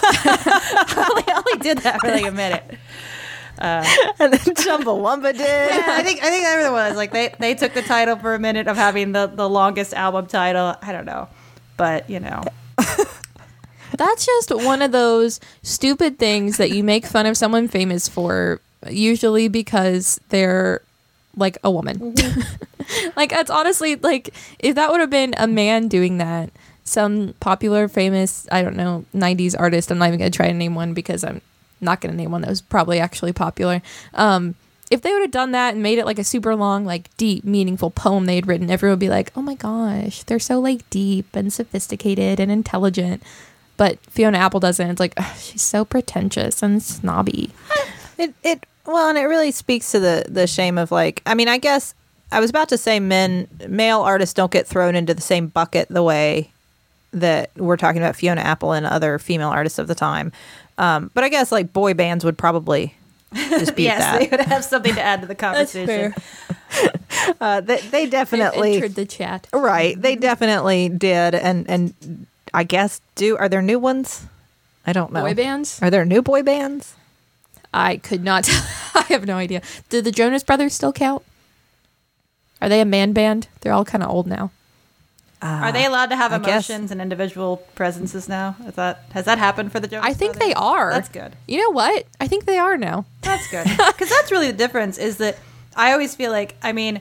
only, 0.96 1.24
only 1.32 1.58
did 1.60 1.78
that 1.78 1.98
for 2.00 2.08
like 2.08 2.26
a 2.26 2.30
minute. 2.30 2.62
and 3.58 4.32
then 4.32 4.38
Chumbawamba 4.54 5.32
did. 5.32 5.40
Yeah, 5.40 5.86
I 5.88 6.02
think 6.04 6.22
I 6.22 6.30
think 6.30 6.44
that 6.44 6.54
really 6.54 6.70
was 6.70 6.96
like 6.96 7.12
they 7.12 7.34
they 7.40 7.54
took 7.56 7.74
the 7.74 7.82
title 7.82 8.14
for 8.16 8.34
a 8.34 8.38
minute 8.38 8.68
of 8.68 8.76
having 8.76 9.10
the 9.12 9.26
the 9.26 9.48
longest 9.48 9.92
album 9.94 10.26
title. 10.26 10.76
I 10.80 10.92
don't 10.92 11.06
know, 11.06 11.28
but 11.76 12.08
you 12.08 12.20
know, 12.20 12.44
That's 13.96 14.26
just 14.26 14.54
one 14.54 14.82
of 14.82 14.92
those 14.92 15.40
stupid 15.62 16.18
things 16.18 16.56
that 16.56 16.70
you 16.70 16.84
make 16.84 17.06
fun 17.06 17.26
of 17.26 17.36
someone 17.36 17.68
famous 17.68 18.08
for, 18.08 18.60
usually 18.88 19.48
because 19.48 20.20
they're 20.28 20.82
like 21.36 21.58
a 21.64 21.70
woman. 21.70 22.14
like 23.16 23.30
that's 23.30 23.50
honestly 23.50 23.96
like 23.96 24.34
if 24.58 24.74
that 24.74 24.90
would 24.90 25.00
have 25.00 25.10
been 25.10 25.34
a 25.36 25.46
man 25.46 25.88
doing 25.88 26.18
that, 26.18 26.50
some 26.84 27.34
popular 27.40 27.88
famous, 27.88 28.46
I 28.50 28.62
don't 28.62 28.76
know, 28.76 29.04
90s 29.14 29.54
artist, 29.58 29.90
I'm 29.90 29.98
not 29.98 30.08
even 30.08 30.18
going 30.18 30.30
to 30.30 30.36
try 30.36 30.48
to 30.48 30.54
name 30.54 30.74
one 30.74 30.94
because 30.94 31.24
I'm 31.24 31.40
not 31.80 32.00
going 32.00 32.12
to 32.12 32.16
name 32.16 32.30
one 32.30 32.40
that 32.42 32.50
was 32.50 32.60
probably 32.60 32.98
actually 33.00 33.32
popular. 33.32 33.82
Um 34.14 34.54
if 34.90 35.02
they 35.02 35.12
would 35.12 35.20
have 35.20 35.30
done 35.30 35.52
that 35.52 35.74
and 35.74 35.82
made 35.82 35.98
it 35.98 36.06
like 36.06 36.18
a 36.18 36.24
super 36.24 36.56
long, 36.56 36.86
like 36.86 37.14
deep, 37.18 37.44
meaningful 37.44 37.90
poem 37.90 38.24
they 38.24 38.36
had 38.36 38.46
written, 38.46 38.70
everyone 38.70 38.92
would 38.92 39.00
be 39.00 39.10
like, 39.10 39.30
"Oh 39.36 39.42
my 39.42 39.54
gosh, 39.54 40.22
they're 40.22 40.38
so 40.38 40.60
like 40.60 40.88
deep 40.88 41.36
and 41.36 41.52
sophisticated 41.52 42.40
and 42.40 42.50
intelligent." 42.50 43.22
But 43.78 43.98
Fiona 44.10 44.36
Apple 44.36 44.60
doesn't. 44.60 44.90
It's 44.90 45.00
like 45.00 45.14
ugh, 45.16 45.36
she's 45.38 45.62
so 45.62 45.86
pretentious 45.86 46.62
and 46.62 46.82
snobby. 46.82 47.50
It 48.18 48.34
it 48.42 48.66
well, 48.84 49.08
and 49.08 49.16
it 49.16 49.22
really 49.22 49.52
speaks 49.52 49.90
to 49.92 50.00
the 50.00 50.26
the 50.28 50.46
shame 50.46 50.76
of 50.76 50.90
like. 50.90 51.22
I 51.24 51.34
mean, 51.34 51.48
I 51.48 51.56
guess 51.56 51.94
I 52.30 52.40
was 52.40 52.50
about 52.50 52.68
to 52.70 52.76
say 52.76 53.00
men 53.00 53.48
male 53.66 54.00
artists 54.00 54.34
don't 54.34 54.50
get 54.52 54.66
thrown 54.66 54.94
into 54.94 55.14
the 55.14 55.22
same 55.22 55.46
bucket 55.46 55.88
the 55.88 56.02
way 56.02 56.50
that 57.12 57.50
we're 57.56 57.76
talking 57.78 58.02
about 58.02 58.16
Fiona 58.16 58.42
Apple 58.42 58.72
and 58.72 58.84
other 58.84 59.18
female 59.18 59.48
artists 59.48 59.78
of 59.78 59.86
the 59.86 59.94
time. 59.94 60.32
Um, 60.76 61.10
but 61.14 61.24
I 61.24 61.28
guess 61.28 61.50
like 61.50 61.72
boy 61.72 61.94
bands 61.94 62.24
would 62.24 62.36
probably 62.36 62.94
dispute 63.32 63.78
yes, 63.84 64.00
that. 64.00 64.18
they 64.18 64.36
would 64.36 64.46
have 64.46 64.64
something 64.64 64.94
to 64.94 65.00
add 65.00 65.22
to 65.22 65.26
the 65.26 65.34
conversation. 65.34 66.14
Uh, 67.40 67.60
they, 67.60 67.78
they 67.78 68.06
definitely 68.06 68.74
entered 68.74 68.94
the 68.94 69.06
chat. 69.06 69.46
right. 69.52 70.00
They 70.00 70.16
definitely 70.16 70.88
did, 70.88 71.34
and 71.34 71.68
and 71.68 72.26
I 72.54 72.64
guess 72.64 73.00
do 73.14 73.36
are 73.36 73.48
there 73.48 73.62
new 73.62 73.78
ones? 73.78 74.26
I 74.86 74.92
don't 74.92 75.12
know. 75.12 75.22
Boy 75.22 75.34
bands? 75.34 75.80
Are 75.82 75.90
there 75.90 76.04
new 76.04 76.22
boy 76.22 76.42
bands? 76.42 76.94
I 77.74 77.98
could 77.98 78.24
not. 78.24 78.48
I 78.94 79.04
have 79.10 79.26
no 79.26 79.36
idea. 79.36 79.60
Do 79.90 80.00
the 80.00 80.10
Jonas 80.12 80.42
Brothers 80.42 80.72
still 80.74 80.92
count? 80.92 81.22
Are 82.60 82.68
they 82.68 82.80
a 82.80 82.84
man 82.84 83.12
band? 83.12 83.48
They're 83.60 83.72
all 83.72 83.84
kind 83.84 84.02
of 84.02 84.10
old 84.10 84.26
now. 84.26 84.50
Uh, 85.40 85.46
are 85.46 85.72
they 85.72 85.84
allowed 85.86 86.06
to 86.06 86.16
have 86.16 86.32
I 86.32 86.38
guess- 86.38 86.68
emotions 86.68 86.90
and 86.90 87.00
individual 87.00 87.58
presences 87.76 88.28
now? 88.28 88.56
Is 88.66 88.74
that 88.74 89.04
has 89.12 89.24
that 89.26 89.38
happened 89.38 89.70
for 89.70 89.78
the 89.78 89.86
Jonas 89.86 90.06
I 90.10 90.14
think 90.14 90.32
Brothers? 90.36 90.48
they 90.48 90.54
are. 90.54 90.90
That's 90.92 91.08
good. 91.08 91.36
You 91.46 91.58
know 91.58 91.70
what? 91.70 92.06
I 92.20 92.26
think 92.26 92.44
they 92.46 92.58
are 92.58 92.76
now. 92.76 93.04
That's 93.22 93.48
good. 93.50 93.66
Because 93.76 94.08
that's 94.08 94.32
really 94.32 94.50
the 94.50 94.56
difference 94.58 94.98
is 94.98 95.18
that 95.18 95.38
I 95.76 95.92
always 95.92 96.16
feel 96.16 96.32
like, 96.32 96.56
I 96.62 96.72
mean, 96.72 97.00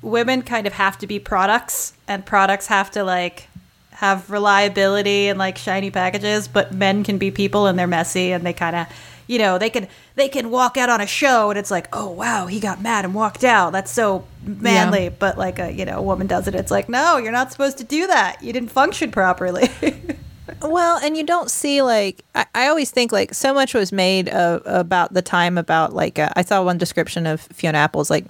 women 0.00 0.40
kind 0.42 0.66
of 0.66 0.72
have 0.74 0.96
to 0.98 1.06
be 1.06 1.18
products 1.18 1.92
and 2.08 2.24
products 2.24 2.68
have 2.68 2.90
to 2.92 3.04
like 3.04 3.48
have 3.96 4.30
reliability 4.30 5.28
and 5.28 5.38
like 5.38 5.56
shiny 5.56 5.90
packages, 5.90 6.48
but 6.48 6.70
men 6.70 7.02
can 7.02 7.16
be 7.16 7.30
people 7.30 7.66
and 7.66 7.78
they're 7.78 7.86
messy 7.86 8.30
and 8.30 8.44
they 8.44 8.52
kind 8.52 8.76
of, 8.76 8.86
you 9.26 9.38
know, 9.38 9.56
they 9.56 9.70
can 9.70 9.88
they 10.16 10.28
can 10.28 10.50
walk 10.50 10.76
out 10.76 10.90
on 10.90 11.00
a 11.00 11.06
show 11.06 11.48
and 11.48 11.58
it's 11.58 11.70
like, 11.70 11.88
oh 11.94 12.10
wow, 12.10 12.46
he 12.46 12.60
got 12.60 12.82
mad 12.82 13.06
and 13.06 13.14
walked 13.14 13.42
out. 13.42 13.72
That's 13.72 13.90
so 13.90 14.26
manly. 14.44 15.04
Yeah. 15.04 15.10
But 15.18 15.38
like 15.38 15.58
a 15.58 15.72
you 15.72 15.86
know 15.86 15.98
a 15.98 16.02
woman 16.02 16.26
does 16.26 16.46
it, 16.46 16.54
it's 16.54 16.70
like, 16.70 16.90
no, 16.90 17.16
you're 17.16 17.32
not 17.32 17.52
supposed 17.52 17.78
to 17.78 17.84
do 17.84 18.06
that. 18.06 18.42
You 18.42 18.52
didn't 18.52 18.70
function 18.70 19.10
properly. 19.10 19.70
Well, 20.62 20.98
and 21.02 21.16
you 21.16 21.24
don't 21.24 21.50
see 21.50 21.82
like 21.82 22.24
I, 22.34 22.46
I 22.54 22.68
always 22.68 22.90
think 22.90 23.10
like 23.12 23.34
so 23.34 23.52
much 23.52 23.74
was 23.74 23.92
made 23.92 24.28
of, 24.28 24.62
about 24.64 25.12
the 25.12 25.22
time 25.22 25.58
about 25.58 25.92
like 25.92 26.18
uh, 26.18 26.30
I 26.36 26.42
saw 26.42 26.62
one 26.62 26.78
description 26.78 27.26
of 27.26 27.40
Fiona 27.40 27.78
Apple's 27.78 28.10
like 28.10 28.26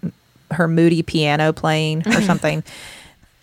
her 0.51 0.67
moody 0.67 1.03
piano 1.03 1.53
playing 1.53 2.07
or 2.09 2.21
something. 2.23 2.65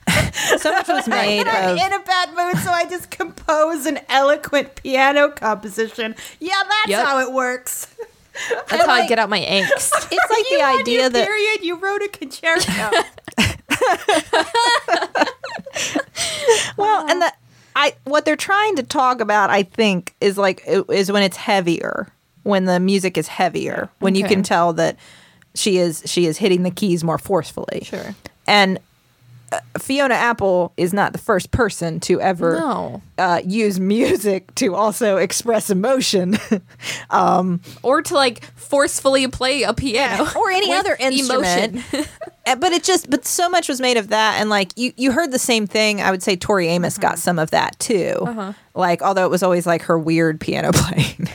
so 0.58 0.72
much 0.72 0.88
was 0.88 1.08
made 1.08 1.48
I'm 1.48 1.78
in 1.78 1.94
a 1.94 2.00
bad 2.04 2.30
mood, 2.36 2.58
so 2.64 2.72
I 2.72 2.86
just 2.90 3.10
compose 3.12 3.86
an 3.86 4.00
eloquent 4.10 4.76
piano 4.76 5.30
composition. 5.30 6.16
Yeah, 6.40 6.62
that's 6.68 6.90
Yep. 6.90 7.06
how 7.06 7.20
it 7.20 7.32
works. 7.34 7.88
That's 8.50 8.86
how 8.86 8.92
I 8.92 9.08
get 9.08 9.20
out 9.20 9.30
my 9.30 9.40
angst. 9.42 9.92
it's 10.12 10.32
like 10.32 10.46
the 10.50 10.64
idea 10.80 11.10
that 11.10 11.28
period 11.28 11.64
you 11.64 11.76
wrote 11.80 12.02
a 12.02 12.08
concerto. 12.08 12.72
well 16.78 17.10
and 17.10 17.22
that 17.22 17.38
I 17.76 17.96
what 18.04 18.26
they're 18.26 18.36
trying 18.36 18.76
to 18.78 18.84
talk 18.84 19.22
about 19.22 19.50
I 19.50 19.64
think 19.64 20.14
is 20.22 20.38
like 20.38 20.64
is 20.68 21.12
when 21.12 21.24
it's 21.24 21.38
heavier 21.38 22.08
when 22.44 22.66
the 22.66 22.80
music 22.80 23.18
is 23.18 23.28
heavier 23.28 23.90
when 24.00 24.16
you 24.16 24.26
can 24.26 24.44
tell 24.44 24.74
that 24.74 24.98
she 25.56 25.78
is 25.78 26.04
she 26.06 26.26
is 26.26 26.38
hitting 26.38 26.64
the 26.64 26.72
keys 26.72 27.04
more 27.04 27.18
forcefully 27.18 27.82
Sure. 27.84 28.16
and 28.48 28.80
Fiona 29.80 30.14
Apple 30.16 30.74
is 30.78 30.94
not 30.94 31.12
the 31.14 31.20
first 31.20 31.52
person 31.52 32.00
to 32.02 32.20
ever 32.22 32.60
No. 32.60 33.02
uh, 33.18 33.42
use 33.46 33.80
music 33.80 34.54
to 34.56 34.76
also 34.76 35.18
express 35.18 35.70
emotion 35.70 36.38
Or 37.12 38.02
to 38.02 38.14
like 38.14 38.44
forcefully 38.56 39.28
play 39.28 39.64
a 39.64 39.74
piano 39.74 40.26
or 40.36 40.50
any 40.52 40.74
other 40.74 40.96
instrument. 41.00 41.74
Emotion. 41.76 42.06
Uh, 42.46 42.58
but 42.58 42.74
it 42.74 42.84
just 42.84 43.10
but 43.10 43.24
so 43.26 43.48
much 43.48 43.70
was 43.70 43.80
made 43.80 43.96
of 43.96 44.10
that 44.10 44.36
and 44.42 44.50
like 44.50 44.68
you 44.78 44.92
you 44.98 45.14
heard 45.14 45.32
the 45.32 45.40
same 45.40 45.66
thing 45.66 46.02
i 46.02 46.12
would 46.12 46.22
say 46.22 46.36
tori 46.36 46.68
amos 46.68 46.98
got 46.98 47.18
some 47.18 47.40
of 47.40 47.52
that 47.52 47.80
too 47.80 48.54
like 48.76 49.02
although 49.02 49.24
it 49.24 49.30
was 49.30 49.42
always 49.42 49.66
like 49.66 49.84
her 49.84 49.98
weird 49.98 50.42
piano 50.42 50.74
playing 50.74 51.30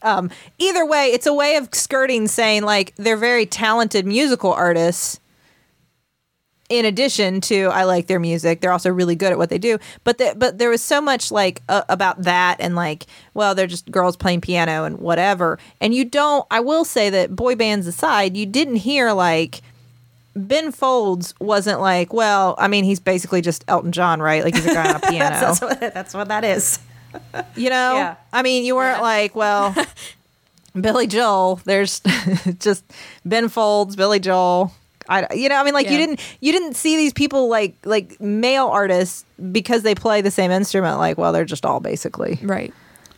um 0.00 0.30
either 0.58 0.86
way 0.86 1.08
it's 1.08 1.26
a 1.26 1.34
way 1.34 1.56
of 1.56 1.68
skirting 1.74 2.26
saying 2.26 2.62
like 2.62 2.94
they're 2.96 3.18
very 3.18 3.44
talented 3.44 4.06
musical 4.06 4.50
artists 4.50 5.20
in 6.70 6.86
addition 6.86 7.40
to 7.42 7.64
I 7.66 7.84
like 7.84 8.06
their 8.06 8.18
music, 8.20 8.60
they're 8.62 8.72
also 8.72 8.88
really 8.90 9.16
good 9.16 9.32
at 9.32 9.36
what 9.38 9.50
they 9.50 9.58
do. 9.58 9.78
But 10.04 10.16
the, 10.18 10.34
but 10.38 10.56
there 10.56 10.70
was 10.70 10.80
so 10.82 11.00
much 11.02 11.30
like 11.30 11.60
uh, 11.68 11.82
about 11.90 12.22
that 12.22 12.56
and 12.60 12.74
like, 12.74 13.04
well, 13.34 13.54
they're 13.54 13.66
just 13.66 13.90
girls 13.90 14.16
playing 14.16 14.40
piano 14.40 14.84
and 14.84 14.98
whatever. 14.98 15.58
And 15.82 15.92
you 15.92 16.04
don't. 16.06 16.46
I 16.50 16.60
will 16.60 16.84
say 16.86 17.10
that 17.10 17.36
boy 17.36 17.56
bands 17.56 17.86
aside, 17.86 18.36
you 18.36 18.46
didn't 18.46 18.76
hear 18.76 19.12
like 19.12 19.60
Ben 20.36 20.70
Folds 20.70 21.34
wasn't 21.40 21.80
like, 21.80 22.12
well, 22.12 22.54
I 22.56 22.68
mean, 22.68 22.84
he's 22.84 23.00
basically 23.00 23.40
just 23.42 23.64
Elton 23.66 23.90
John, 23.92 24.22
right? 24.22 24.44
Like 24.44 24.54
he's 24.54 24.64
a 24.66 24.72
guy 24.72 24.90
on 24.90 24.96
a 24.96 25.00
piano. 25.10 25.40
that's, 25.40 25.60
what, 25.60 25.80
that's 25.80 26.14
what 26.14 26.28
that 26.28 26.44
is. 26.44 26.78
you 27.56 27.68
know? 27.68 27.94
Yeah. 27.96 28.14
I 28.32 28.42
mean, 28.42 28.64
you 28.64 28.76
weren't 28.76 28.98
Yeah. 28.98 29.02
like, 29.02 29.34
well, 29.34 29.74
Billy 30.80 31.08
Joel. 31.08 31.60
There's 31.64 32.00
just 32.60 32.84
Ben 33.24 33.48
Folds, 33.48 33.96
Billy 33.96 34.20
Joel. 34.20 34.72
I, 35.10 35.26
you 35.34 35.48
know, 35.48 35.56
I 35.56 35.64
mean, 35.64 35.74
like 35.74 35.90
you 35.90 35.98
didn't 35.98 36.20
you 36.40 36.52
didn't 36.52 36.74
see 36.74 36.96
these 36.96 37.12
people 37.12 37.48
like 37.48 37.74
like 37.84 38.18
male 38.20 38.68
artists 38.68 39.24
because 39.50 39.82
they 39.82 39.94
play 39.94 40.20
the 40.20 40.30
same 40.30 40.52
instrument. 40.52 40.98
Like, 40.98 41.18
well, 41.18 41.32
they're 41.32 41.44
just 41.44 41.66
all 41.66 41.80
basically 41.80 42.38
right. 42.42 42.72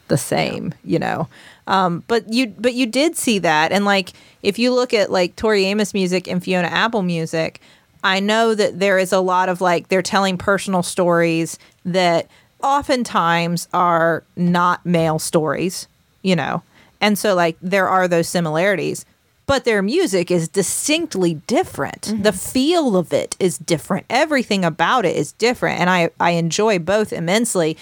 the 0.09 0.17
same, 0.17 0.73
you 0.85 0.99
know. 0.99 1.29
Um, 1.67 2.03
but 2.09 2.33
you 2.33 2.49
but 2.49 2.73
you 2.73 2.87
did 2.87 3.17
see 3.17 3.39
that, 3.41 3.73
and 3.73 3.85
like 3.85 4.15
if 4.43 4.59
you 4.59 4.73
look 4.73 4.95
at 4.95 5.13
like 5.13 5.37
Tori 5.37 5.67
Amos 5.67 5.93
music 5.93 6.27
and 6.27 6.43
Fiona 6.43 6.69
Apple 6.69 7.03
music, 7.03 7.61
I 8.03 8.21
know 8.21 8.55
that 8.55 8.81
there 8.81 8.99
is 8.99 9.13
a 9.13 9.21
lot 9.21 9.51
of 9.51 9.61
like 9.61 9.89
they're 9.89 10.03
telling 10.03 10.39
personal 10.39 10.83
stories 10.83 11.59
that 11.85 12.27
oftentimes 12.63 13.69
are 13.75 14.25
not 14.35 14.85
male 14.87 15.19
stories, 15.19 15.89
you 16.23 16.35
know, 16.35 16.63
and 17.03 17.19
so 17.19 17.35
like 17.35 17.59
there 17.61 17.89
are 17.89 18.09
those 18.09 18.29
similarities. 18.29 19.05
But 19.47 19.65
their 19.65 19.83
music 19.83 20.31
is 20.31 20.49
distinctly 20.49 21.35
different. 21.47 22.15
The 22.23 22.33
feel 22.33 22.97
of 22.97 23.13
it 23.13 23.37
is 23.41 23.59
different. 23.59 24.07
Everything 24.09 24.65
about 24.65 25.05
it 25.05 25.17
is 25.17 25.33
different, 25.33 25.81
and 25.81 25.91
I 25.91 26.11
I 26.21 26.31
enjoy 26.33 26.79
both 26.79 27.13
immensely 27.13 27.77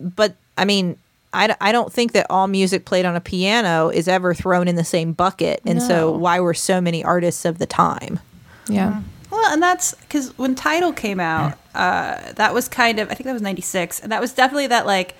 but 0.00 0.34
I 0.58 0.64
mean, 0.64 0.96
I, 1.32 1.54
I 1.60 1.72
don't 1.72 1.92
think 1.92 2.12
that 2.12 2.26
all 2.30 2.46
music 2.46 2.84
played 2.84 3.04
on 3.04 3.16
a 3.16 3.20
piano 3.20 3.88
is 3.88 4.06
ever 4.08 4.34
thrown 4.34 4.68
in 4.68 4.76
the 4.76 4.84
same 4.84 5.12
bucket. 5.12 5.60
And 5.64 5.80
so, 5.82 6.12
No. 6.12 6.18
why 6.18 6.40
were 6.40 6.54
so 6.54 6.80
many 6.80 7.02
artists 7.02 7.44
of 7.44 7.58
the 7.58 7.66
time? 7.66 8.20
Yeah. 8.68 9.02
Well, 9.30 9.52
and 9.52 9.62
that's 9.62 9.94
because 9.94 10.36
when 10.38 10.54
Tidal 10.54 10.92
came 10.92 11.20
out, 11.20 11.58
uh, 11.74 12.32
that 12.34 12.54
was 12.54 12.68
kind 12.68 12.98
of 13.00 13.10
I 13.10 13.14
think 13.14 13.24
that 13.26 13.32
was 13.32 13.42
'96, 13.42 14.00
and 14.00 14.12
that 14.12 14.20
was 14.20 14.32
definitely 14.32 14.68
that 14.68 14.86
like 14.86 15.16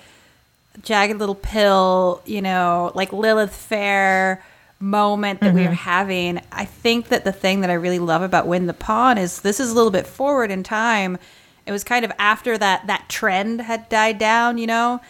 jagged 0.83 1.19
little 1.19 1.35
pill, 1.35 2.21
you 2.25 2.41
know, 2.41 2.91
like 2.95 3.11
Lilith 3.11 3.55
Fair, 3.55 4.43
moment 4.79 5.39
that 5.39 5.53
we 5.53 5.63
were 5.65 5.73
having. 5.73 6.41
I 6.51 6.65
think 6.65 7.07
that 7.09 7.23
the 7.23 7.31
thing 7.31 7.61
that 7.61 7.69
I 7.69 7.73
really 7.75 7.99
love 7.99 8.21
about 8.21 8.45
When 8.47 8.65
the 8.67 8.73
Pawn 8.73 9.17
is 9.17 9.41
this 9.41 9.59
is 9.59 9.71
a 9.71 9.75
little 9.75 9.91
bit 9.91 10.05
forward 10.05 10.51
in 10.51 10.63
time. 10.63 11.17
It 11.65 11.71
was 11.71 11.83
kind 11.83 12.05
of 12.05 12.11
after 12.19 12.57
that 12.57 12.87
that 12.87 13.09
trend 13.09 13.61
had 13.61 13.89
died 13.89 14.17
down, 14.19 14.57
you 14.57 14.67
know? 14.67 15.01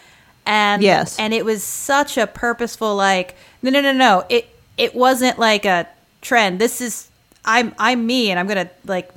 And 0.46 0.82
Yes. 0.82 1.18
and 1.18 1.34
it 1.34 1.44
was 1.44 1.62
such 1.62 2.16
a 2.16 2.26
purposeful 2.26 2.94
like 2.96 3.34
no 3.62 3.70
no 3.70 3.80
no 3.80 3.92
no. 3.92 4.24
It 4.28 4.48
it 4.76 4.94
wasn't 4.94 5.38
like 5.38 5.64
a 5.64 5.86
trend. 6.22 6.58
This 6.60 6.80
is 6.80 7.10
I'm 7.44 7.74
I'm 7.78 8.06
me 8.06 8.30
and 8.30 8.38
I'm 8.38 8.48
to 8.48 8.70
like 8.86 9.10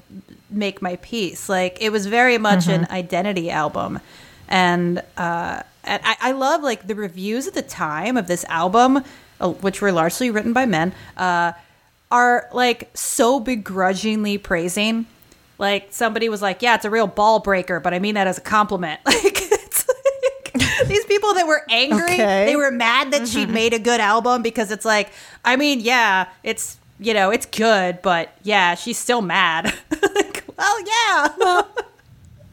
make 0.50 0.82
my 0.82 0.95
peace. 0.97 1.47
Like 1.47 1.78
it 1.80 1.91
was 1.91 2.08
very 2.08 2.38
much 2.38 2.68
an 2.68 2.88
identity 2.89 3.50
album. 3.52 4.00
And 4.47 5.04
uh 5.16 5.62
and 5.84 6.02
I, 6.04 6.18
I 6.20 6.32
love 6.34 6.64
like 6.64 6.88
the 6.88 6.95
reviews 6.95 7.47
at 7.47 7.54
the 7.54 7.62
time 7.62 8.18
of 8.18 8.28
this 8.28 8.43
album, 8.45 9.04
which 9.40 9.82
were 9.82 9.92
largely 9.92 10.30
written 10.32 10.54
by 10.54 10.66
men, 10.66 10.94
uh, 11.18 11.54
are 12.12 12.48
like 12.54 12.90
so 12.94 13.40
begrudgingly 13.40 14.38
praising. 14.38 15.06
Like 15.58 15.88
somebody 15.92 16.30
was 16.30 16.42
like, 16.42 16.62
"Yeah, 16.62 16.76
it's 16.76 16.86
a 16.86 16.90
real 16.90 17.08
ball 17.08 17.40
breaker," 17.40 17.80
but 17.80 17.94
I 17.94 18.00
mean 18.00 18.16
that 18.16 18.28
as 18.28 18.38
a 18.38 18.42
compliment. 18.42 19.00
Like 19.10 19.42
it's 19.52 19.88
like 19.88 20.88
these 20.88 21.06
people 21.06 21.34
that 21.36 21.46
were 21.48 21.64
angry, 21.70 22.14
Okay. 22.14 22.46
they 22.46 22.56
were 22.56 22.72
mad 22.72 23.12
that 23.12 23.28
she'd 23.28 23.50
made 23.50 23.74
a 23.74 23.80
good 23.80 24.00
album 24.00 24.42
because 24.42 24.72
it's 24.72 24.86
like, 24.86 25.12
I 25.46 25.56
mean, 25.58 25.80
yeah, 25.82 26.28
it's 26.44 26.78
you 27.00 27.14
know, 27.14 27.30
it's 27.30 27.46
good, 27.46 28.02
but 28.02 28.34
yeah, 28.44 28.76
she's 28.76 28.98
still 28.98 29.22
mad. 29.22 29.66
like, 30.16 30.44
well, 30.58 30.78
yeah. 30.86 31.62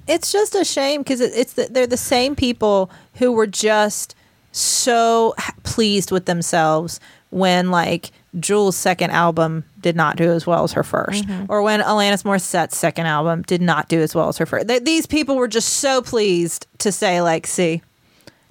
it's 0.08 0.30
just 0.32 0.54
a 0.54 0.64
shame 0.64 1.02
because 1.02 1.20
it, 1.20 1.32
it's 1.34 1.52
the, 1.54 1.68
they're 1.70 1.86
the 1.86 1.96
same 1.96 2.34
people 2.36 2.90
who 3.14 3.32
were 3.32 3.46
just 3.46 4.14
so 4.56 5.34
pleased 5.62 6.10
with 6.10 6.26
themselves 6.26 7.00
when 7.30 7.70
like 7.70 8.10
Jewel's 8.38 8.76
second 8.76 9.10
album 9.10 9.64
did 9.80 9.96
not 9.96 10.16
do 10.16 10.30
as 10.30 10.46
well 10.46 10.64
as 10.64 10.72
her 10.72 10.82
1st 10.82 11.22
mm-hmm. 11.22 11.44
or 11.48 11.62
when 11.62 11.80
Alanis 11.80 12.24
Morissette's 12.24 12.76
second 12.76 13.06
album 13.06 13.42
did 13.42 13.62
not 13.62 13.88
do 13.88 14.00
as 14.00 14.14
well 14.14 14.28
as 14.28 14.38
her 14.38 14.46
first. 14.46 14.68
Th- 14.68 14.82
these 14.82 15.06
people 15.06 15.36
were 15.36 15.48
just 15.48 15.74
so 15.74 16.02
pleased 16.02 16.66
to 16.78 16.92
say 16.92 17.20
like, 17.20 17.46
"See, 17.46 17.82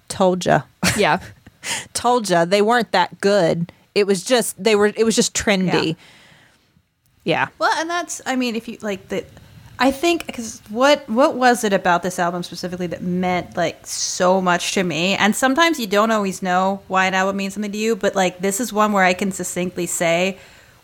told 0.08 0.46
ya, 0.46 0.62
Yeah. 0.98 1.20
told 1.94 2.30
ya." 2.30 2.46
They 2.46 2.62
weren't 2.62 2.92
that 2.92 3.20
good. 3.22 3.72
It 3.94 4.08
was 4.08 4.24
just 4.24 4.62
they 4.62 4.76
were. 4.76 4.88
It 4.88 5.06
was 5.06 5.16
just 5.16 5.34
trendy. 5.34 5.96
Yeah. 7.24 7.48
Well, 7.60 7.72
and 7.78 7.90
that's 7.90 8.22
I 8.26 8.36
mean, 8.36 8.56
if 8.56 8.68
you 8.68 8.78
like 8.82 9.08
the 9.10 9.26
I 9.78 9.92
think 9.92 10.26
because 10.26 10.62
what 10.70 11.08
what 11.10 11.36
was 11.36 11.64
it 11.64 11.74
about 11.74 12.02
this 12.02 12.18
album 12.18 12.44
specifically 12.44 12.88
that 12.88 13.02
meant 13.02 13.58
like 13.58 13.86
so 13.86 14.40
much 14.42 14.74
to 14.74 14.84
me? 14.84 15.16
And 15.16 15.36
sometimes 15.36 15.80
you 15.80 15.88
don't 15.88 16.12
always 16.12 16.42
know 16.42 16.82
why 16.88 17.08
an 17.08 17.14
album 17.14 17.38
means 17.38 17.56
something 17.56 17.72
to 17.72 17.78
you, 17.78 17.96
but 17.96 18.16
like 18.16 18.40
this 18.40 18.60
is 18.60 18.72
one 18.72 18.94
where 18.94 19.04
I 19.04 19.14
can 19.14 19.32
succinctly 19.32 19.86
say 19.86 20.38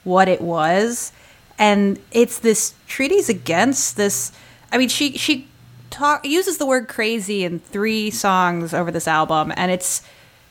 what 0.04 0.28
it 0.28 0.42
was, 0.42 1.14
and 1.58 2.00
it's 2.12 2.40
this 2.40 2.74
treatise 2.88 3.30
against 3.30 3.96
this. 3.96 4.32
I 4.72 4.78
mean, 4.78 4.90
she 4.90 5.18
she 5.18 5.48
talk 5.90 6.26
uses 6.26 6.58
the 6.58 6.66
word 6.66 6.88
crazy 6.88 7.46
in 7.46 7.60
three 7.60 8.10
songs 8.10 8.74
over 8.74 8.92
this 8.92 9.08
album, 9.08 9.54
and 9.56 9.72
it's 9.72 10.02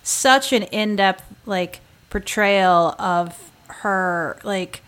such 0.03 0.53
an 0.55 0.63
in 0.65 0.97
depth 0.97 1.25
like 1.45 1.81
portrayal 2.09 2.95
of 2.99 3.51
her 3.69 4.39
like 4.45 4.83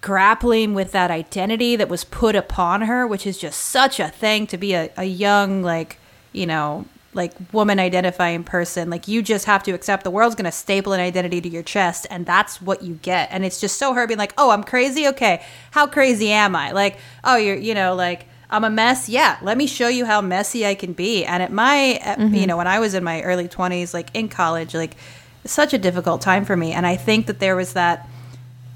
grappling 0.00 0.74
with 0.74 0.92
that 0.92 1.10
identity 1.10 1.76
that 1.76 1.88
was 1.88 2.04
put 2.04 2.34
upon 2.34 2.82
her, 2.82 3.06
which 3.06 3.26
is 3.26 3.38
just 3.38 3.60
such 3.60 4.00
a 4.00 4.08
thing 4.08 4.46
to 4.46 4.56
be 4.56 4.72
a, 4.72 4.90
a 4.96 5.04
young, 5.04 5.62
like, 5.62 5.98
you 6.32 6.46
know, 6.46 6.86
like 7.12 7.32
woman 7.52 7.78
identifying 7.78 8.44
person. 8.44 8.88
Like, 8.88 9.08
you 9.08 9.20
just 9.20 9.44
have 9.46 9.62
to 9.64 9.72
accept 9.72 10.04
the 10.04 10.10
world's 10.10 10.34
going 10.34 10.46
to 10.46 10.52
staple 10.52 10.92
an 10.92 11.00
identity 11.00 11.40
to 11.40 11.48
your 11.48 11.62
chest, 11.62 12.06
and 12.08 12.24
that's 12.24 12.62
what 12.62 12.82
you 12.82 12.94
get. 13.02 13.28
And 13.32 13.44
it's 13.44 13.60
just 13.60 13.78
so 13.78 13.92
her 13.92 14.06
being 14.06 14.18
like, 14.18 14.32
oh, 14.38 14.50
I'm 14.50 14.64
crazy? 14.64 15.06
Okay. 15.08 15.42
How 15.72 15.86
crazy 15.86 16.30
am 16.30 16.56
I? 16.56 16.72
Like, 16.72 16.98
oh, 17.24 17.36
you're, 17.36 17.56
you 17.56 17.74
know, 17.74 17.94
like, 17.94 18.26
I'm 18.48 18.64
a 18.64 18.70
mess. 18.70 19.08
Yeah, 19.08 19.38
let 19.42 19.58
me 19.58 19.66
show 19.66 19.88
you 19.88 20.06
how 20.06 20.20
messy 20.20 20.66
I 20.66 20.74
can 20.74 20.92
be. 20.92 21.24
And 21.24 21.42
at 21.42 21.52
my, 21.52 22.00
at, 22.02 22.18
you 22.18 22.26
mm-hmm. 22.26 22.46
know, 22.46 22.56
when 22.56 22.66
I 22.66 22.80
was 22.80 22.94
in 22.94 23.04
my 23.04 23.22
early 23.22 23.48
20s, 23.48 23.92
like 23.92 24.08
in 24.14 24.28
college, 24.28 24.74
like, 24.74 24.96
such 25.44 25.72
a 25.72 25.78
difficult 25.78 26.20
time 26.20 26.44
for 26.44 26.56
me. 26.56 26.72
And 26.72 26.86
I 26.86 26.96
think 26.96 27.26
that 27.26 27.38
there 27.38 27.56
was 27.56 27.74
that, 27.74 28.08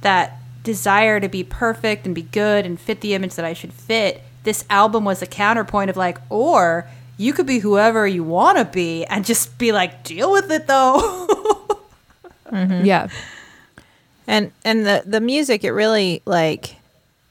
that 0.00 0.38
desire 0.64 1.20
to 1.20 1.28
be 1.28 1.44
perfect 1.44 2.04
and 2.06 2.14
be 2.14 2.22
good 2.22 2.66
and 2.66 2.80
fit 2.80 3.00
the 3.00 3.14
image 3.14 3.36
that 3.36 3.44
I 3.44 3.52
should 3.52 3.72
fit, 3.72 4.20
this 4.42 4.64
album 4.68 5.04
was 5.04 5.22
a 5.22 5.26
counterpoint 5.26 5.90
of 5.90 5.96
like, 5.96 6.18
or 6.30 6.88
you 7.16 7.32
could 7.32 7.46
be 7.46 7.60
whoever 7.60 8.06
you 8.08 8.24
want 8.24 8.58
to 8.58 8.64
be 8.64 9.04
and 9.04 9.24
just 9.24 9.56
be 9.58 9.70
like, 9.70 10.02
deal 10.02 10.32
with 10.32 10.50
it 10.50 10.66
though. 10.66 11.28
Yeah. 12.52 13.08
and 14.26 14.52
and 14.64 14.86
the 14.86 15.02
the 15.04 15.20
music 15.20 15.64
it 15.64 15.72
really 15.72 16.22
like 16.24 16.76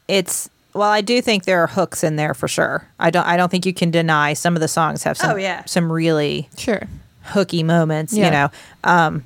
it's 0.10 0.50
well 0.74 0.90
i 0.90 1.00
do 1.02 1.22
think 1.22 1.46
there 1.46 1.62
are 1.64 1.68
hooks 1.68 2.04
in 2.04 2.18
there 2.18 2.34
for 2.34 2.48
sure 2.50 2.86
i 3.00 3.10
don't 3.10 3.26
i 3.26 3.38
don't 3.38 3.50
think 3.50 3.66
you 3.66 3.74
can 3.74 3.90
deny 3.90 4.34
some 4.34 4.56
of 4.56 4.60
the 4.60 4.68
songs 4.68 5.04
have 5.04 5.16
some 5.18 5.32
Oh, 5.32 5.36
yeah. 5.38 5.64
some 5.66 5.90
really 5.92 6.50
Sure. 6.58 6.88
hooky 7.22 7.64
moments 7.64 8.12
Yeah. 8.14 8.26
you 8.26 8.32
know 8.32 8.50
um 8.84 9.26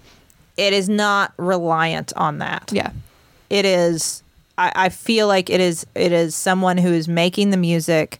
it 0.55 0.71
is 0.73 0.87
not 0.87 1.33
reliant 1.37 2.13
on 2.15 2.37
that 2.39 2.69
Yeah. 2.71 2.91
It 3.49 3.65
is 3.65 4.23
I, 4.57 4.71
I 4.75 4.89
feel 4.89 5.27
like 5.27 5.49
it 5.49 5.61
is 5.61 5.85
it 5.95 6.11
is 6.11 6.35
someone 6.35 6.77
who 6.77 6.91
is 6.91 7.07
making 7.07 7.51
the 7.51 7.57
music 7.57 8.19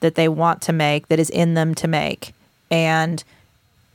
that 0.00 0.14
they 0.14 0.28
want 0.28 0.62
to 0.62 0.72
make 0.72 1.08
that 1.08 1.18
is 1.18 1.30
in 1.30 1.54
them 1.54 1.74
to 1.76 1.88
make. 1.88 2.32
And 2.70 3.24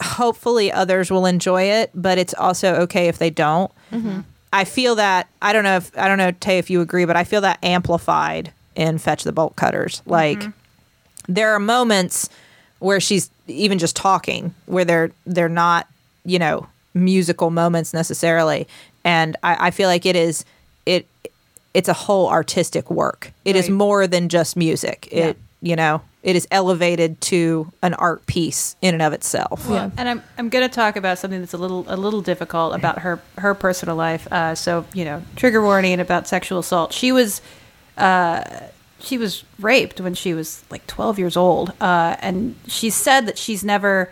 hopefully 0.02 0.72
others 0.72 1.10
will 1.10 1.26
enjoy 1.26 1.64
it 1.64 1.90
but 1.96 2.18
it's 2.18 2.34
also 2.34 2.76
okay 2.76 3.08
if 3.08 3.18
they 3.18 3.30
don't. 3.30 3.72
Mm-hmm. 3.92 4.22
I 4.52 4.66
feel 4.66 4.96
that 4.96 5.28
i 5.42 5.54
don't 5.54 5.64
know 5.64 5.78
if 5.78 5.98
i 5.98 6.08
don't 6.08 6.18
know 6.18 6.32
tay 6.32 6.58
if 6.58 6.70
you 6.70 6.82
agree 6.82 7.06
but 7.06 7.16
i 7.16 7.24
feel 7.24 7.42
that 7.42 7.58
amplified 7.64 8.52
in 8.76 8.98
fetch 8.98 9.24
the 9.24 9.32
bolt 9.32 9.56
cutters. 9.56 10.02
Mm-hmm. 10.02 10.12
Like 10.12 10.44
there 11.28 11.54
are 11.54 11.60
moments 11.60 12.30
where 12.80 13.00
she's 13.00 13.30
even 13.48 13.80
just 13.80 13.96
talking 13.96 14.54
where 14.66 14.84
they're 14.84 15.12
they're 15.26 15.48
not 15.48 15.88
you 16.26 16.40
know 16.40 16.68
musical 16.96 17.50
moments 17.50 17.94
necessarily. 17.94 18.68
And 19.06 19.38
i, 19.44 19.68
I 19.68 19.72
feel 19.72 19.88
like 19.88 20.06
it 20.06 20.16
is 20.16 20.44
it's 21.74 21.90
a 21.90 21.94
whole 21.94 22.30
artistic 22.30 22.90
work 22.92 23.32
It 23.46 23.56
is 23.56 23.66
Right. 23.70 23.76
more 23.78 24.08
than 24.08 24.30
just 24.30 24.56
music 24.56 25.08
it 25.12 25.38
you 25.62 25.76
know 25.76 26.02
it 26.24 26.36
is 26.38 26.48
elevated 26.52 27.20
to 27.20 27.70
an 27.82 27.94
art 27.96 28.26
piece 28.28 28.76
in 28.82 28.94
and 28.96 29.02
of 29.02 29.12
itself 29.14 29.66
Yeah. 29.70 29.90
And 29.98 30.08
I'm 30.08 30.24
I'm 30.38 30.50
going 30.50 30.68
to 30.70 30.74
talk 30.74 30.96
about 30.96 31.18
something 31.20 31.40
that's 31.42 31.54
a 31.54 31.58
little 31.58 31.84
a 31.88 31.98
little 31.98 32.22
difficult 32.22 32.74
about 32.76 33.00
her 33.00 33.22
her 33.38 33.54
personal 33.54 33.96
life. 33.98 34.26
Uh, 34.32 34.56
so 34.56 34.86
you 34.94 35.04
know, 35.04 35.22
trigger 35.36 35.62
warning 35.62 36.00
about 36.00 36.28
sexual 36.28 36.60
assault. 36.60 36.94
She 36.94 37.12
was 37.12 37.42
uh, 37.98 38.44
she 39.00 39.18
was 39.18 39.44
raped 39.60 40.00
when 40.00 40.14
she 40.14 40.34
was 40.34 40.64
like 40.70 40.88
12 40.88 41.20
years 41.20 41.36
old, 41.36 41.74
uh, 41.82 42.16
and 42.22 42.56
she 42.68 42.90
said 42.90 43.26
that 43.28 43.38
she's 43.38 43.64
never 43.64 44.12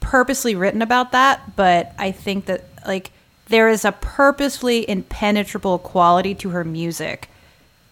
purposely 0.00 0.54
written 0.54 0.80
about 0.82 1.12
that. 1.12 1.56
But 1.56 1.92
I 1.98 2.10
think 2.10 2.46
that 2.46 2.64
like 2.86 3.10
there 3.50 3.68
is 3.68 3.84
a 3.84 3.92
purposefully 3.92 4.88
impenetrable 4.88 5.78
quality 5.78 6.34
to 6.36 6.50
her 6.50 6.64
music 6.64 7.28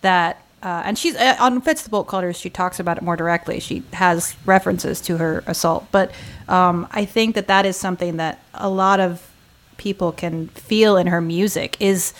that 0.00 0.42
uh, 0.60 0.82
and 0.84 0.98
she's 0.98 1.14
uh, 1.14 1.36
on 1.38 1.60
Fetch 1.60 1.84
the 1.84 1.90
Bolt 1.90 2.08
Cutters. 2.08 2.36
She 2.36 2.50
talks 2.50 2.80
about 2.80 2.96
it 2.96 3.02
more 3.02 3.16
directly. 3.16 3.60
She 3.60 3.84
has 3.92 4.34
references 4.44 5.00
to 5.02 5.18
her 5.18 5.44
assault, 5.46 5.86
but 5.92 6.10
um, 6.48 6.88
I 6.90 7.04
think 7.04 7.36
that 7.36 7.46
that 7.46 7.64
is 7.64 7.76
something 7.76 8.16
that 8.16 8.42
a 8.54 8.68
lot 8.68 8.98
of 8.98 9.30
people 9.76 10.10
can 10.10 10.48
feel 10.48 10.96
in 10.96 11.06
her 11.06 11.20
music. 11.20 11.76
Is 11.78 12.12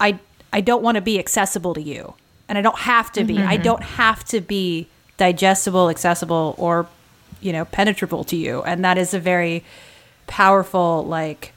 I 0.00 0.18
I 0.50 0.62
don't 0.62 0.82
want 0.82 0.94
to 0.94 1.02
be 1.02 1.18
accessible 1.18 1.74
to 1.74 1.82
you, 1.82 2.14
and 2.48 2.56
I 2.56 2.62
don't 2.62 2.78
have 2.78 3.12
to 3.12 3.24
be. 3.24 3.38
I 3.38 3.58
don't 3.58 3.82
have 3.82 4.24
to 4.26 4.40
be 4.40 4.88
digestible, 5.18 5.90
accessible, 5.90 6.54
or 6.56 6.86
you 7.42 7.52
know 7.52 7.66
penetrable 7.66 8.24
to 8.24 8.36
you, 8.36 8.62
and 8.62 8.82
that 8.82 8.96
is 8.96 9.12
a 9.12 9.20
very 9.20 9.62
powerful 10.26 11.04
like 11.04 11.52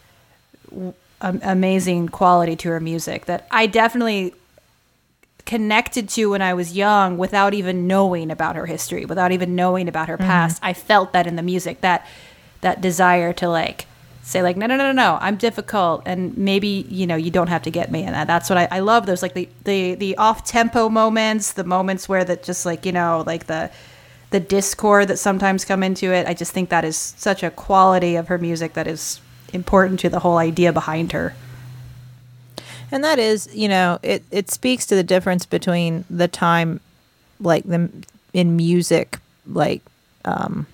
amazing 1.21 2.09
quality 2.09 2.55
to 2.55 2.69
her 2.69 2.79
music 2.79 3.25
that 3.25 3.47
I 3.51 3.67
definitely 3.67 4.33
connected 5.45 6.09
to 6.09 6.31
when 6.31 6.41
I 6.41 6.53
was 6.53 6.75
young 6.75 7.17
without 7.17 7.53
even 7.53 7.87
knowing 7.87 8.31
about 8.31 8.55
her 8.55 8.65
history, 8.65 9.05
without 9.05 9.31
even 9.31 9.55
knowing 9.55 9.87
about 9.87 10.07
her 10.09 10.17
mm-hmm. 10.17 10.27
past. 10.27 10.59
I 10.63 10.73
felt 10.73 11.13
that 11.13 11.27
in 11.27 11.35
the 11.35 11.43
music, 11.43 11.81
that 11.81 12.05
that 12.61 12.81
desire 12.81 13.31
to 13.33 13.47
like 13.47 13.85
say 14.23 14.41
like 14.41 14.57
no 14.57 14.65
no 14.65 14.75
no 14.75 14.91
no 14.91 14.91
no 14.91 15.19
I'm 15.21 15.35
difficult 15.35 16.01
and 16.07 16.35
maybe 16.35 16.87
you 16.89 17.05
know 17.05 17.15
you 17.15 17.29
don't 17.29 17.45
have 17.45 17.61
to 17.63 17.71
get 17.71 17.91
me 17.91 18.03
and 18.03 18.15
that. 18.15 18.27
That's 18.27 18.49
what 18.49 18.57
I, 18.57 18.67
I 18.71 18.79
love 18.79 19.05
those 19.05 19.21
like 19.21 19.35
the 19.35 19.47
the 19.63 19.93
the 19.95 20.17
off 20.17 20.43
tempo 20.43 20.89
moments 20.89 21.53
the 21.53 21.63
moments 21.63 22.09
where 22.09 22.23
that 22.23 22.43
just 22.43 22.65
like 22.65 22.85
you 22.85 22.91
know 22.91 23.23
like 23.25 23.45
the 23.45 23.71
the 24.31 24.39
discord 24.39 25.07
that 25.07 25.17
sometimes 25.17 25.63
come 25.63 25.83
into 25.83 26.11
it. 26.11 26.27
I 26.27 26.33
just 26.33 26.51
think 26.51 26.69
that 26.69 26.83
is 26.83 26.97
such 26.97 27.43
a 27.43 27.51
quality 27.51 28.15
of 28.15 28.27
her 28.27 28.39
music 28.39 28.73
that 28.73 28.87
is 28.87 29.21
important 29.53 29.99
to 30.01 30.09
the 30.09 30.19
whole 30.19 30.37
idea 30.37 30.73
behind 30.73 31.11
her. 31.11 31.35
And 32.91 33.03
that 33.03 33.19
is 33.19 33.49
you 33.53 33.67
know 33.67 33.99
it 34.03 34.23
it 34.31 34.51
speaks 34.51 34.85
to 34.87 34.95
the 34.95 35.03
difference 35.03 35.45
between 35.45 36.05
the 36.09 36.27
time 36.27 36.79
like 37.39 37.63
the 37.63 37.89
in 38.33 38.55
music 38.55 39.19
like 39.47 39.81
um 40.23 40.67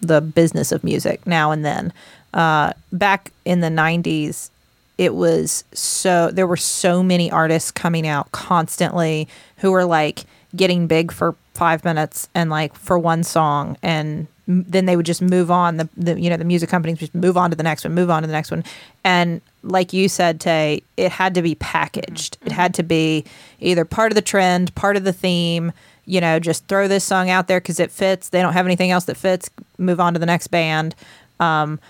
the 0.00 0.20
business 0.20 0.72
of 0.72 0.84
music 0.84 1.26
now 1.26 1.50
and 1.50 1.64
then. 1.64 1.92
Uh 2.32 2.72
back 2.92 3.32
in 3.44 3.60
the 3.60 3.68
90s 3.68 4.50
it 4.98 5.14
was 5.14 5.64
so 5.72 6.30
there 6.30 6.46
were 6.46 6.56
so 6.56 7.02
many 7.02 7.30
artists 7.30 7.70
coming 7.70 8.06
out 8.06 8.30
constantly 8.32 9.28
who 9.58 9.72
were 9.72 9.84
like 9.84 10.24
getting 10.54 10.86
big 10.86 11.10
for 11.10 11.34
five 11.54 11.84
minutes 11.84 12.28
and 12.34 12.50
like 12.50 12.74
for 12.76 12.98
one 12.98 13.24
song 13.24 13.76
and 13.82 14.26
then 14.46 14.84
they 14.84 14.96
would 14.96 15.06
just 15.06 15.22
move 15.22 15.50
on 15.50 15.78
the, 15.78 15.88
the 15.96 16.20
you 16.20 16.28
know 16.28 16.36
the 16.36 16.44
music 16.44 16.68
companies 16.68 16.98
just 16.98 17.14
move 17.14 17.36
on 17.36 17.50
to 17.50 17.56
the 17.56 17.62
next 17.62 17.84
one 17.84 17.94
move 17.94 18.10
on 18.10 18.22
to 18.22 18.26
the 18.26 18.32
next 18.32 18.50
one. 18.50 18.64
And 19.02 19.40
like 19.62 19.92
you 19.92 20.08
said 20.08 20.40
tay 20.40 20.82
it 20.96 21.12
had 21.12 21.34
to 21.34 21.42
be 21.42 21.54
packaged. 21.54 22.38
It 22.44 22.52
had 22.52 22.74
to 22.74 22.82
be 22.82 23.24
either 23.60 23.84
part 23.84 24.12
of 24.12 24.16
the 24.16 24.22
trend 24.22 24.74
part 24.74 24.96
of 24.96 25.04
the 25.04 25.12
theme 25.12 25.72
you 26.06 26.20
know 26.20 26.38
just 26.38 26.66
throw 26.68 26.88
this 26.88 27.04
song 27.04 27.30
out 27.30 27.48
there 27.48 27.60
because 27.60 27.80
it 27.80 27.90
fits. 27.90 28.28
They 28.28 28.42
don't 28.42 28.52
have 28.52 28.66
anything 28.66 28.90
else 28.90 29.04
that 29.04 29.16
fits. 29.16 29.50
Move 29.78 30.00
on 30.00 30.12
to 30.12 30.18
the 30.18 30.26
next 30.26 30.48
band. 30.48 30.94
Um, 31.40 31.80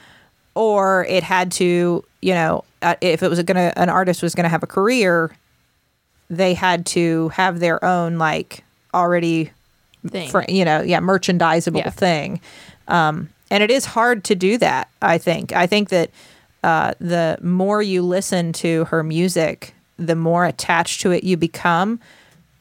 or 0.54 1.04
it 1.08 1.22
had 1.22 1.50
to 1.52 2.04
you 2.22 2.34
know 2.34 2.64
uh, 2.82 2.94
if 3.00 3.22
it 3.22 3.28
was 3.28 3.42
gonna 3.42 3.72
an 3.76 3.88
artist 3.88 4.22
was 4.22 4.34
gonna 4.34 4.48
have 4.48 4.62
a 4.62 4.68
career 4.68 5.36
they 6.30 6.54
had 6.54 6.86
to 6.86 7.28
have 7.30 7.60
their 7.60 7.84
own 7.84 8.18
like 8.18 8.64
already 8.92 9.50
Thing. 10.06 10.28
for 10.30 10.44
you 10.48 10.64
know 10.64 10.82
yeah 10.82 11.00
merchandisable 11.00 11.78
Yeah. 11.78 11.90
thing 11.90 12.40
um 12.88 13.28
and 13.50 13.62
it 13.62 13.70
is 13.70 13.84
hard 13.86 14.24
to 14.24 14.34
do 14.34 14.58
that 14.58 14.88
i 15.00 15.16
think 15.18 15.52
i 15.52 15.66
think 15.66 15.88
that 15.88 16.10
uh 16.62 16.92
the 17.00 17.38
more 17.42 17.80
you 17.82 18.02
listen 18.02 18.52
to 18.54 18.84
her 18.86 19.02
music 19.02 19.74
the 19.98 20.14
more 20.16 20.44
attached 20.44 21.00
to 21.02 21.10
it 21.10 21.24
you 21.24 21.36
become 21.36 22.00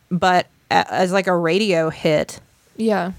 but 0.10 0.48
as 0.72 1.12
like 1.12 1.28
a 1.28 1.36
radio 1.36 1.89
hit 1.89 2.39
yeah. 2.78 3.12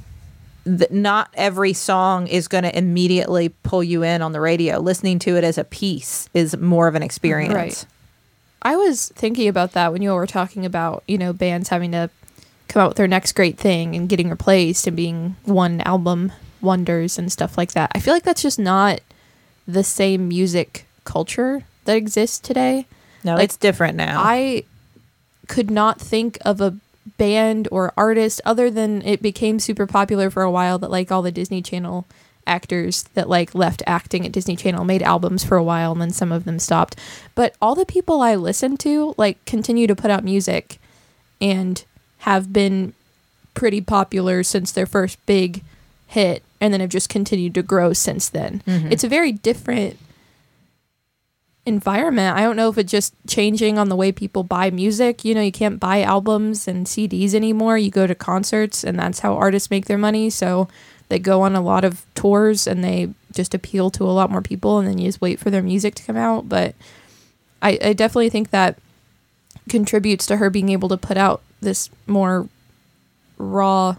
th- 0.64 0.90
not 0.90 1.28
every 1.34 1.72
song 1.72 2.26
is 2.26 2.48
going 2.48 2.64
to 2.64 2.76
immediately 2.76 3.50
pull 3.62 3.84
you 3.84 4.02
in 4.02 4.22
on 4.22 4.32
the 4.32 4.40
radio 4.40 4.78
listening 4.78 5.18
to 5.18 5.36
it 5.36 5.44
as 5.44 5.58
a 5.58 5.64
piece 5.64 6.28
is 6.34 6.56
more 6.56 6.88
of 6.88 6.94
an 6.94 7.02
experience 7.02 7.54
Right. 7.54 7.86
I 8.66 8.76
was 8.76 9.10
thinking 9.10 9.48
about 9.48 9.72
that 9.72 9.92
when 9.92 10.00
you 10.00 10.08
all 10.10 10.16
were 10.16 10.26
talking 10.26 10.64
about, 10.64 11.04
you 11.06 11.18
know, 11.18 11.34
bands 11.34 11.68
having 11.68 11.92
to 11.92 12.08
come 12.74 12.82
out 12.82 12.88
with 12.88 12.96
their 12.96 13.08
next 13.08 13.32
great 13.32 13.56
thing 13.56 13.94
and 13.94 14.08
getting 14.08 14.28
replaced 14.28 14.88
and 14.88 14.96
being 14.96 15.36
one 15.44 15.80
album 15.82 16.32
wonders 16.60 17.18
and 17.18 17.30
stuff 17.30 17.56
like 17.56 17.72
that. 17.72 17.90
I 17.94 18.00
feel 18.00 18.12
like 18.12 18.24
that's 18.24 18.42
just 18.42 18.58
not 18.58 19.00
the 19.66 19.84
same 19.84 20.28
music 20.28 20.84
culture 21.04 21.62
that 21.84 21.96
exists 21.96 22.40
today. 22.40 22.86
no 23.22 23.36
Like, 23.36 23.44
it's 23.44 23.56
different 23.56 23.96
now 23.96 24.20
I 24.22 24.64
could 25.46 25.70
not 25.70 26.00
think 26.00 26.36
of 26.44 26.60
a 26.60 26.76
band 27.16 27.68
or 27.70 27.92
artist 27.96 28.40
other 28.44 28.70
than 28.70 29.02
it 29.02 29.22
became 29.22 29.60
super 29.60 29.86
popular 29.86 30.28
for 30.28 30.42
a 30.42 30.50
while 30.50 30.78
that 30.78 30.90
like 30.90 31.12
all 31.12 31.22
the 31.22 31.30
Disney 31.30 31.62
Channel 31.62 32.06
actors 32.46 33.04
that 33.14 33.28
like 33.28 33.54
left 33.54 33.84
acting 33.86 34.26
at 34.26 34.32
Disney 34.32 34.56
Channel 34.56 34.84
made 34.84 35.02
albums 35.02 35.44
for 35.44 35.56
a 35.56 35.62
while 35.62 35.92
and 35.92 36.00
then 36.00 36.10
some 36.10 36.32
of 36.32 36.44
them 36.44 36.58
stopped. 36.58 36.96
But 37.36 37.54
all 37.62 37.76
the 37.76 37.86
people 37.86 38.20
I 38.20 38.34
listen 38.34 38.76
to 38.78 39.14
like 39.16 39.42
continue 39.44 39.86
to 39.86 39.94
put 39.94 40.10
out 40.10 40.24
music 40.24 40.80
and 41.40 41.84
have 42.24 42.54
been 42.54 42.94
pretty 43.52 43.82
popular 43.82 44.42
since 44.42 44.72
their 44.72 44.86
first 44.86 45.24
big 45.26 45.62
hit 46.06 46.42
and 46.58 46.72
then 46.72 46.80
have 46.80 46.88
just 46.88 47.10
continued 47.10 47.54
to 47.54 47.62
grow 47.62 47.92
since 47.92 48.30
then. 48.30 48.62
Mm-hmm. 48.66 48.90
It's 48.90 49.04
a 49.04 49.08
very 49.08 49.30
different 49.30 49.98
environment. 51.66 52.34
I 52.34 52.40
don't 52.40 52.56
know 52.56 52.70
if 52.70 52.78
it's 52.78 52.90
just 52.90 53.14
changing 53.28 53.78
on 53.78 53.90
the 53.90 53.96
way 53.96 54.10
people 54.10 54.42
buy 54.42 54.70
music. 54.70 55.22
You 55.22 55.34
know, 55.34 55.42
you 55.42 55.52
can't 55.52 55.78
buy 55.78 56.00
albums 56.00 56.66
and 56.66 56.86
CDs 56.86 57.34
anymore. 57.34 57.76
You 57.76 57.90
go 57.90 58.06
to 58.06 58.14
concerts, 58.14 58.84
and 58.84 58.98
that's 58.98 59.20
how 59.20 59.34
artists 59.34 59.70
make 59.70 59.84
their 59.84 59.98
money. 59.98 60.30
So 60.30 60.66
they 61.10 61.18
go 61.18 61.42
on 61.42 61.54
a 61.54 61.60
lot 61.60 61.84
of 61.84 62.06
tours 62.14 62.66
and 62.66 62.82
they 62.82 63.10
just 63.32 63.52
appeal 63.52 63.90
to 63.90 64.04
a 64.04 64.16
lot 64.16 64.30
more 64.30 64.40
people, 64.42 64.78
and 64.78 64.88
then 64.88 64.96
you 64.96 65.08
just 65.08 65.20
wait 65.20 65.38
for 65.38 65.50
their 65.50 65.62
music 65.62 65.94
to 65.96 66.02
come 66.02 66.16
out. 66.16 66.48
But 66.48 66.74
I, 67.60 67.78
I 67.82 67.92
definitely 67.92 68.30
think 68.30 68.48
that 68.48 68.78
contributes 69.68 70.24
to 70.26 70.36
her 70.38 70.48
being 70.48 70.70
able 70.70 70.88
to 70.88 70.96
put 70.96 71.18
out 71.18 71.42
this 71.64 71.90
more 72.06 72.48
raw, 73.38 73.96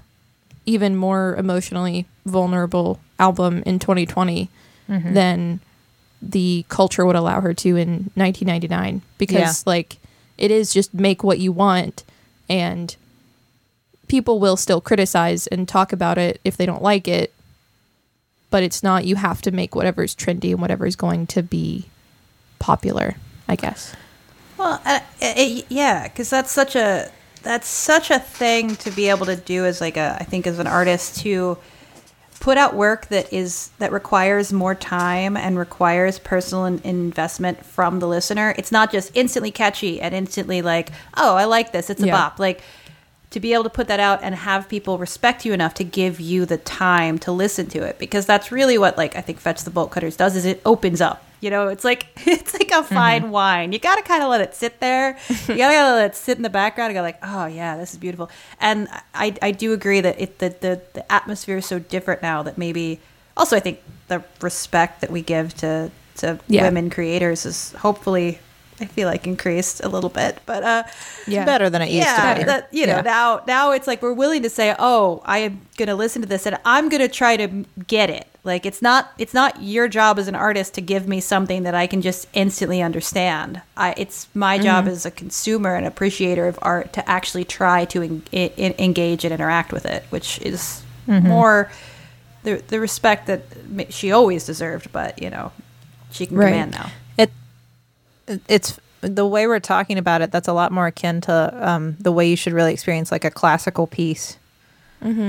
even 0.66 0.96
more 0.96 1.36
emotionally 1.36 2.06
vulnerable 2.26 3.00
album 3.20 3.62
in 3.66 3.80
2020 3.80 4.50
than 4.88 5.60
the 6.22 6.64
culture 6.70 7.06
would 7.06 7.16
allow 7.16 7.42
her 7.42 7.54
to 7.54 7.76
in 7.76 8.10
1999 8.16 9.02
because 9.18 9.34
Yeah. 9.66 9.72
like 9.72 9.98
it 10.38 10.52
is 10.52 10.74
just 10.74 10.94
make 10.94 11.24
what 11.24 11.40
you 11.40 11.52
want 11.52 12.04
and 12.50 12.96
people 14.08 14.40
will 14.40 14.58
still 14.58 14.82
criticize 14.82 15.48
and 15.48 15.68
talk 15.68 15.92
about 15.92 16.18
it 16.18 16.40
if 16.44 16.56
they 16.58 16.66
don't 16.66 16.82
like 16.84 17.08
it 17.08 17.34
but 18.52 18.62
it's 18.64 18.84
not 18.84 19.06
you 19.06 19.16
have 19.16 19.42
to 19.42 19.52
make 19.52 19.74
whatever's 19.76 20.16
trendy 20.16 20.52
and 20.52 20.62
whatever's 20.62 20.96
going 20.96 21.26
to 21.28 21.42
be 21.42 21.86
popular 22.60 23.16
i 23.48 23.56
guess 23.56 23.96
Well, 24.58 24.80
uh, 24.86 25.00
it, 25.20 25.66
yeah, 25.70 26.04
because 26.08 26.30
that's 26.30 26.52
such 26.52 26.76
a 26.76 27.12
that's 27.46 27.68
such 27.68 28.12
a 28.12 28.20
thing 28.20 28.76
to 28.78 28.92
be 28.92 29.08
able 29.10 29.26
to 29.28 29.38
do 29.38 29.66
as 29.66 29.80
like 29.80 29.96
a 29.96 30.18
I 30.20 30.24
think 30.26 30.46
as 30.48 30.60
an 30.60 30.68
artist 30.68 31.20
to 31.22 31.58
put 32.42 32.58
out 32.58 32.76
work 32.76 33.08
that 33.08 33.32
is 33.32 33.70
that 33.80 33.92
requires 33.92 34.52
more 34.52 34.76
time 34.76 35.38
and 35.38 35.58
requires 35.58 36.20
personal 36.20 36.66
in- 36.66 36.82
investment 36.84 37.66
from 37.66 38.00
the 38.00 38.08
listener. 38.08 38.54
It's 38.58 38.72
not 38.72 38.92
just 38.92 39.12
instantly 39.16 39.52
catchy 39.52 40.02
and 40.02 40.14
instantly 40.14 40.62
like, 40.62 40.92
oh, 41.16 41.36
I 41.36 41.46
like 41.46 41.72
this. 41.72 41.90
It's 41.90 42.04
a 42.04 42.08
Yeah. 42.08 42.14
bop. 42.14 42.40
Like 42.40 42.62
to 43.32 43.40
be 43.40 43.54
able 43.54 43.64
to 43.64 43.70
put 43.70 43.88
that 43.88 44.00
out 44.00 44.20
and 44.22 44.34
have 44.36 44.68
people 44.70 44.98
respect 44.98 45.46
you 45.46 45.54
enough 45.54 45.74
to 45.76 45.84
give 45.84 46.20
you 46.20 46.46
the 46.46 46.58
time 46.58 47.18
to 47.20 47.32
listen 47.32 47.68
to 47.68 47.84
it 47.84 47.98
because 48.00 48.26
that's 48.26 48.52
really 48.52 48.78
what 48.78 48.98
like 48.98 49.16
I 49.16 49.22
think 49.22 49.40
Fetch 49.40 49.64
the 49.64 49.70
Bolt 49.72 49.92
Cutters 49.92 50.16
does 50.18 50.36
is 50.36 50.46
it 50.46 50.62
opens 50.66 51.02
up. 51.02 51.24
You 51.46 51.52
know, 51.52 51.68
it's 51.68 51.84
like 51.84 52.08
it's 52.26 52.54
like 52.54 52.72
a 52.72 52.82
mm-hmm. 52.82 52.96
fine 52.96 53.30
wine. 53.30 53.72
You 53.72 53.78
got 53.78 53.98
to 53.98 54.02
kind 54.02 54.24
of 54.24 54.30
let 54.30 54.42
it 54.42 54.56
sit 54.56 54.80
there. 54.80 55.16
You 55.48 55.56
got 55.58 55.72
to 55.72 55.94
let 55.94 56.10
it 56.10 56.16
sit 56.16 56.38
in 56.38 56.44
the 56.44 56.50
background 56.50 56.90
and 56.90 56.98
go 56.98 57.04
like, 57.04 57.20
"Oh 57.22 57.46
yeah, 57.46 57.78
this 57.78 57.94
is 57.94 58.00
beautiful." 58.00 58.32
And 58.60 58.88
I 59.14 59.36
I 59.44 59.52
do 59.52 59.72
agree 59.72 60.02
that 60.02 60.20
it 60.20 60.40
the 60.40 60.50
the, 60.50 60.82
the 60.94 61.12
atmosphere 61.12 61.58
is 61.58 61.68
so 61.68 61.78
different 61.78 62.24
now 62.24 62.42
that 62.42 62.58
maybe 62.58 63.00
also 63.38 63.56
I 63.56 63.60
think 63.60 63.80
the 64.08 64.24
respect 64.42 65.02
that 65.02 65.12
we 65.12 65.22
give 65.22 65.54
to 65.58 65.92
to 66.18 66.40
Yeah. 66.48 66.64
women 66.64 66.90
creators 66.90 67.46
is 67.46 67.74
hopefully 67.74 68.40
I 68.80 68.86
feel 68.86 69.08
like 69.08 69.26
increased 69.26 69.82
a 69.84 69.88
little 69.90 70.10
bit. 70.10 70.40
But 70.46 70.64
uh 70.64 70.84
yeah 71.28 71.46
better 71.46 71.70
than 71.70 71.82
it 71.82 71.90
used 71.92 72.06
yeah, 72.08 72.34
to 72.34 72.40
be 72.40 72.44
that 72.46 72.68
you 72.74 72.86
know 72.86 72.96
Yeah. 72.98 73.02
now 73.02 73.42
now 73.48 73.72
it's 73.72 73.88
like 73.88 74.02
we're 74.02 74.14
willing 74.14 74.44
to 74.44 74.50
say, 74.50 74.76
oh, 74.78 75.22
I 75.26 75.40
am 75.40 75.62
going 75.78 75.88
to 75.88 75.96
listen 75.96 76.22
to 76.22 76.28
this 76.28 76.46
and 76.46 76.58
I'm 76.66 76.90
going 76.90 77.02
to 77.02 77.08
try 77.08 77.38
to 77.38 77.48
get 77.88 78.10
it. 78.10 78.28
Like 78.44 78.66
it's 78.66 78.82
not 78.82 79.12
it's 79.18 79.34
not 79.34 79.62
your 79.64 79.88
job 79.88 80.20
as 80.20 80.28
an 80.28 80.36
artist 80.36 80.74
to 80.76 80.82
give 80.82 81.08
me 81.08 81.20
something 81.22 81.64
that 81.64 81.74
I 81.74 81.88
can 81.88 82.02
just 82.02 82.28
instantly 82.34 82.82
understand. 82.82 83.62
I 83.78 83.94
it's 83.98 84.28
my 84.36 84.58
Mm-hmm. 84.58 84.64
job 84.66 84.88
as 84.88 85.06
a 85.06 85.12
consumer 85.12 85.76
and 85.76 85.86
appreciator 85.86 86.48
of 86.48 86.60
art 86.62 86.94
to 86.94 87.10
actually 87.10 87.46
try 87.46 87.86
to 87.86 88.02
en- 88.04 88.24
en- 88.34 88.76
engage 88.78 89.24
and 89.26 89.34
interact 89.34 89.72
with 89.72 89.86
it, 89.86 90.04
which 90.10 90.40
is 90.42 90.84
Mm-hmm. 91.08 91.28
more 91.28 91.72
the 92.44 92.62
the 92.68 92.80
respect 92.80 93.28
that 93.28 93.42
she 93.90 94.12
always 94.12 94.46
deserved, 94.46 94.92
but 94.92 95.22
you 95.22 95.30
know 95.30 95.52
she 96.12 96.26
can 96.26 96.38
Right. 96.38 96.48
command 96.52 96.72
now. 96.72 96.90
It 98.28 98.42
it's 98.48 98.80
the 99.02 99.26
way 99.26 99.46
we're 99.46 99.60
talking 99.60 99.98
about 99.98 100.22
it 100.22 100.32
that's 100.32 100.48
a 100.48 100.54
lot 100.54 100.72
more 100.72 100.88
akin 100.88 101.22
to 101.22 101.54
um, 101.70 101.96
the 102.00 102.12
way 102.12 102.28
you 102.28 102.36
should 102.36 102.54
really 102.54 102.74
experience 102.74 103.12
like 103.12 103.26
a 103.26 103.32
classical 103.32 103.88
piece. 103.88 104.38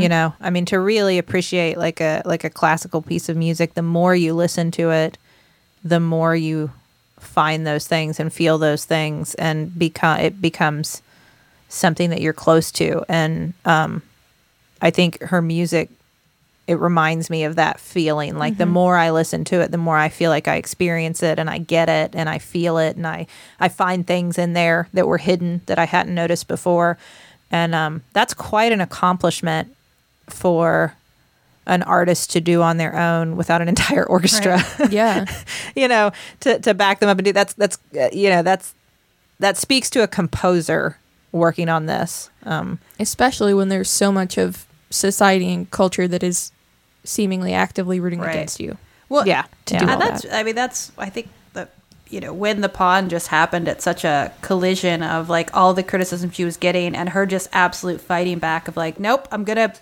You 0.01 0.09
know 0.09 0.33
i 0.41 0.49
mean 0.49 0.65
to 0.67 0.81
really 0.81 1.19
appreciate 1.19 1.77
like 1.77 2.01
a 2.01 2.23
like 2.25 2.45
a 2.45 2.51
classical 2.51 3.03
piece 3.03 3.29
of 3.29 3.37
music 3.37 3.75
the 3.75 3.83
more 3.83 4.15
you 4.17 4.33
listen 4.33 4.71
to 4.71 4.91
it 4.91 5.19
the 5.85 6.01
more 6.01 6.35
you 6.35 6.71
find 7.19 7.67
those 7.67 7.87
things 7.87 8.19
and 8.19 8.33
feel 8.33 8.57
those 8.57 8.87
things 8.87 9.35
and 9.35 9.77
become 9.79 10.19
it 10.21 10.41
becomes 10.41 11.03
something 11.69 12.11
that 12.11 12.21
you're 12.21 12.33
close 12.33 12.71
to. 12.73 13.05
And 13.09 13.53
um 13.67 14.01
i 14.81 14.91
think 14.91 15.21
her 15.21 15.43
music 15.43 15.91
it 16.67 16.79
reminds 16.81 17.31
me 17.31 17.45
of 17.45 17.57
that 17.57 17.79
feeling. 17.79 18.37
Like 18.39 18.59
the 18.59 18.67
more 18.67 18.97
i 18.97 19.11
listen 19.11 19.45
to 19.45 19.61
it 19.61 19.71
the 19.71 19.79
more 19.79 19.97
i 19.97 20.09
feel 20.09 20.31
like 20.31 20.49
i 20.49 20.57
experience 20.57 21.23
it 21.23 21.39
and 21.39 21.49
i 21.49 21.59
get 21.59 21.89
it 21.89 22.15
and 22.15 22.29
i 22.29 22.39
feel 22.39 22.79
it 22.79 22.97
and 22.97 23.07
i 23.07 23.27
i 23.61 23.69
find 23.69 24.07
things 24.07 24.39
in 24.39 24.53
there 24.53 24.89
that 24.93 25.07
were 25.07 25.19
hidden 25.19 25.61
that 25.67 25.79
i 25.79 25.85
hadn't 25.85 26.15
noticed 26.15 26.49
before. 26.49 26.99
And 27.51 27.75
um, 27.75 28.03
that's 28.13 28.35
quite 28.35 28.73
an 28.73 28.81
accomplishment 28.81 29.75
for 30.29 30.97
an 31.67 31.83
artist 31.83 32.31
to 32.33 32.41
do 32.41 32.63
on 32.63 32.77
their 32.77 32.97
own 32.97 33.37
without 33.37 33.63
an 33.63 33.69
entire 33.75 34.05
orchestra. 34.05 34.63
Yeah. 34.91 35.27
You 35.75 35.89
know 35.89 36.11
to, 36.41 36.59
to 36.61 36.73
back 36.73 37.01
them 37.01 37.11
up 37.11 37.19
and 37.19 37.25
do 37.27 37.33
that's 37.33 37.53
that's 37.53 37.79
uh, 38.01 38.09
you 38.11 38.31
know 38.31 38.43
that's 38.43 38.75
that 39.39 39.59
speaks 39.59 39.91
to 39.91 40.03
a 40.03 40.09
composer 40.09 40.97
working 41.33 41.69
on 41.69 41.85
this. 41.85 42.31
Um, 42.45 42.79
especially 42.99 43.53
when 43.53 43.69
there's 43.69 43.91
so 43.91 44.11
much 44.11 44.39
of 44.39 44.65
society 44.89 45.53
and 45.53 45.71
culture 45.71 46.09
that 46.09 46.23
is 46.23 46.53
seemingly 47.07 47.55
actively 47.55 48.01
rooting 48.01 48.21
Right. 48.21 48.31
against 48.35 48.61
you 48.61 48.77
Well, 49.09 49.27
yeah 49.27 49.45
to 49.67 49.75
yeah. 49.75 49.81
do 49.81 49.87
and 49.87 49.91
all 50.03 50.09
that's 50.09 50.23
that. 50.23 50.35
i 50.35 50.43
mean 50.43 50.55
that's 50.55 50.93
i 50.99 51.09
think 51.09 51.29
that 51.55 51.71
you 52.09 52.21
know 52.21 52.33
when 52.33 52.61
the 52.61 52.69
pawn 52.69 53.09
just 53.09 53.29
happened 53.29 53.69
at 53.69 53.81
such 53.83 54.05
a 54.05 54.33
collision 54.43 55.03
of 55.03 55.29
like 55.29 55.55
all 55.57 55.73
the 55.75 55.83
criticism 55.83 56.31
she 56.31 56.45
was 56.45 56.57
getting 56.57 56.95
and 56.95 57.11
her 57.11 57.25
just 57.27 57.49
absolute 57.53 58.01
fighting 58.01 58.39
back 58.39 58.69
of 58.69 58.77
like 58.77 58.99
nope 59.01 59.27
i'm 59.31 59.45
gonna 59.45 59.73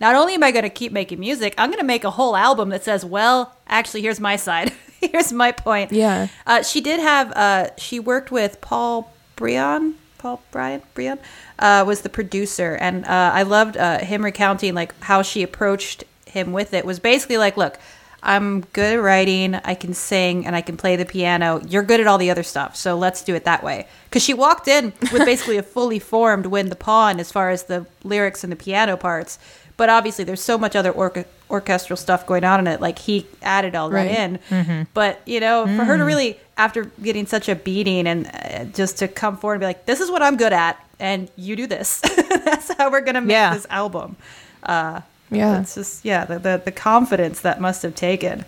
not 0.00 0.14
only 0.14 0.34
am 0.34 0.42
i 0.42 0.50
gonna 0.50 0.70
keep 0.70 0.92
making 0.92 1.20
music 1.20 1.54
i'm 1.58 1.70
gonna 1.70 1.84
make 1.84 2.04
a 2.04 2.10
whole 2.10 2.36
album 2.36 2.68
that 2.70 2.82
says 2.84 3.04
well 3.04 3.54
actually 3.68 4.00
here's 4.02 4.20
my 4.20 4.36
side 4.36 4.72
here's 5.00 5.32
my 5.32 5.50
point. 5.50 5.90
Yeah. 5.92 6.28
Uh, 6.46 6.62
she 6.62 6.82
did 6.82 7.00
have. 7.00 7.32
Uh, 7.32 7.68
she 7.78 7.98
worked 7.98 8.30
with 8.30 8.60
Paul 8.60 9.10
Brion. 9.34 9.94
Paul 10.18 10.42
Brion 10.50 10.82
Brion 10.92 11.18
uh, 11.58 11.84
was 11.86 12.02
the 12.02 12.10
producer, 12.10 12.74
and 12.74 13.06
uh, 13.06 13.30
I 13.32 13.44
loved 13.44 13.78
uh, 13.78 14.00
him 14.00 14.22
recounting 14.22 14.74
like 14.74 14.92
how 15.00 15.22
she 15.22 15.42
approached 15.42 16.04
him 16.30 16.52
with 16.52 16.72
it. 16.74 16.84
Was 16.84 16.98
basically 16.98 17.38
like, 17.38 17.56
look. 17.56 17.78
I'm 18.22 18.60
good 18.74 18.96
at 18.98 19.02
writing. 19.02 19.54
I 19.54 19.72
can 19.74 19.94
sing 19.94 20.44
and 20.44 20.54
I 20.54 20.60
can 20.60 20.76
play 20.76 20.94
the 20.94 21.06
piano. 21.06 21.58
You're 21.66 21.82
good 21.82 22.00
at 22.00 22.06
all 22.06 22.18
the 22.18 22.30
other 22.30 22.42
stuff, 22.42 22.76
so 22.76 22.94
let's 22.94 23.24
do 23.24 23.34
it 23.34 23.44
that 23.46 23.64
way. 23.64 23.86
Because 24.04 24.22
she 24.22 24.34
walked 24.34 24.68
in 24.68 24.92
with 25.10 25.24
basically 25.24 25.56
a 25.56 25.62
fully 25.62 25.98
formed 25.98 26.44
"When 26.44 26.68
the 26.68 26.76
Pawn" 26.76 27.18
as 27.18 27.32
far 27.32 27.48
as 27.48 27.62
the 27.62 27.86
lyrics 28.04 28.44
and 28.44 28.52
the 28.52 28.56
piano 28.56 28.98
parts, 28.98 29.38
but 29.78 29.88
obviously 29.88 30.24
there's 30.26 30.42
so 30.42 30.58
much 30.58 30.76
other 30.76 30.90
orca- 30.90 31.24
orchestral 31.48 31.96
stuff 31.96 32.26
going 32.26 32.44
on 32.44 32.60
in 32.60 32.66
it. 32.66 32.82
Like 32.82 32.98
he 32.98 33.26
added 33.40 33.74
all 33.74 33.88
that 33.88 33.94
Right. 33.96 34.10
in. 34.50 34.86
But 34.92 35.22
you 35.24 35.40
know, 35.40 35.64
for 35.64 35.84
her 35.84 35.96
to 35.96 36.04
really, 36.04 36.38
after 36.58 36.84
getting 37.02 37.24
such 37.24 37.48
a 37.48 37.54
beating, 37.54 38.06
and 38.06 38.26
uh, 38.26 38.64
just 38.76 38.98
to 38.98 39.08
come 39.08 39.38
forward 39.38 39.54
and 39.54 39.60
be 39.60 39.66
like, 39.66 39.86
"This 39.86 39.98
is 40.00 40.10
what 40.10 40.20
I'm 40.20 40.36
good 40.36 40.52
at, 40.52 40.76
and 40.98 41.30
you 41.36 41.56
do 41.56 41.66
this. 41.66 42.00
That's 42.28 42.70
how 42.76 42.90
we're 42.90 43.00
gonna 43.00 43.22
make 43.22 43.32
Yeah. 43.32 43.54
this 43.54 43.66
album." 43.70 44.16
Uh, 44.62 45.00
Yeah. 45.30 45.60
it's 45.60 45.74
just 45.76 46.04
yeah, 46.04 46.24
the, 46.24 46.38
the 46.38 46.62
the 46.64 46.72
confidence 46.72 47.40
that 47.40 47.60
must 47.60 47.82
have 47.82 47.94
taken. 47.94 48.44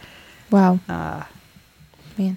Wow. 0.51 0.80
Uh, 0.89 1.22
Man. 2.18 2.37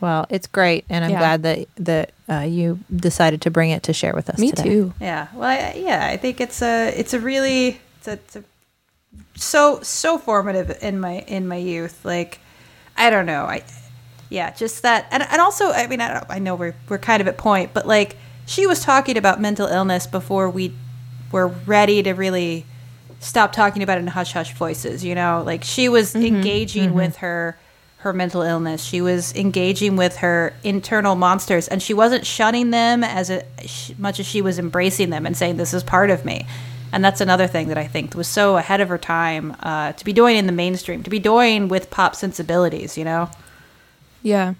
Well, 0.00 0.26
it's 0.28 0.46
great, 0.46 0.84
and 0.90 1.04
I'm 1.04 1.10
Yeah. 1.12 1.18
glad 1.18 1.42
that 1.44 1.68
that 1.76 2.12
uh, 2.28 2.40
you 2.40 2.80
decided 2.94 3.40
to 3.42 3.50
bring 3.50 3.70
it 3.70 3.82
to 3.84 3.92
share 3.92 4.14
with 4.14 4.28
us. 4.28 4.38
Me 4.38 4.50
today. 4.50 4.62
too. 4.62 4.94
Yeah. 5.00 5.28
Well, 5.34 5.48
I, 5.48 5.74
yeah, 5.76 6.06
I 6.06 6.16
think 6.16 6.40
it's 6.40 6.60
a 6.62 6.88
it's 6.98 7.14
a 7.14 7.20
really 7.20 7.80
it's 7.98 8.08
a, 8.08 8.12
it's 8.12 8.36
a 8.36 8.44
so 9.34 9.80
so 9.82 10.18
formative 10.18 10.76
in 10.82 11.00
my 11.00 11.20
in 11.26 11.48
my 11.48 11.56
youth. 11.56 12.04
Like 12.04 12.40
I 12.96 13.08
don't 13.10 13.26
know. 13.26 13.44
I 13.44 13.64
yeah, 14.28 14.50
just 14.50 14.82
that 14.82 15.06
and 15.10 15.22
and 15.22 15.40
also 15.40 15.70
I 15.70 15.86
mean 15.86 16.00
I, 16.00 16.12
don't, 16.14 16.26
I 16.28 16.38
know 16.38 16.54
we're 16.54 16.74
we're 16.88 16.98
kind 16.98 17.20
of 17.22 17.28
at 17.28 17.36
point, 17.38 17.72
but 17.72 17.86
like 17.86 18.16
she 18.44 18.66
was 18.66 18.82
talking 18.82 19.16
about 19.16 19.40
mental 19.40 19.66
illness 19.66 20.06
before 20.06 20.50
we 20.50 20.74
were 21.32 21.48
ready 21.48 22.02
to 22.02 22.12
really 22.12 22.66
stop 23.26 23.52
talking 23.52 23.82
about 23.82 23.98
it 23.98 24.02
in 24.02 24.06
hush 24.06 24.32
hush 24.32 24.54
voices, 24.54 25.04
you 25.04 25.14
know? 25.14 25.42
Like 25.44 25.64
she 25.64 25.88
was 25.88 26.14
engaging 26.14 26.94
with 26.94 27.16
her 27.16 27.58
her 27.98 28.12
mental 28.12 28.42
illness. 28.42 28.84
She 28.84 29.00
was 29.00 29.34
engaging 29.34 29.96
with 29.96 30.18
her 30.18 30.54
internal 30.62 31.16
monsters 31.16 31.66
and 31.66 31.82
she 31.82 31.92
wasn't 31.92 32.24
shunning 32.24 32.70
them 32.70 33.02
as 33.02 33.30
a, 33.30 33.44
sh- 33.66 33.92
much 33.98 34.20
as 34.20 34.26
she 34.26 34.40
was 34.40 34.60
embracing 34.60 35.10
them 35.10 35.26
and 35.26 35.36
saying 35.36 35.56
this 35.56 35.74
is 35.74 35.82
part 35.82 36.10
of 36.10 36.24
me. 36.24 36.46
And 36.92 37.04
that's 37.04 37.20
another 37.20 37.48
thing 37.48 37.66
that 37.68 37.78
I 37.78 37.86
think 37.88 38.14
was 38.14 38.28
so 38.28 38.58
ahead 38.58 38.80
of 38.80 38.88
her 38.90 38.98
time 38.98 39.56
uh, 39.60 39.92
to 39.92 40.04
be 40.04 40.12
doing 40.12 40.36
in 40.36 40.46
the 40.46 40.52
mainstream, 40.52 41.02
to 41.02 41.10
be 41.10 41.18
doing 41.18 41.66
with 41.66 41.90
pop 41.90 42.14
sensibilities, 42.14 42.96
you 42.96 43.04
know? 43.04 43.28
Yeah. 44.22 44.54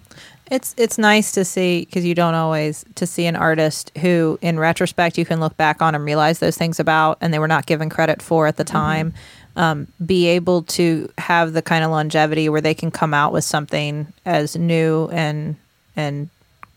It's 0.50 0.74
it's 0.78 0.96
nice 0.96 1.32
to 1.32 1.44
see 1.44 1.80
because 1.84 2.04
you 2.04 2.14
don't 2.14 2.34
always 2.34 2.84
to 2.94 3.06
see 3.06 3.26
an 3.26 3.34
artist 3.34 3.90
who, 3.98 4.38
in 4.40 4.58
retrospect, 4.60 5.18
you 5.18 5.24
can 5.24 5.40
look 5.40 5.56
back 5.56 5.82
on 5.82 5.94
and 5.94 6.04
realize 6.04 6.38
those 6.38 6.56
things 6.56 6.78
about, 6.78 7.18
and 7.20 7.34
they 7.34 7.38
were 7.38 7.48
not 7.48 7.66
given 7.66 7.88
credit 7.88 8.22
for 8.22 8.46
at 8.46 8.56
the 8.56 8.64
time. 8.64 9.12
Um, 9.56 9.88
be 10.04 10.26
able 10.26 10.62
to 10.64 11.10
have 11.18 11.52
the 11.54 11.62
kind 11.62 11.82
of 11.82 11.90
longevity 11.90 12.48
where 12.48 12.60
they 12.60 12.74
can 12.74 12.90
come 12.90 13.12
out 13.14 13.32
with 13.32 13.42
something 13.44 14.12
as 14.24 14.54
new 14.56 15.08
and 15.12 15.56
and 15.96 16.28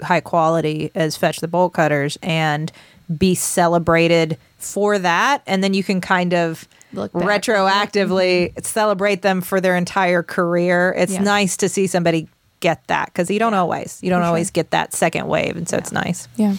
high 0.02 0.22
quality 0.22 0.90
as 0.96 1.16
Fetch 1.18 1.40
the 1.42 1.48
Bolt 1.48 1.74
Cutters 1.74 2.18
and 2.24 2.72
be 3.18 3.36
celebrated 3.36 4.38
for 4.58 4.98
that, 4.98 5.42
and 5.46 5.64
then 5.64 5.74
you 5.74 5.84
can 5.84 6.02
kind 6.02 6.34
of 6.34 6.68
Look 6.92 7.12
retroactively 7.12 8.66
celebrate 8.66 9.22
them 9.22 9.42
for 9.42 9.62
their 9.62 9.76
entire 9.76 10.24
career. 10.24 10.96
It's 10.98 11.14
Yeah. 11.14 11.22
nice 11.22 11.56
to 11.58 11.70
see 11.70 11.86
somebody 11.86 12.28
get 12.60 12.86
that 12.88 13.06
because 13.08 13.30
you 13.32 13.40
don't 13.40 13.54
always 13.54 14.00
you 14.02 14.10
don't 14.10 14.20
For 14.20 14.24
sure. 14.24 14.28
always 14.28 14.52
get 14.52 14.72
that 14.72 14.94
second 14.94 15.28
wave, 15.28 15.56
and 15.58 15.68
so 15.68 15.78
it's 15.78 15.92
nice. 15.92 16.28
Yeah. 16.36 16.56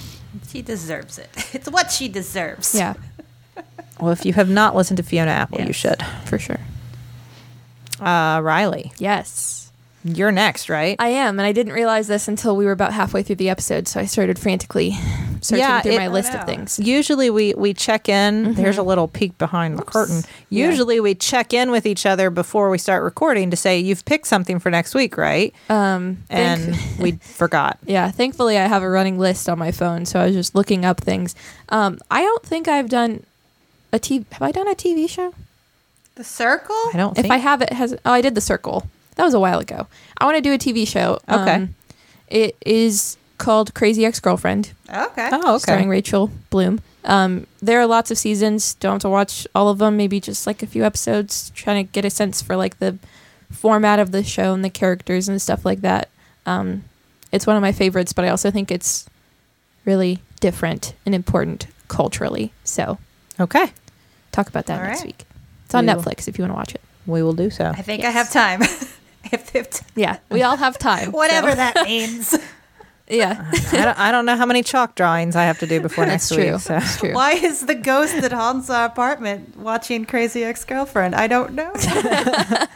She 0.49 0.63
deserves 0.63 1.19
it. 1.19 1.29
It's 1.55 1.69
what 1.71 1.91
she 1.91 2.09
deserves. 2.09 2.75
Yeah. 2.75 2.95
Well, 4.01 4.13
if 4.13 4.25
you 4.25 4.33
have 4.33 4.49
not 4.49 4.75
listened 4.75 4.97
to 4.97 5.03
Fiona 5.03 5.31
Apple, 5.33 5.61
you 5.61 5.75
should. 5.75 6.03
For 6.25 6.39
sure. 6.39 6.61
Uh, 8.01 8.39
Rileigh, 8.41 8.93
Yes. 8.99 9.60
You're 10.05 10.33
next, 10.33 10.69
right? 10.69 10.97
I 10.99 11.09
am, 11.09 11.39
and 11.39 11.47
I 11.47 11.53
didn't 11.53 11.73
realize 11.75 12.07
this 12.09 12.27
until 12.29 12.57
we 12.57 12.65
were 12.65 12.73
about 12.73 12.93
halfway 12.93 13.23
through 13.23 13.37
the 13.37 13.51
episode, 13.51 13.87
so 13.87 14.01
I 14.01 14.07
started 14.07 14.39
frantically 14.39 14.93
searching 15.43 15.59
Yeah, 15.59 15.81
through 15.83 15.93
it- 15.93 15.99
my 15.99 16.09
list 16.09 16.35
of 16.35 16.45
things. 16.47 16.79
Usually 16.79 17.29
we 17.31 17.55
we 17.55 17.75
check 17.75 18.09
in. 18.09 18.55
There's 18.55 18.79
a 18.79 18.83
little 18.83 19.09
peek 19.09 19.37
behind 19.39 19.79
the 19.79 19.83
curtain. 19.83 20.23
Yeah. 20.49 20.67
Usually 20.69 21.01
we 21.01 21.15
check 21.15 21.53
in 21.53 21.71
with 21.71 21.87
each 21.87 22.07
other 22.07 22.31
before 22.31 22.71
we 22.71 22.79
start 22.79 23.03
recording 23.03 23.51
to 23.51 23.57
say 23.57 23.79
you've 23.79 24.05
picked 24.05 24.27
something 24.27 24.59
for 24.59 24.71
next 24.71 24.95
week, 24.95 25.17
right? 25.17 25.55
Um, 25.69 26.19
And 26.31 26.75
thank- 26.77 26.99
we 26.99 27.13
forgot. 27.23 27.79
yeah, 27.87 28.11
thankfully 28.11 28.57
I 28.59 28.67
have 28.67 28.83
a 28.83 28.89
running 28.91 29.19
list 29.19 29.49
on 29.49 29.59
my 29.59 29.71
phone, 29.73 30.07
so 30.07 30.21
I 30.21 30.27
was 30.27 30.35
just 30.35 30.55
looking 30.55 30.85
up 30.85 31.01
things. 31.01 31.35
Um, 31.69 31.99
I 32.11 32.23
don't 32.23 32.43
think 32.45 32.69
I've 32.69 32.89
done 32.89 33.25
a 33.93 33.99
TV. 33.99 34.25
Have 34.33 34.43
I 34.43 34.53
done 34.53 34.69
a 34.69 34.75
TV 34.75 35.09
show? 35.09 35.35
The 36.17 36.25
circle? 36.25 36.77
I 36.93 36.97
don't 36.97 37.17
If 37.19 37.23
think 37.23 37.33
I 37.35 37.39
have 37.39 37.63
it, 37.63 37.73
has 37.73 37.95
oh 38.05 38.13
I 38.13 38.21
did 38.21 38.35
the 38.35 38.41
Circle. 38.41 38.85
That 39.17 39.25
was 39.25 39.35
a 39.35 39.41
while 39.41 39.59
ago. 39.59 39.87
I 40.19 40.25
want 40.25 40.37
to 40.37 40.41
do 40.43 40.53
a 40.53 40.59
TV 40.59 40.87
show. 40.87 41.19
Okay. 41.29 41.55
Um, 41.55 41.75
it 42.29 42.57
is 42.65 43.17
called 43.39 43.75
Crazy 43.75 44.05
Ex 44.05 44.21
Girlfriend. 44.21 44.73
Okay. 44.89 45.29
Oh, 45.33 45.55
okay. 45.57 45.59
starring 45.59 45.89
Rachel 45.89 46.31
Bloom. 46.51 46.81
Um, 47.05 47.47
there 47.63 47.81
are 47.81 47.87
lots 47.87 48.11
of 48.11 48.19
seasons. 48.19 48.75
Don't 48.75 48.93
have 48.95 49.01
to 49.03 49.09
watch 49.09 49.47
all 49.55 49.69
of 49.69 49.79
them. 49.79 49.97
Maybe 49.97 50.21
just 50.21 50.47
like 50.47 50.63
a 50.63 50.67
few 50.67 50.85
episodes, 50.85 51.51
trying 51.55 51.85
to 51.87 51.91
get 51.93 52.05
a 52.05 52.11
sense 52.11 52.41
for 52.43 52.57
like 52.57 52.79
the 52.79 52.99
format 53.51 53.99
of 53.99 54.13
the 54.13 54.23
show 54.23 54.53
and 54.55 54.65
the 54.65 54.71
characters 54.71 55.29
and 55.29 55.41
stuff 55.41 55.65
like 55.65 55.81
that. 55.81 56.09
Um, 56.47 56.85
it's 57.33 57.47
one 57.47 57.57
of 57.57 57.63
my 57.63 57.73
favorites, 57.73 58.13
but 58.13 58.25
I 58.25 58.29
also 58.29 58.51
think 58.51 58.71
it's 58.71 59.09
really 59.85 60.21
different 60.41 60.95
and 61.07 61.15
important 61.15 61.67
culturally. 61.89 62.53
So 62.65 62.99
Okay, 63.39 63.73
talk 64.33 64.49
about 64.49 64.67
that 64.67 64.79
All 64.81 64.87
next 64.87 65.01
right. 65.01 65.07
week. 65.07 65.25
It's 65.65 65.75
on 65.75 65.87
We 65.87 65.95
will. 65.95 66.03
Netflix 66.03 66.29
if 66.29 66.39
you 66.39 66.43
want 66.43 66.53
to 66.53 66.57
watch 66.57 66.75
it. 66.75 66.81
we 67.07 67.23
will 67.23 67.33
do 67.33 67.49
so. 67.51 67.67
I 67.75 67.83
think 67.83 68.05
I 68.05 68.11
have 68.11 68.31
time. 68.31 68.61
if, 69.33 69.55
if 69.55 69.81
Yeah, 69.97 70.19
we 70.31 70.43
all 70.43 70.57
have 70.57 70.79
time. 70.79 71.13
whatever 71.13 71.51
so- 71.51 71.57
that 71.57 71.75
means. 71.87 72.37
Yeah, 73.13 73.51
I, 73.73 73.77
don't, 73.85 73.99
I 73.99 74.13
don't 74.13 74.25
know 74.25 74.37
how 74.37 74.47
many 74.47 74.63
chalk 74.63 74.95
drawings 74.95 75.35
I 75.35 75.43
have 75.43 75.59
to 75.59 75.67
do 75.67 75.81
before 75.81 76.07
that's 76.07 76.31
next 76.31 76.41
true. 76.41 76.53
week. 76.53 76.61
So. 76.61 76.75
That's 76.75 76.97
true. 77.01 77.13
Why 77.13 77.33
is 77.33 77.67
the 77.67 77.75
ghost 77.75 78.15
at 78.15 78.31
Hansa 78.31 78.85
apartment 78.89 79.57
watching 79.59 80.05
Crazy 80.05 80.45
Ex 80.45 80.65
Girlfriend? 80.65 81.17
I 81.17 81.27
don't 81.27 81.55
know. 81.55 81.73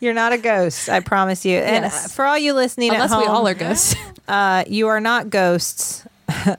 You're 0.00 0.14
not 0.14 0.32
a 0.32 0.38
ghost, 0.38 0.88
I 0.88 1.00
promise 1.00 1.44
you. 1.44 1.58
And 1.58 1.84
Yes. 1.84 2.14
for 2.14 2.24
all 2.24 2.38
you 2.38 2.52
listening 2.54 2.92
Unless 2.92 3.12
at 3.12 3.14
home, 3.14 3.22
we 3.22 3.28
all 3.28 3.46
are 3.46 3.54
ghosts. 3.54 3.94
uh, 4.26 4.64
you 4.66 4.88
are 4.88 5.00
not 5.00 5.30
ghosts. 5.30 6.04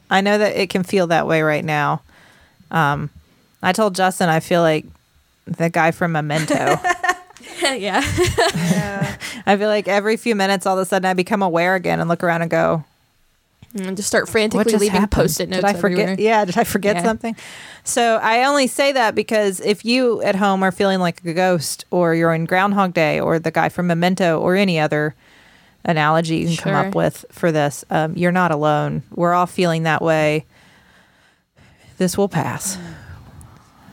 I 0.09 0.21
know 0.21 0.38
that 0.38 0.55
it 0.55 0.69
can 0.69 0.84
feel 0.84 1.07
that 1.07 1.28
way 1.28 1.41
right 1.41 1.65
now. 1.65 2.01
Um, 2.71 3.09
I 3.61 3.73
told 3.73 3.95
Justin 3.95 4.30
I 4.30 4.39
feel 4.39 4.61
like 4.61 4.86
the 5.45 5.69
guy 5.69 5.91
from 5.91 6.11
Memento. 6.13 6.75
yeah. 7.78 8.01
I 9.45 9.55
feel 9.58 9.68
like 9.70 9.88
every 9.88 10.18
few 10.18 10.36
minutes, 10.36 10.66
all 10.66 10.78
of 10.78 10.82
a 10.82 10.86
sudden, 10.86 11.05
I 11.05 11.14
become 11.14 11.41
aware 11.41 11.76
again 11.76 11.99
and 11.99 12.10
look 12.10 12.24
around 12.24 12.41
and 12.41 12.51
go, 12.51 12.84
And 13.76 13.95
just 13.97 14.08
start 14.08 14.28
frantically 14.30 14.66
just 14.72 14.82
leaving 14.82 14.99
happened? 15.01 15.12
post-it 15.12 15.49
notes 15.49 15.64
Did 15.64 15.66
I 15.66 15.74
forget? 15.80 15.99
everywhere. 16.10 16.20
Yeah, 16.20 16.45
did 16.45 16.58
I 16.58 16.64
forget 16.64 16.97
Yeah. 16.97 17.03
something? 17.03 17.36
So 17.84 18.18
I 18.22 18.43
only 18.43 18.68
say 18.68 18.91
that 18.91 19.16
because 19.16 19.60
if 19.62 19.86
you 19.86 20.22
at 20.22 20.36
home 20.36 20.62
are 20.64 20.72
feeling 20.72 20.99
like 20.99 21.24
a 21.26 21.34
ghost, 21.34 21.86
or 21.91 22.14
you're 22.14 22.34
in 22.34 22.45
Groundhog 22.45 22.93
Day, 22.93 23.20
or 23.20 23.39
the 23.39 23.51
guy 23.51 23.70
from 23.70 23.88
Memento, 23.88 24.39
or 24.39 24.55
any 24.55 24.78
other 24.80 25.16
analogy 25.86 26.38
you 26.38 26.47
can 26.47 26.58
come 26.58 26.76
up 26.76 26.95
with 26.95 27.24
for 27.32 27.51
this, 27.51 27.86
um, 27.89 28.14
you're 28.18 28.32
not 28.34 28.51
alone. 28.51 29.03
We're 29.16 29.34
all 29.34 29.45
feeling 29.47 29.84
that 29.84 30.01
way. 30.01 30.45
This 31.97 32.18
will 32.18 32.28
pass. 32.30 32.78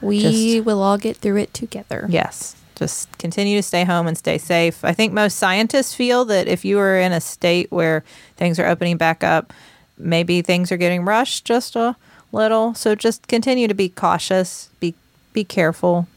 We 0.03 0.21
Just- 0.21 0.67
will 0.67 0.83
all 0.83 0.99
get 0.99 1.17
through 1.17 1.37
it 1.37 1.55
together. 1.55 2.07
Yes. 2.11 2.57
Just 2.75 3.17
continue 3.19 3.57
to 3.57 3.63
stay 3.63 3.85
home 3.85 4.07
and 4.07 4.19
stay 4.19 4.39
safe. 4.39 4.85
I 4.85 4.93
think 4.93 5.13
most 5.13 5.37
scientists 5.37 5.95
feel 5.95 6.25
that 6.27 6.49
if 6.49 6.65
you 6.65 6.79
are 6.79 6.99
in 6.99 7.13
a 7.13 7.21
state 7.21 7.71
where 7.71 8.03
things 8.37 8.59
are 8.59 8.67
opening 8.67 8.97
back 8.97 9.23
up, 9.23 9.53
maybe 9.97 10.43
things 10.43 10.73
are 10.73 10.77
getting 10.77 11.05
rushed 11.05 11.45
just 11.45 11.77
a 11.77 11.97
little. 12.33 12.75
So 12.75 12.95
just 12.95 13.29
continue 13.29 13.69
to 13.69 13.75
be 13.75 13.89
cautious, 13.89 14.71
be 14.81 14.95
be 15.33 15.45
careful. 15.45 16.09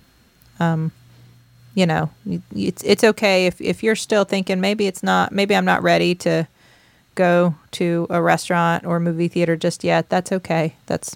Um, 0.59 0.91
you 1.75 1.85
know, 1.85 2.09
it's 2.55 2.83
it's 2.83 3.03
okay 3.03 3.45
if 3.45 3.61
if 3.61 3.83
you're 3.83 3.95
still 3.95 4.23
thinking 4.23 4.59
maybe 4.59 4.87
it's 4.87 5.03
not 5.03 5.31
maybe 5.31 5.55
I'm 5.55 5.65
not 5.65 5.83
ready 5.83 6.15
to 6.15 6.47
go 7.13 7.55
to 7.71 8.07
a 8.09 8.21
restaurant 8.21 8.85
or 8.85 8.99
movie 8.99 9.27
theater 9.27 9.55
just 9.55 9.83
yet. 9.83 10.09
That's 10.09 10.31
okay. 10.31 10.75
That's 10.87 11.15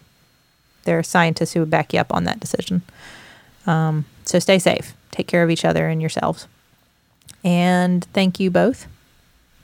there 0.84 1.00
are 1.00 1.04
scientists 1.04 1.54
who 1.54 1.62
would 1.62 1.70
back 1.70 1.94
you 1.94 2.00
up 2.00 2.14
on 2.14 2.26
that 2.26 2.40
decision. 2.40 2.82
Um, 3.66 4.06
so 4.24 4.40
stay 4.40 4.60
safe. 4.60 4.94
Take 5.12 5.28
care 5.28 5.44
of 5.44 5.50
each 5.50 5.66
other 5.66 5.88
and 5.88 6.02
yourselves. 6.02 6.48
And 7.44 8.04
thank 8.14 8.40
you 8.40 8.52
both. 8.52 8.88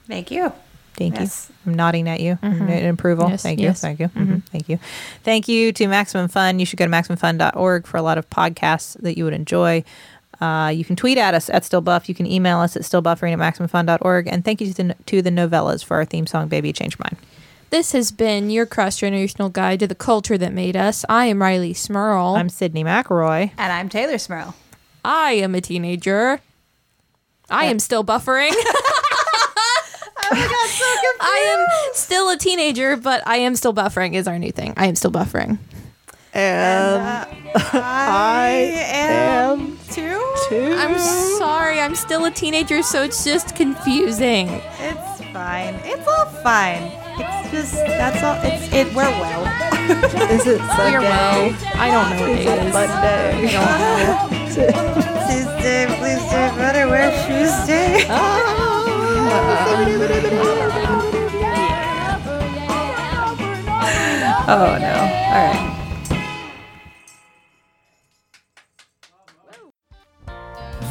Thank 0.06 0.30
you. 0.30 0.52
Thank 0.96 1.14
Yes. 1.18 1.46
you. 1.48 1.54
I'm 1.72 1.74
nodding 1.76 2.08
at 2.08 2.18
you 2.20 2.38
Mhm. 2.42 2.68
in 2.68 2.86
approval. 2.86 3.28
Yes, 3.30 3.42
thank 3.42 3.60
you. 3.60 3.66
yes. 3.66 3.80
Thank 3.80 4.00
you. 4.00 4.08
Mhm. 4.08 4.26
Mhm. 4.26 4.42
Thank 4.50 4.68
you. 4.68 4.78
Thank 5.22 5.46
you 5.48 5.72
to 5.72 5.86
Maximum 5.86 6.26
Fun. 6.28 6.58
You 6.58 6.66
should 6.66 6.78
go 6.78 6.84
to 6.86 6.90
maximumfun.org 6.90 7.86
for 7.86 7.96
a 7.98 8.02
lot 8.02 8.18
of 8.18 8.28
podcasts 8.30 8.96
that 9.00 9.16
you 9.16 9.24
would 9.24 9.32
enjoy. 9.34 9.84
Uh, 10.40 10.72
you 10.74 10.84
can 10.84 10.96
tweet 10.96 11.18
at 11.18 11.34
us 11.34 11.48
at 11.50 11.62
stillbuff. 11.62 12.08
You 12.08 12.14
can 12.14 12.26
email 12.26 12.58
us 12.58 12.74
at 12.76 12.82
stillbuffering 12.82 13.32
at 13.32 13.38
maximumfun.org. 13.38 14.26
And 14.26 14.44
thank 14.44 14.60
you 14.60 14.72
to 14.72 14.82
the, 14.82 14.94
to 15.06 15.22
the 15.22 15.30
Nouvellas 15.30 15.84
for 15.84 15.96
our 15.98 16.04
theme 16.04 16.26
song, 16.26 16.48
Baby 16.48 16.72
Change 16.72 16.98
Mine. 16.98 17.16
This 17.70 17.92
has 17.92 18.10
been 18.10 18.48
your 18.50 18.64
cross 18.66 18.98
generational 18.98 19.52
guide 19.52 19.80
to 19.80 19.86
the 19.86 19.94
culture 19.94 20.38
that 20.38 20.52
made 20.52 20.74
us. 20.76 21.04
I 21.08 21.26
am 21.26 21.38
Rileigh 21.38 21.76
Smirl. 21.76 22.34
I'm 22.36 22.48
Sydnee 22.48 22.82
McElroy. 22.84 23.50
And 23.58 23.72
I'm 23.72 23.88
Teylor 23.88 24.18
Smirl. 24.20 24.54
I 25.04 25.32
am 25.32 25.54
a 25.54 25.60
teenager. 25.60 26.40
I 27.50 27.66
am 27.66 27.78
still 27.78 28.04
buffering. 28.04 28.50
I 30.30 31.56
am 31.58 31.94
still 31.94 32.28
a 32.30 32.36
teenager, 32.36 32.96
but 32.96 33.26
I 33.26 33.36
am 33.38 33.56
still 33.56 33.72
buffering 33.72 34.14
is 34.14 34.28
our 34.28 34.38
new 34.38 34.52
thing. 34.52 34.74
I 34.76 34.86
am 34.86 34.94
still 34.96 35.10
buffering. 35.10 35.58
And, 36.34 37.02
uh, 37.02 37.24
I 37.72 38.48
am 38.88 39.78
too. 39.90 40.22
two. 40.48 40.74
I'm 40.78 40.98
sorry, 41.38 41.80
I'm 41.80 41.94
still 41.94 42.26
a 42.26 42.30
teenager, 42.30 42.82
so 42.82 43.02
it's 43.02 43.24
just 43.24 43.56
confusing. 43.56 44.48
It's 44.78 45.22
fine. 45.32 45.74
It's 45.84 46.06
all 46.06 46.26
fine. 46.42 46.92
It's 47.18 47.50
just 47.50 47.74
that's 47.74 48.22
all. 48.22 48.36
It's 48.44 48.70
it. 48.72 48.88
We're 48.94 49.08
well. 49.08 49.46
Is 50.30 50.46
it 50.46 50.58
Sunday? 50.58 50.90
You're 50.92 51.00
well. 51.00 51.56
I 51.74 51.90
don't 51.90 52.10
know 52.10 52.20
what 52.20 52.30
Is 52.38 52.44
day 52.44 52.52
it 52.52 52.58
it 52.58 52.66
is. 52.66 52.74
Monday? 52.74 54.27
Tuesday, 54.66 55.86
please 55.98 56.22
do 56.22 56.42
better. 56.58 56.88
Wear 56.88 57.10
Tuesday. 57.26 58.06
Eh? 58.08 58.14
Oh 64.50 64.78
no. 64.80 64.94
All 65.28 65.44
right. 65.44 65.68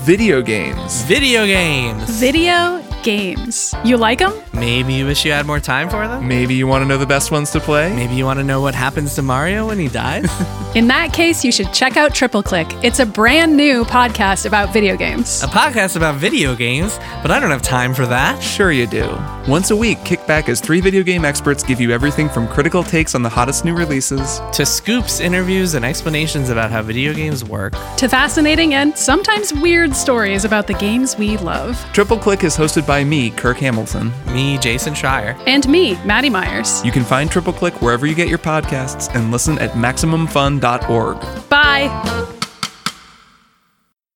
Video 0.05 0.43
games. 0.43 1.01
Video 1.05 1.47
games. 1.47 2.07
Video 2.20 2.86
games. 3.03 3.73
You 3.83 3.97
like 3.97 4.19
them? 4.19 4.33
Maybe 4.53 4.93
you 4.93 5.05
wish 5.05 5.25
you 5.25 5.31
had 5.31 5.45
more 5.45 5.59
time 5.59 5.89
for 5.89 6.07
them? 6.07 6.27
Maybe 6.27 6.55
you 6.55 6.67
want 6.67 6.81
to 6.83 6.87
know 6.87 6.97
the 6.97 7.05
best 7.05 7.31
ones 7.31 7.51
to 7.51 7.59
play? 7.59 7.95
Maybe 7.95 8.15
you 8.15 8.25
want 8.25 8.39
to 8.39 8.43
know 8.43 8.61
what 8.61 8.73
happens 8.75 9.15
to 9.15 9.21
Mario 9.21 9.67
when 9.67 9.79
he 9.79 9.87
dies? 9.87 10.25
In 10.75 10.87
that 10.87 11.13
case, 11.13 11.43
you 11.45 11.51
should 11.51 11.73
check 11.73 11.97
out 11.97 12.13
Triple 12.13 12.43
Click. 12.43 12.67
It's 12.83 12.99
a 12.99 13.05
brand 13.05 13.55
new 13.55 13.83
podcast 13.85 14.45
about 14.45 14.73
video 14.73 14.95
games. 14.97 15.43
a 15.43 15.47
podcast 15.47 15.95
about 15.95 16.15
video 16.15 16.55
games, 16.55 16.97
but 17.21 17.31
I 17.31 17.39
don't 17.39 17.51
have 17.51 17.61
time 17.61 17.93
for 17.93 18.05
that. 18.07 18.41
Sure, 18.41 18.71
you 18.71 18.87
do. 18.87 19.07
Once 19.47 19.71
a 19.71 19.75
week, 19.75 20.03
kick 20.03 20.25
back 20.27 20.49
as 20.49 20.59
three 20.59 20.81
video 20.81 21.03
game 21.03 21.23
experts 21.23 21.63
give 21.63 21.79
you 21.79 21.91
everything 21.91 22.27
from 22.29 22.47
critical 22.47 22.83
takes 22.83 23.15
on 23.15 23.21
the 23.23 23.29
hottest 23.29 23.63
new 23.63 23.75
releases 23.75 24.41
To 24.53 24.65
scoops, 24.65 25.19
interviews, 25.19 25.73
and 25.73 25.85
explanations 25.85 26.49
about 26.49 26.71
how 26.71 26.81
video 26.81 27.13
games 27.13 27.43
work. 27.43 27.73
To 27.97 28.07
fascinating 28.09 28.73
and 28.73 28.97
sometimes 28.97 29.53
weird 29.53 29.95
stories 29.95 30.45
about 30.45 30.67
the 30.67 30.73
games 30.73 31.17
we 31.17 31.37
love. 31.37 31.77
Triple 31.93 32.17
Click 32.17 32.43
is 32.43 32.55
hosted 32.57 32.85
by 32.88 33.03
me, 33.03 33.29
Kirk 33.29 33.57
Hamilton. 33.57 34.11
Me, 34.33 34.57
Jason 34.57 34.93
Schreier. 34.93 35.38
And 35.45 35.67
me, 35.69 35.95
Maddie 36.05 36.29
Myers. 36.29 36.83
You 36.83 36.91
can 36.91 37.03
find 37.03 37.29
Triple 37.29 37.53
Click 37.53 37.79
wherever 37.81 38.07
you 38.07 38.15
get 38.15 38.29
your 38.29 38.39
podcasts 38.39 39.13
and 39.13 39.31
listen 39.31 39.59
at 39.59 39.71
MaximumFun.org. 39.71 41.49
Bye. 41.49 41.88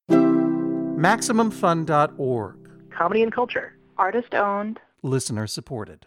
MaximumFun.org. 0.09 2.55
Comedy 2.91 3.23
and 3.23 3.33
culture. 3.33 3.75
Artist 3.97 4.33
owned. 4.33 4.79
Listener 5.03 5.47
supported. 5.47 6.05